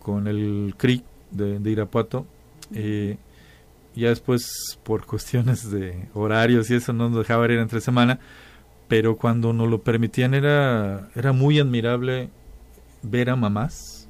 con 0.00 0.28
el 0.28 0.74
CRI 0.76 1.02
de, 1.32 1.68
Irapuato. 1.68 2.26
Eh, 2.72 3.16
ya 3.96 4.10
después, 4.10 4.78
por 4.84 5.04
cuestiones 5.04 5.68
de 5.68 6.06
horarios 6.14 6.70
y 6.70 6.76
eso, 6.76 6.92
no 6.92 7.08
nos 7.08 7.18
dejaba 7.18 7.44
ir 7.46 7.58
entre 7.58 7.80
semana 7.80 8.20
pero 8.88 9.16
cuando 9.16 9.52
nos 9.52 9.68
lo 9.68 9.82
permitían 9.82 10.34
era, 10.34 11.10
era 11.14 11.32
muy 11.32 11.60
admirable 11.60 12.30
ver 13.02 13.30
a 13.30 13.36
mamás 13.36 14.08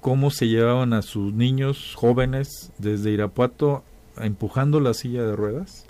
cómo 0.00 0.30
se 0.30 0.48
llevaban 0.48 0.92
a 0.92 1.00
sus 1.00 1.32
niños 1.32 1.94
jóvenes 1.96 2.72
desde 2.78 3.12
Irapuato 3.12 3.84
empujando 4.18 4.80
la 4.80 4.94
silla 4.94 5.22
de 5.22 5.34
ruedas 5.34 5.86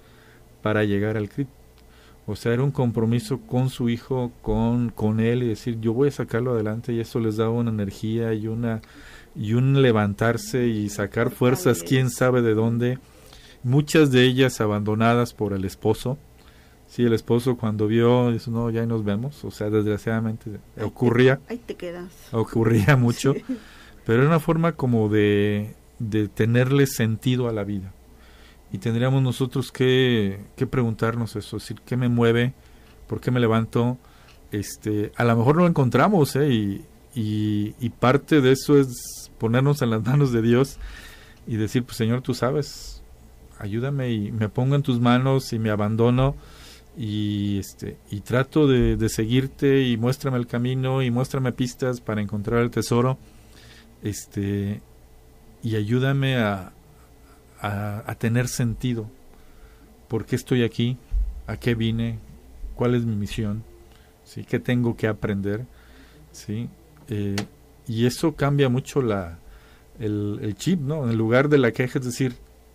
para 0.62 0.84
llegar 0.84 1.16
al 1.16 1.28
CRIT. 1.28 1.48
O 2.26 2.36
sea, 2.36 2.54
era 2.54 2.62
un 2.62 2.70
compromiso 2.70 3.40
con 3.40 3.68
su 3.68 3.90
hijo, 3.90 4.32
con, 4.40 4.90
con 4.90 5.20
él 5.20 5.42
y 5.42 5.48
decir, 5.48 5.80
yo 5.80 5.92
voy 5.92 6.08
a 6.08 6.12
sacarlo 6.12 6.52
adelante 6.52 6.92
y 6.92 7.00
eso 7.00 7.20
les 7.20 7.36
daba 7.36 7.50
una 7.50 7.70
energía 7.70 8.32
y 8.32 8.46
una 8.46 8.80
y 9.34 9.54
un 9.54 9.82
levantarse 9.82 10.68
y 10.68 10.88
sacar 10.88 11.30
fuerzas, 11.30 11.82
quién 11.82 12.08
sabe 12.08 12.40
de 12.40 12.54
dónde. 12.54 12.98
Muchas 13.62 14.10
de 14.10 14.22
ellas 14.22 14.60
abandonadas 14.60 15.34
por 15.34 15.52
el 15.52 15.64
esposo, 15.64 16.18
Sí, 16.94 17.02
el 17.02 17.12
esposo 17.12 17.56
cuando 17.56 17.88
vio, 17.88 18.30
dice, 18.30 18.52
no, 18.52 18.70
ya 18.70 18.86
nos 18.86 19.02
vemos. 19.02 19.44
O 19.44 19.50
sea, 19.50 19.68
desgraciadamente 19.68 20.60
ocurría. 20.80 21.40
ahí 21.48 21.58
te 21.58 21.74
quedas. 21.74 22.12
Ocurría 22.30 22.94
mucho. 22.96 23.34
Pero 24.06 24.20
era 24.20 24.28
una 24.28 24.38
forma 24.38 24.74
como 24.74 25.08
de, 25.08 25.74
de 25.98 26.28
tenerle 26.28 26.86
sentido 26.86 27.48
a 27.48 27.52
la 27.52 27.64
vida. 27.64 27.92
Y 28.70 28.78
tendríamos 28.78 29.24
nosotros 29.24 29.72
que, 29.72 30.38
que 30.54 30.68
preguntarnos 30.68 31.34
eso, 31.34 31.56
decir, 31.56 31.80
¿qué 31.84 31.96
me 31.96 32.08
mueve? 32.08 32.54
¿Por 33.08 33.20
qué 33.20 33.32
me 33.32 33.40
levanto? 33.40 33.98
Este, 34.52 35.10
a 35.16 35.24
lo 35.24 35.34
mejor 35.36 35.56
no 35.56 35.62
lo 35.62 35.68
encontramos, 35.68 36.36
¿eh? 36.36 36.48
Y, 36.48 36.84
y, 37.16 37.74
y 37.80 37.90
parte 37.90 38.40
de 38.40 38.52
eso 38.52 38.78
es 38.78 39.32
ponernos 39.38 39.82
en 39.82 39.90
las 39.90 40.04
manos 40.04 40.30
de 40.30 40.42
Dios 40.42 40.78
y 41.48 41.56
decir, 41.56 41.82
pues 41.82 41.96
Señor, 41.96 42.22
tú 42.22 42.34
sabes, 42.34 43.02
ayúdame 43.58 44.12
y 44.12 44.30
me 44.30 44.48
pongo 44.48 44.76
en 44.76 44.82
tus 44.82 45.00
manos 45.00 45.52
y 45.52 45.58
me 45.58 45.70
abandono 45.70 46.36
y 46.96 47.58
este 47.58 47.96
y 48.10 48.20
trato 48.20 48.66
de, 48.66 49.08
seguirte 49.08 49.82
y 49.82 49.96
muéstrame 49.96 50.38
el 50.38 50.46
camino 50.46 51.02
y 51.02 51.10
muéstrame 51.10 51.52
pistas 51.52 52.00
para 52.00 52.20
encontrar 52.20 52.62
el 52.62 52.70
tesoro 52.70 53.18
este 54.02 54.80
y 55.62 55.76
ayúdame 55.76 56.36
a, 56.36 56.72
a, 57.60 58.14
tener 58.16 58.48
sentido. 58.48 59.08
Por 60.08 60.26
qué 60.26 60.36
estoy 60.36 60.62
aquí 60.62 60.98
a 61.46 61.56
qué 61.56 61.74
vine 61.74 62.18
cuál 62.74 62.94
es 62.94 63.04
mi 63.04 63.16
misión 63.16 63.64
sí 64.24 64.44
qué 64.44 64.58
tengo 64.58 64.96
que 64.96 65.06
aprender 65.06 65.66
sí 66.32 66.68
eh, 67.08 67.36
y 67.86 68.06
eso 68.06 68.34
cambia 68.34 68.68
mucho 68.68 69.02
la 69.02 69.38
el, 69.98 70.38
el 70.42 70.54
chip 70.56 70.80
no 70.80 71.08
en 71.08 71.16
lugar 71.16 71.48
de 71.48 71.58
la 71.58 71.72
queja 71.72 71.98
es 71.98 72.04
decir 72.04 72.34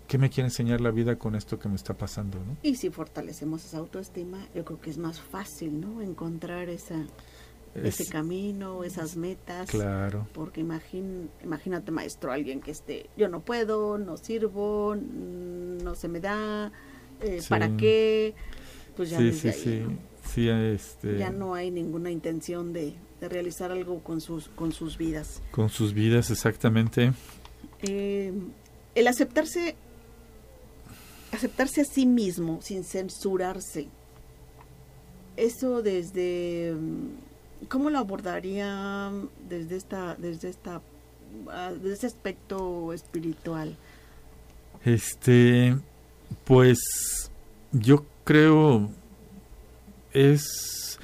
¿qué 0.09 0.17
me 0.17 0.29
quiere 0.31 0.47
enseñar 0.47 0.81
la 0.81 0.89
vida 0.89 1.17
con 1.17 1.35
esto 1.35 1.59
que 1.59 1.69
me 1.69 1.75
está 1.75 1.93
pasando? 1.93 2.39
¿no? 2.39 2.57
Y 2.63 2.75
si 2.75 2.89
fortalecemos 2.89 3.63
esa 3.63 3.77
autoestima, 3.77 4.45
yo 4.55 4.65
creo 4.65 4.81
que 4.81 4.89
es 4.89 4.97
más 4.97 5.21
fácil, 5.21 5.79
¿no? 5.79 6.01
Encontrar 6.01 6.67
esa, 6.67 7.05
ese 7.75 8.07
camino, 8.07 8.83
esas 8.83 9.15
metas. 9.15 9.69
Claro. 9.69 10.27
Porque 10.33 10.61
imagínate, 10.61 11.91
maestro, 11.91 12.31
alguien 12.31 12.59
que 12.59 12.71
esté, 12.71 13.09
yo 13.15 13.29
no 13.29 13.41
puedo, 13.41 13.99
no 13.99 14.17
sirvo, 14.17 14.95
no 14.95 15.93
se 15.93 16.07
me 16.07 16.19
da, 16.19 16.71
eh, 17.21 17.41
¿para 17.47 17.77
qué? 17.77 18.33
Pues 18.97 19.11
ya 19.11 19.19
sí, 19.19 19.31
sí, 19.31 19.51
sí. 19.51 19.83
sí 20.25 20.49
este... 20.49 21.19
Ya 21.19 21.29
no 21.29 21.53
hay 21.53 21.69
ninguna 21.69 22.09
intención 22.09 22.73
de, 22.73 22.95
de, 23.21 23.29
realizar 23.29 23.71
algo 23.71 24.03
con 24.03 24.21
sus, 24.21 24.49
con 24.49 24.71
sus 24.71 24.97
vidas. 24.97 25.43
Con 25.51 25.69
sus 25.69 25.93
vidas, 25.93 26.31
exactamente. 26.31 27.13
Eh, 27.83 28.33
el 28.95 29.07
aceptarse 29.07 29.75
aceptarse 31.31 31.81
a 31.81 31.85
sí 31.85 32.05
mismo 32.05 32.59
sin 32.61 32.83
censurarse. 32.83 33.87
Eso 35.37 35.81
desde 35.81 36.73
mm, 36.73 37.67
¿cómo 37.67 37.89
lo 37.89 37.99
abordaría 37.99 39.11
desde 39.47 39.75
esta 39.75 40.15
desde 40.15 40.49
esta 40.49 40.81
ah, 41.49 41.71
desde 41.73 41.93
ese 41.93 42.07
aspecto 42.07 42.93
espiritual? 42.93 43.75
Este 44.85 45.77
pues 46.45 46.79
yo 47.71 48.05
creo 48.23 48.89
es 50.13 50.99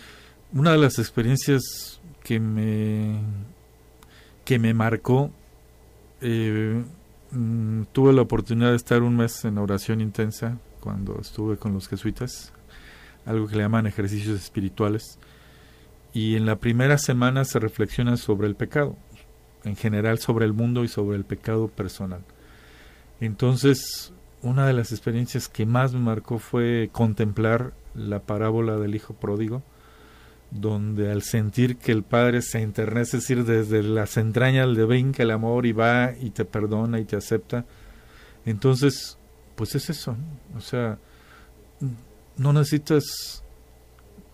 una 0.53 0.71
de 0.71 0.77
las 0.77 0.99
experiencias 0.99 1.99
que 2.23 2.39
me 2.39 3.19
que 4.45 4.59
me 4.59 4.73
marcó 4.73 5.31
eh, 6.21 6.83
Mm, 7.31 7.83
tuve 7.91 8.13
la 8.13 8.21
oportunidad 8.21 8.69
de 8.69 8.77
estar 8.77 9.01
un 9.01 9.17
mes 9.17 9.45
en 9.45 9.57
oración 9.57 10.01
intensa 10.01 10.59
cuando 10.79 11.19
estuve 11.19 11.57
con 11.57 11.73
los 11.73 11.87
jesuitas, 11.87 12.53
algo 13.25 13.47
que 13.47 13.55
le 13.55 13.63
llaman 13.63 13.87
ejercicios 13.87 14.39
espirituales. 14.39 15.19
Y 16.13 16.35
en 16.35 16.45
la 16.45 16.57
primera 16.57 16.97
semana 16.97 17.43
se 17.43 17.59
reflexiona 17.59 18.17
sobre 18.17 18.47
el 18.47 18.55
pecado, 18.55 18.95
en 19.63 19.75
general 19.75 20.19
sobre 20.19 20.45
el 20.45 20.53
mundo 20.53 20.83
y 20.83 20.87
sobre 20.87 21.17
el 21.17 21.25
pecado 21.25 21.67
personal. 21.67 22.21
Entonces, 23.19 24.13
una 24.41 24.67
de 24.67 24.73
las 24.73 24.91
experiencias 24.91 25.47
que 25.47 25.65
más 25.65 25.93
me 25.93 25.99
marcó 25.99 26.39
fue 26.39 26.89
contemplar 26.91 27.73
la 27.95 28.19
parábola 28.19 28.77
del 28.77 28.95
Hijo 28.95 29.13
Pródigo, 29.13 29.63
donde 30.51 31.11
al 31.11 31.21
sentir 31.21 31.77
que 31.77 31.91
el 31.91 32.03
Padre 32.03 32.41
se 32.41 32.61
enternece, 32.61 33.17
es 33.17 33.23
decir, 33.23 33.45
desde 33.45 33.83
las 33.83 34.17
entrañas 34.17 34.67
le 34.67 34.83
brinca 34.85 35.23
el 35.23 35.31
amor 35.31 35.65
y 35.65 35.71
va 35.71 36.13
y 36.19 36.29
te 36.29 36.45
perdona 36.45 36.99
y 36.99 37.05
te 37.05 37.15
acepta, 37.15 37.65
entonces, 38.45 39.17
pues 39.55 39.75
es 39.75 39.89
eso, 39.89 40.15
o 40.55 40.61
sea, 40.61 40.97
no 42.37 42.53
necesitas 42.53 43.43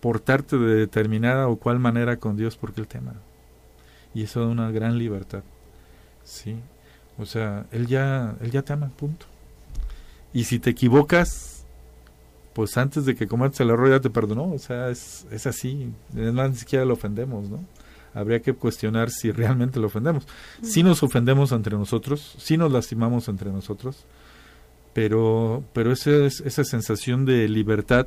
portarte 0.00 0.58
de 0.58 0.74
determinada 0.74 1.48
o 1.48 1.56
cual 1.56 1.78
manera 1.78 2.16
con 2.16 2.36
Dios 2.36 2.56
porque 2.56 2.80
Él 2.80 2.88
te 2.88 2.98
ama. 2.98 3.14
Y 4.14 4.24
eso 4.24 4.40
da 4.40 4.48
una 4.48 4.70
gran 4.70 4.98
libertad, 4.98 5.42
¿sí? 6.24 6.56
O 7.18 7.24
sea, 7.24 7.66
Él 7.70 7.86
ya, 7.86 8.36
él 8.40 8.50
ya 8.50 8.62
te 8.62 8.72
ama, 8.72 8.90
punto. 8.96 9.26
Y 10.32 10.44
si 10.44 10.58
te 10.58 10.70
equivocas, 10.70 11.51
pues 12.52 12.76
antes 12.76 13.04
de 13.04 13.14
que 13.14 13.26
cometas 13.26 13.60
el 13.60 13.70
error 13.70 13.90
ya 13.90 14.00
te 14.00 14.10
perdonó, 14.10 14.52
o 14.52 14.58
sea, 14.58 14.90
es, 14.90 15.26
es 15.30 15.46
así, 15.46 15.92
además 16.12 16.50
ni 16.50 16.56
siquiera 16.56 16.84
lo 16.84 16.94
ofendemos, 16.94 17.48
¿no? 17.48 17.60
habría 18.14 18.40
que 18.40 18.52
cuestionar 18.52 19.10
si 19.10 19.30
realmente 19.30 19.80
lo 19.80 19.86
ofendemos. 19.86 20.26
Si 20.62 20.82
nos 20.82 21.02
ofendemos 21.02 21.52
entre 21.52 21.76
nosotros, 21.76 22.34
si 22.38 22.56
nos 22.56 22.70
lastimamos 22.72 23.28
entre 23.28 23.50
nosotros, 23.50 24.04
pero, 24.92 25.64
pero 25.72 25.92
esa, 25.92 26.26
esa 26.26 26.64
sensación 26.64 27.24
de 27.24 27.48
libertad, 27.48 28.06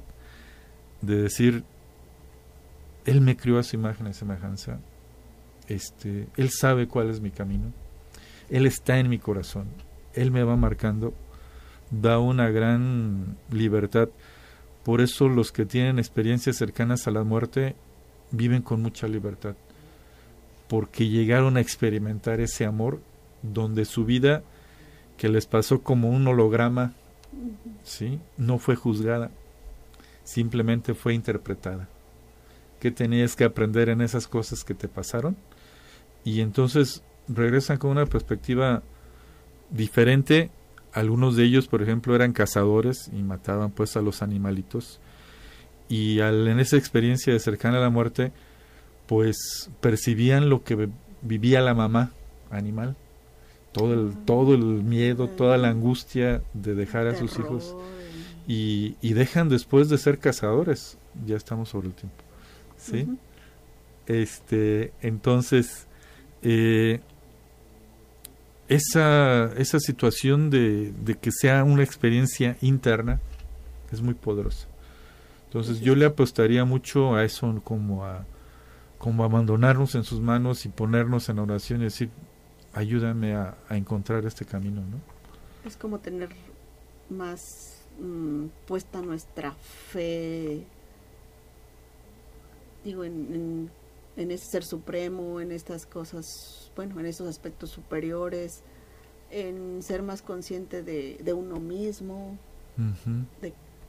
de 1.01 1.23
decir, 1.23 1.63
Él 3.05 3.21
me 3.21 3.35
crió 3.35 3.57
a 3.57 3.63
su 3.63 3.75
imagen 3.75 4.07
y 4.07 4.13
semejanza, 4.13 4.79
este, 5.67 6.27
Él 6.37 6.49
sabe 6.51 6.87
cuál 6.87 7.09
es 7.09 7.21
mi 7.21 7.31
camino, 7.31 7.73
Él 8.49 8.67
está 8.67 8.99
en 8.99 9.09
mi 9.09 9.17
corazón, 9.17 9.67
Él 10.13 10.29
me 10.31 10.43
va 10.43 10.55
marcando, 10.55 11.13
da 11.89 12.19
una 12.19 12.49
gran 12.49 13.37
libertad. 13.51 14.09
Por 14.85 15.01
eso 15.01 15.27
los 15.27 15.51
que 15.51 15.65
tienen 15.65 15.97
experiencias 15.97 16.57
cercanas 16.57 17.07
a 17.07 17.11
la 17.11 17.23
muerte 17.23 17.75
viven 18.29 18.61
con 18.61 18.83
mucha 18.83 19.07
libertad, 19.07 19.55
porque 20.67 21.09
llegaron 21.09 21.57
a 21.57 21.59
experimentar 21.59 22.39
ese 22.39 22.65
amor 22.65 23.01
donde 23.41 23.85
su 23.85 24.05
vida 24.05 24.43
que 25.17 25.27
les 25.27 25.47
pasó 25.47 25.81
como 25.81 26.09
un 26.09 26.27
holograma, 26.27 26.93
¿sí? 27.83 28.19
no 28.37 28.59
fue 28.59 28.75
juzgada, 28.75 29.31
simplemente 30.23 30.93
fue 30.93 31.15
interpretada. 31.15 31.89
¿Qué 32.79 32.91
tenías 32.91 33.35
que 33.35 33.43
aprender 33.43 33.89
en 33.89 34.01
esas 34.01 34.27
cosas 34.27 34.63
que 34.63 34.75
te 34.75 34.87
pasaron? 34.87 35.35
Y 36.23 36.41
entonces 36.41 37.01
regresan 37.27 37.79
con 37.79 37.89
una 37.89 38.05
perspectiva 38.05 38.83
diferente 39.71 40.51
algunos 40.95 41.35
de 41.35 41.43
ellos, 41.43 41.67
por 41.67 41.83
ejemplo, 41.83 42.15
eran 42.15 42.31
cazadores 42.31 43.11
y 43.13 43.21
mataban 43.21 43.69
pues 43.71 43.97
a 43.97 44.01
los 44.01 44.21
animalitos. 44.21 45.01
Y 45.89 46.21
al, 46.21 46.47
en 46.47 46.59
esa 46.61 46.77
experiencia 46.77 47.33
de 47.33 47.39
cercana 47.39 47.77
a 47.77 47.81
la 47.81 47.89
muerte, 47.89 48.31
pues 49.05 49.69
percibían 49.81 50.49
lo 50.49 50.63
que 50.63 50.87
vivía 51.21 51.59
la 51.59 51.73
mamá 51.73 52.11
animal. 52.49 52.95
Todo 53.73 53.93
el, 53.93 54.15
todo 54.23 54.55
el 54.55 54.63
miedo, 54.63 55.27
toda 55.27 55.57
la 55.57 55.67
angustia 55.67 56.41
de 56.53 56.75
dejar 56.75 57.07
a 57.07 57.15
sus 57.15 57.37
hijos. 57.37 57.75
Y, 58.47 58.95
y, 59.01 59.13
dejan 59.13 59.49
después 59.49 59.89
de 59.89 59.97
ser 59.97 60.17
cazadores. 60.17 60.97
Ya 61.25 61.35
estamos 61.35 61.69
sobre 61.69 61.87
el 61.87 61.93
tiempo. 61.93 62.23
¿Sí? 62.77 63.05
Este, 64.07 64.93
entonces, 65.01 65.87
eh, 66.41 67.01
esa, 68.67 69.51
esa 69.57 69.79
situación 69.79 70.49
de, 70.49 70.91
de, 70.91 71.15
que 71.15 71.31
sea 71.31 71.63
una 71.63 71.83
experiencia 71.83 72.57
interna 72.61 73.19
es 73.91 74.01
muy 74.01 74.13
poderosa. 74.13 74.67
Entonces 75.45 75.79
yo 75.79 75.95
le 75.95 76.05
apostaría 76.05 76.65
mucho 76.65 77.15
a 77.15 77.23
eso 77.23 77.61
como 77.63 78.05
a 78.05 78.25
como 78.97 79.23
abandonarnos 79.23 79.93
en 79.95 80.03
sus 80.03 80.19
manos 80.19 80.65
y 80.65 80.69
ponernos 80.69 81.29
en 81.29 81.37
oración 81.39 81.81
y 81.81 81.85
decir 81.85 82.09
ayúdame 82.73 83.35
a, 83.35 83.55
encontrar 83.69 84.25
este 84.25 84.45
camino, 84.45 84.81
¿no? 84.81 84.97
Es 85.65 85.77
como 85.77 85.99
tener 85.99 86.29
más 87.09 87.81
mm, 87.99 88.47
puesta 88.67 89.01
nuestra 89.01 89.51
fe, 89.51 90.63
digo, 92.83 93.03
en, 93.03 93.13
en, 93.33 93.71
en 94.17 94.31
ese 94.31 94.45
ser 94.45 94.63
supremo, 94.63 95.41
en 95.41 95.51
estas 95.51 95.85
cosas 95.85 96.65
bueno, 96.75 96.99
en 96.99 97.05
esos 97.05 97.27
aspectos 97.27 97.69
superiores, 97.69 98.61
en 99.31 99.81
ser 99.81 100.03
más 100.03 100.21
consciente 100.21 100.83
de, 100.83 101.17
de 101.23 101.33
uno 101.33 101.59
mismo, 101.59 102.37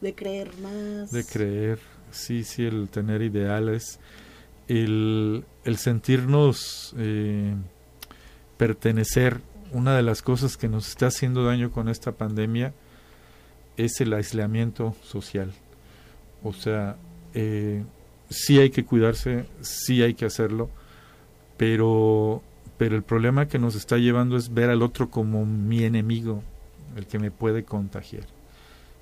de, 0.01 0.15
creer 0.15 0.51
más. 0.59 1.11
De 1.11 1.25
creer, 1.25 1.79
sí, 2.11 2.45
sí, 2.45 2.65
el 2.65 2.89
tener 2.89 3.23
ideales, 3.23 3.99
el, 4.69 5.45
el 5.65 5.77
sentirnos 5.77 6.95
eh, 6.97 7.55
pertenecer. 8.57 9.41
Una 9.73 9.97
de 9.97 10.03
las 10.03 10.23
cosas 10.23 10.57
que 10.57 10.69
nos 10.69 10.89
está 10.89 11.09
haciendo 11.09 11.45
daño 11.45 11.73
con 11.73 11.89
esta 11.89 12.13
pandemia 12.13 12.73
es 13.77 14.01
el 14.01 14.13
aislamiento 14.13 14.95
social. 15.03 15.53
O 16.43 16.53
sea, 16.53 16.97
eh, 17.35 17.85
sí 18.29 18.59
hay 18.59 18.71
que 18.71 18.85
cuidarse, 18.85 19.47
sí 19.61 20.03
hay 20.03 20.15
que 20.15 20.27
hacerlo, 20.27 20.71
pero 21.57 22.43
pero 22.79 22.97
el 22.97 23.03
problema 23.03 23.49
que 23.49 23.59
nos 23.59 23.75
está 23.75 23.97
llevando 23.97 24.37
es 24.37 24.53
ver 24.53 24.71
al 24.71 24.83
otro 24.83 25.11
como 25.11 25.47
mi 25.47 25.85
enemigo, 25.85 26.43
el 26.95 27.07
que 27.07 27.19
me 27.19 27.31
puede 27.31 27.65
contagiar. 27.65 28.25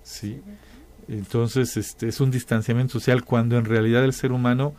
¿sí? 0.02 0.40
Entonces 1.08 1.76
este, 1.76 2.08
es 2.08 2.20
un 2.20 2.30
distanciamiento 2.30 2.92
social 2.92 3.24
cuando 3.24 3.58
en 3.58 3.64
realidad 3.64 4.04
el 4.04 4.12
ser 4.12 4.32
humano 4.32 4.74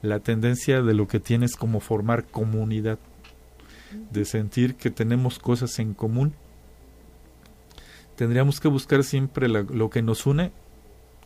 la 0.00 0.20
tendencia 0.20 0.82
de 0.82 0.94
lo 0.94 1.08
que 1.08 1.20
tiene 1.20 1.46
es 1.46 1.56
como 1.56 1.80
formar 1.80 2.24
comunidad, 2.24 2.98
de 4.10 4.24
sentir 4.24 4.76
que 4.76 4.90
tenemos 4.90 5.38
cosas 5.38 5.78
en 5.78 5.92
común. 5.92 6.32
Tendríamos 8.16 8.60
que 8.60 8.68
buscar 8.68 9.04
siempre 9.04 9.48
lo 9.48 9.90
que 9.90 10.02
nos 10.02 10.26
une 10.26 10.52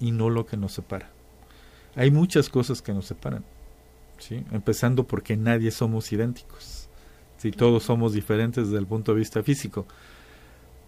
y 0.00 0.10
no 0.10 0.30
lo 0.30 0.46
que 0.46 0.56
nos 0.56 0.72
separa. 0.72 1.10
Hay 1.95 2.11
muchas 2.11 2.49
cosas 2.49 2.80
que 2.82 2.93
nos 2.93 3.07
separan, 3.07 3.45
¿sí? 4.18 4.45
empezando 4.51 5.05
porque 5.05 5.36
nadie 5.36 5.70
somos 5.70 6.12
idénticos 6.12 6.82
si 7.43 7.51
todos 7.51 7.82
somos 7.82 8.12
diferentes 8.12 8.66
desde 8.66 8.78
el 8.78 8.86
punto 8.86 9.12
de 9.12 9.18
vista 9.18 9.43
físico. 9.43 9.84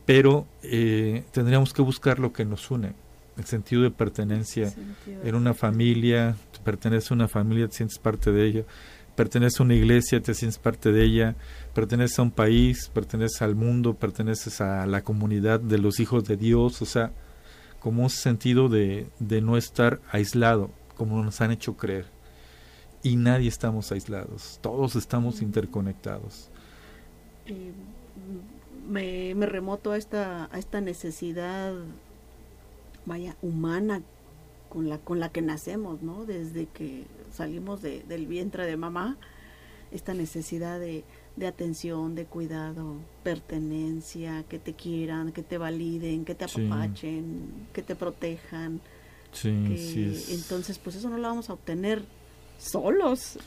Pero 0.07 0.47
eh, 0.63 1.25
tendríamos 1.33 1.73
que 1.73 1.83
buscar 1.83 2.21
lo 2.21 2.33
que 2.33 2.45
nos 2.45 2.71
une, 2.71 2.93
el 3.37 3.45
sentido 3.45 3.83
de 3.83 3.91
pertenencia. 3.91 4.73
en 5.07 5.35
una 5.35 5.53
familia, 5.53 6.37
perteneces 6.63 7.11
a 7.11 7.15
una 7.15 7.27
familia, 7.27 7.67
te 7.67 7.75
sientes 7.75 7.99
parte 7.99 8.31
de 8.31 8.47
ella. 8.47 8.63
Perteneces 9.17 9.59
a 9.59 9.65
una 9.65 9.75
iglesia, 9.75 10.21
te 10.23 10.33
sientes 10.33 10.59
parte 10.59 10.93
de 10.93 11.05
ella. 11.05 11.35
Perteneces 11.75 12.21
a 12.21 12.23
un 12.23 12.31
país, 12.31 12.89
perteneces 12.95 13.43
al 13.43 13.57
mundo, 13.57 13.95
perteneces 13.95 14.61
a 14.61 14.87
la 14.87 15.03
comunidad 15.03 15.59
de 15.59 15.79
los 15.79 15.99
hijos 15.99 16.23
de 16.25 16.37
Dios. 16.37 16.83
O 16.83 16.87
sea, 16.87 17.11
como 17.81 18.05
un 18.05 18.11
sentido 18.11 18.69
de, 18.69 19.09
de 19.19 19.41
no 19.41 19.57
estar 19.57 20.01
aislado, 20.13 20.71
como 20.97 21.23
nos 21.23 21.41
han 21.41 21.51
hecho 21.51 21.77
creer 21.77 22.07
y 23.03 23.17
nadie 23.17 23.49
estamos 23.49 23.93
aislados, 23.93 24.59
todos 24.63 24.97
estamos 24.97 25.43
interconectados. 25.43 26.49
me, 28.89 29.35
me, 29.35 29.47
remoto 29.47 29.93
a 29.93 29.99
esta, 29.99 30.49
a 30.51 30.59
esta 30.59 30.81
necesidad, 30.81 31.75
vaya, 33.05 33.37
humana 33.43 34.03
con 34.71 34.89
la, 34.89 34.99
con 34.99 35.21
la 35.21 35.29
que 35.29 35.43
nacemos, 35.43 36.03
¿no? 36.03 36.25
Desde 36.25 36.67
que 36.67 37.05
salimos 37.33 37.83
del 37.83 38.27
vientre 38.27 38.67
de 38.67 38.77
mamá, 38.77 39.19
esta 39.93 40.15
necesidad 40.15 40.81
de, 40.81 41.05
de 41.37 41.47
atención, 41.47 42.15
de 42.15 42.25
cuidado, 42.25 42.97
pertenencia, 43.23 44.45
que 44.49 44.59
te 44.59 44.73
quieran, 44.73 45.33
que 45.33 45.43
te 45.43 45.59
validen, 45.59 46.25
que 46.25 46.35
te 46.35 46.45
apapachen, 46.45 47.69
que 47.73 47.83
te 47.83 47.95
protejan. 47.95 48.81
Sí, 49.35 49.76
sí 49.76 50.35
Entonces, 50.35 50.78
pues 50.78 50.97
eso 50.97 51.09
no 51.11 51.18
lo 51.18 51.28
vamos 51.28 51.51
a 51.51 51.55
obtener 51.55 52.03
solos. 52.59 53.39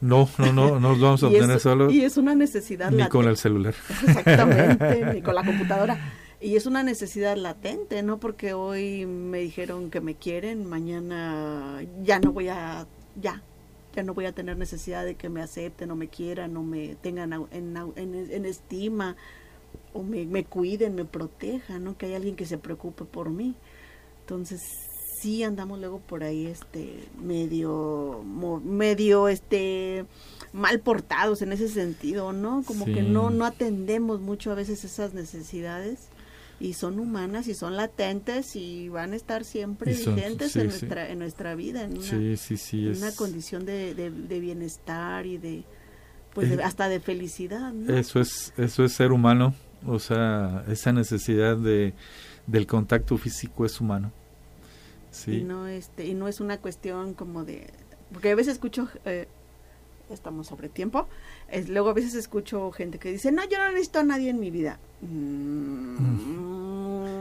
No, 0.00 0.28
no, 0.38 0.52
no, 0.52 0.80
no 0.80 0.80
nos 0.80 1.00
vamos 1.00 1.22
a 1.22 1.26
obtener 1.28 1.60
solos. 1.60 1.92
Y 1.92 2.04
es 2.04 2.16
una 2.16 2.34
necesidad. 2.34 2.90
Ni 2.90 3.08
con 3.08 3.26
el 3.26 3.36
celular. 3.36 3.74
Exactamente, 4.06 5.06
ni 5.14 5.22
con 5.22 5.34
la 5.34 5.44
computadora. 5.44 6.12
Y 6.40 6.56
es 6.56 6.66
una 6.66 6.82
necesidad 6.82 7.36
latente, 7.36 8.02
¿no? 8.02 8.18
Porque 8.18 8.52
hoy 8.52 9.06
me 9.06 9.38
dijeron 9.38 9.90
que 9.90 10.00
me 10.00 10.14
quieren, 10.14 10.68
mañana 10.68 11.82
ya 12.02 12.18
no 12.18 12.32
voy 12.32 12.48
a, 12.48 12.86
ya, 13.20 13.42
ya 13.94 14.02
no 14.02 14.12
voy 14.12 14.26
a 14.26 14.32
tener 14.32 14.58
necesidad 14.58 15.06
de 15.06 15.14
que 15.14 15.30
me 15.30 15.40
acepten 15.40 15.90
o 15.90 15.96
me 15.96 16.08
quieran 16.08 16.54
o 16.58 16.62
me 16.62 16.94
tengan 16.96 17.32
en, 17.50 17.76
en, 17.96 18.30
en 18.30 18.44
estima 18.44 19.16
o 19.94 20.02
me, 20.02 20.26
me 20.26 20.44
cuiden, 20.44 20.94
me 20.94 21.06
protejan, 21.06 21.84
¿no? 21.84 21.96
Que 21.96 22.06
hay 22.06 22.14
alguien 22.14 22.36
que 22.36 22.44
se 22.44 22.58
preocupe 22.58 23.04
por 23.04 23.30
mí. 23.30 23.54
Entonces, 24.20 24.60
sí 25.26 25.42
andamos 25.42 25.80
luego 25.80 25.98
por 25.98 26.22
ahí 26.22 26.46
este 26.46 27.08
medio 27.20 28.22
medio 28.64 29.26
este 29.26 30.04
mal 30.52 30.78
portados 30.78 31.42
en 31.42 31.50
ese 31.50 31.68
sentido, 31.68 32.32
¿no? 32.32 32.62
Como 32.64 32.84
que 32.84 33.02
no 33.02 33.30
no 33.30 33.44
atendemos 33.44 34.20
mucho 34.20 34.52
a 34.52 34.54
veces 34.54 34.84
esas 34.84 35.14
necesidades 35.14 36.10
y 36.60 36.74
son 36.74 37.00
humanas 37.00 37.48
y 37.48 37.54
son 37.54 37.74
latentes 37.74 38.54
y 38.54 38.88
van 38.88 39.14
a 39.14 39.16
estar 39.16 39.42
siempre 39.42 39.94
vigentes 39.94 40.54
en 40.54 40.68
nuestra 40.68 41.10
en 41.10 41.18
nuestra 41.18 41.56
vida 41.56 41.82
en 41.82 41.98
una, 41.98 43.12
condición 43.16 43.66
de, 43.66 43.94
de, 43.94 44.40
bienestar 44.40 45.26
y 45.26 45.38
de 45.38 45.64
pues 46.34 46.56
hasta 46.60 46.88
de 46.88 47.00
felicidad 47.00 47.72
¿no? 47.72 47.92
eso 47.94 48.20
es 48.20 48.54
eso 48.56 48.84
es 48.84 48.92
ser 48.92 49.10
humano 49.10 49.54
o 49.86 49.98
sea 49.98 50.64
esa 50.68 50.92
necesidad 50.92 51.56
de 51.56 51.94
del 52.46 52.66
contacto 52.66 53.18
físico 53.18 53.66
es 53.66 53.80
humano 53.80 54.12
y 55.26 55.42
no 55.42 55.66
este 55.66 56.06
y 56.06 56.14
no 56.14 56.28
es 56.28 56.40
una 56.40 56.58
cuestión 56.58 57.14
como 57.14 57.44
de 57.44 57.66
porque 58.12 58.30
a 58.30 58.34
veces 58.34 58.54
escucho 58.54 58.88
eh, 59.04 59.28
estamos 60.10 60.46
sobre 60.46 60.68
tiempo 60.68 61.08
es, 61.50 61.68
luego 61.68 61.90
a 61.90 61.92
veces 61.92 62.14
escucho 62.14 62.70
gente 62.72 62.98
que 62.98 63.10
dice 63.10 63.32
no 63.32 63.42
yo 63.48 63.58
no 63.58 63.68
necesito 63.70 63.98
a 64.00 64.04
nadie 64.04 64.30
en 64.30 64.40
mi 64.40 64.50
vida 64.50 64.78
mm. 65.02 65.96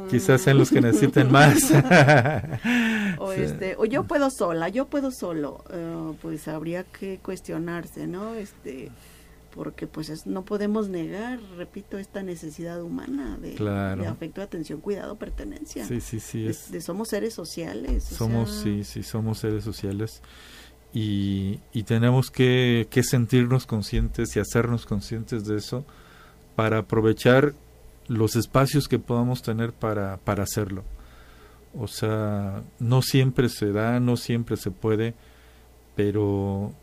quizás 0.09 0.41
sean 0.41 0.57
los 0.57 0.69
que 0.69 0.81
necesiten 0.81 1.31
más 1.31 1.71
O, 3.17 3.31
este, 3.31 3.75
o 3.77 3.85
yo 3.85 4.03
puedo 4.03 4.29
sola, 4.29 4.69
yo 4.69 4.87
puedo 4.87 5.11
solo. 5.11 5.63
Eh, 5.71 6.13
pues 6.21 6.47
habría 6.47 6.83
que 6.83 7.19
cuestionarse, 7.19 8.07
¿no? 8.07 8.33
Este, 8.35 8.91
porque 9.55 9.87
pues 9.87 10.27
no 10.27 10.43
podemos 10.43 10.89
negar, 10.89 11.39
repito, 11.57 11.97
esta 11.97 12.21
necesidad 12.21 12.81
humana 12.81 13.37
de, 13.41 13.55
afecto, 14.05 14.41
atención, 14.41 14.81
cuidado, 14.81 15.15
pertenencia. 15.15 15.85
Sí, 15.85 16.01
sí, 16.01 16.19
sí. 16.19 16.43
de, 16.43 16.81
somos 16.81 17.07
seres 17.07 17.33
sociales. 17.33 18.03
Somos, 18.03 18.51
sí, 18.51 18.83
sí, 18.83 19.01
somos 19.01 19.39
seres 19.39 19.63
sociales. 19.63 20.21
Y, 20.93 21.59
y 21.71 21.83
tenemos 21.83 22.31
que, 22.31 22.87
que 22.89 23.01
sentirnos 23.01 23.65
conscientes 23.65 24.35
y 24.35 24.39
hacernos 24.39 24.85
conscientes 24.85 25.45
de 25.45 25.57
eso 25.57 25.85
para 26.55 26.79
aprovechar 26.79 27.53
los 28.07 28.35
espacios 28.35 28.87
que 28.87 28.99
podamos 28.99 29.41
tener 29.41 29.71
para, 29.71 30.17
para 30.17 30.43
hacerlo. 30.43 30.83
O 31.77 31.87
sea, 31.87 32.61
no 32.79 33.01
siempre 33.01 33.47
se 33.49 33.71
da, 33.71 33.99
no 34.01 34.17
siempre 34.17 34.57
se 34.57 34.71
puede, 34.71 35.13
pero, 35.95 36.73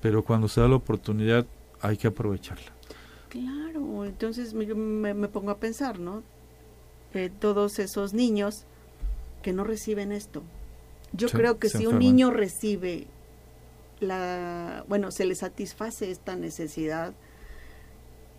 pero 0.00 0.24
cuando 0.24 0.48
se 0.48 0.60
da 0.60 0.68
la 0.68 0.76
oportunidad 0.76 1.44
hay 1.80 1.96
que 1.96 2.08
aprovecharla. 2.08 2.72
Claro, 3.28 4.04
entonces 4.04 4.54
me, 4.54 4.66
me, 4.74 5.28
pongo 5.28 5.50
a 5.50 5.58
pensar, 5.58 6.00
¿no? 6.00 6.22
Eh, 7.14 7.30
todos 7.38 7.78
esos 7.78 8.12
niños 8.12 8.64
que 9.42 9.52
no 9.52 9.64
reciben 9.64 10.12
esto. 10.12 10.42
Yo 11.12 11.28
creo 11.28 11.58
que 11.58 11.68
si 11.68 11.86
un 11.86 11.98
niño 11.98 12.30
recibe 12.30 13.06
la, 14.00 14.84
bueno, 14.88 15.10
se 15.10 15.24
le 15.24 15.34
satisface 15.34 16.10
esta 16.10 16.36
necesidad, 16.36 17.14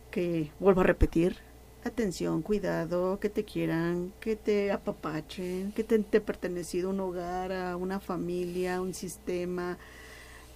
que 0.09 0.51
vuelvo 0.59 0.81
a 0.81 0.83
repetir, 0.83 1.37
atención, 1.85 2.41
cuidado, 2.41 3.19
que 3.19 3.29
te 3.29 3.43
quieran, 3.43 4.13
que 4.19 4.35
te 4.35 4.71
apapachen, 4.71 5.71
que 5.71 5.83
te, 5.83 5.99
te 5.99 6.21
pertenecido 6.21 6.89
a 6.89 6.93
un 6.93 6.99
hogar, 6.99 7.51
a 7.51 7.77
una 7.77 7.99
familia, 7.99 8.81
un 8.81 8.93
sistema. 8.93 9.77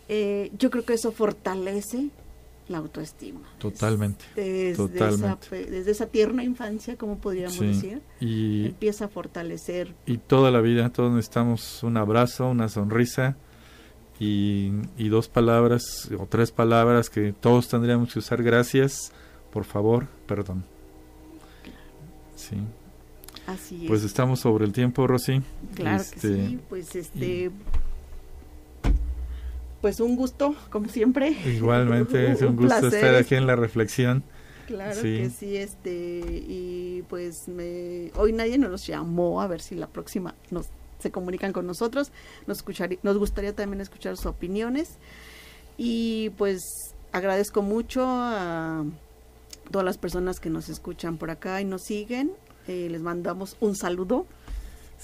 Eh, 0.08 0.52
yo 0.58 0.70
creo 0.70 0.86
que 0.86 0.94
eso 0.94 1.12
fortalece 1.12 2.10
la 2.68 2.80
autoestima. 2.80 3.42
Totalmente. 3.60 4.26
Desde, 4.36 4.76
totalmente. 4.76 5.62
Esa, 5.62 5.72
desde 5.72 5.92
esa 5.92 6.06
tierna 6.08 6.44
infancia, 6.44 6.98
como 6.98 7.18
podríamos 7.18 7.60
decir, 7.60 8.02
y, 8.20 8.68
empieza 8.68 9.06
a 9.06 9.08
fortalecer. 9.08 9.94
Y 10.06 10.18
toda 10.18 10.52
la 10.52 10.62
vida, 10.62 10.90
todos 10.90 11.12
necesitamos 11.12 11.84
un 11.84 11.98
abrazo, 11.98 12.50
una 12.50 12.70
sonrisa 12.70 13.38
y, 14.20 14.72
y 14.98 15.10
dos 15.10 15.28
palabras 15.28 16.10
o 16.18 16.26
tres 16.26 16.52
palabras 16.52 17.10
que 17.10 17.34
todos 17.34 17.68
tendríamos 17.68 18.14
que 18.14 18.20
usar. 18.20 18.42
Gracias, 18.42 19.12
por 19.52 19.66
favor, 19.66 20.08
perdón. 20.26 20.66
Sí. 22.36 22.58
Así 23.48 23.86
Pues 23.88 24.04
estamos 24.04 24.40
sobre 24.40 24.66
el 24.66 24.74
tiempo, 24.74 25.06
Rosy. 25.06 25.42
Claro 25.76 25.98
que 25.98 26.16
este, 26.16 26.48
sí, 26.48 26.60
pues 26.68 26.96
este... 26.96 27.52
Pues 29.86 30.00
un 30.00 30.16
gusto, 30.16 30.56
como 30.72 30.90
siempre. 30.90 31.30
Igualmente, 31.46 32.32
es 32.32 32.42
un, 32.42 32.56
gusto 32.56 32.88
estar 32.88 33.14
aquí 33.14 33.36
en 33.36 33.46
la 33.46 33.56
reflexión. 33.56 34.24
Claro 34.66 35.00
que 35.00 35.30
sí, 35.30 35.58
este, 35.58 36.22
y 36.48 37.04
pues 37.08 37.48
me, 37.48 38.12
hoy 38.16 38.34
nadie 38.34 38.58
nos 38.58 38.88
llamó, 38.88 39.44
a 39.44 39.48
ver 39.48 39.62
si 39.62 39.76
la 39.76 39.86
próxima 39.86 40.34
nos 40.50 40.70
se 40.98 41.12
comunican 41.12 41.54
con 41.54 41.68
nosotros, 41.68 42.12
nos, 42.48 42.58
escucharía, 42.58 42.98
nos 43.04 43.20
gustaría 43.20 43.54
también 43.54 43.80
escuchar 43.80 44.18
sus 44.18 44.26
opiniones 44.26 44.98
y 45.78 46.32
pues 46.32 46.64
agradezco 47.12 47.62
mucho 47.62 48.08
a 48.08 48.86
todas 49.70 49.86
las 49.86 50.00
personas 50.00 50.40
que 50.40 50.50
nos 50.50 50.68
escuchan 50.68 51.18
por 51.18 51.30
acá 51.30 51.62
y 51.62 51.66
nos 51.66 51.84
siguen. 51.84 52.32
Eh, 52.68 52.88
les 52.90 53.04
mandamos 53.04 53.56
un 53.60 53.76
saludo. 53.76 54.26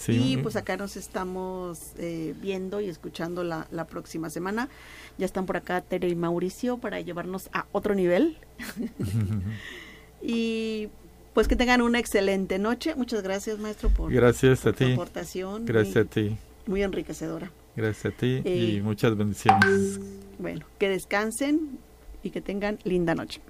Y 0.07 0.37
pues 0.37 0.55
acá 0.55 0.77
nos 0.77 0.97
estamos 0.97 1.91
eh, 1.97 2.33
viendo 2.41 2.81
y 2.81 2.89
escuchando 2.89 3.43
la, 3.43 3.67
la, 3.71 3.85
próxima 3.85 4.29
semana. 4.29 4.69
Ya 5.17 5.25
están 5.25 5.45
por 5.45 5.57
acá 5.57 5.81
Tere 5.81 6.09
y 6.09 6.15
Mauricio 6.15 6.77
para 6.77 6.99
llevarnos 7.01 7.49
a 7.53 7.65
otro 7.71 7.93
nivel. 7.93 8.37
y 10.21 10.89
pues 11.33 11.47
que 11.47 11.55
tengan 11.55 11.81
una 11.81 11.99
excelente 11.99 12.59
noche. 12.59 12.95
Muchas 12.95 13.21
gracias, 13.21 13.59
maestro, 13.59 13.89
por, 13.89 14.11
gracias 14.11 14.65
a 14.65 14.73
ti. 14.73 14.93
aportación. 14.93 15.65
Gracias 15.65 15.97
a 15.97 16.09
ti. 16.09 16.37
Muy 16.65 16.83
enriquecedora. 16.83 17.51
Gracias 17.75 18.13
a 18.13 18.17
ti 18.17 18.41
y 18.43 18.77
eh, 18.77 18.81
muchas 18.83 19.15
bendiciones. 19.15 19.99
Bueno, 20.39 20.65
que 20.77 20.89
descansen 20.89 21.79
y 22.23 22.31
que 22.31 22.41
tengan 22.41 22.79
linda 22.83 23.15
noche. 23.15 23.41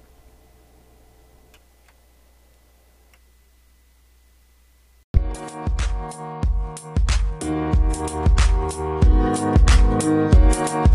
嗯。 10.00 10.91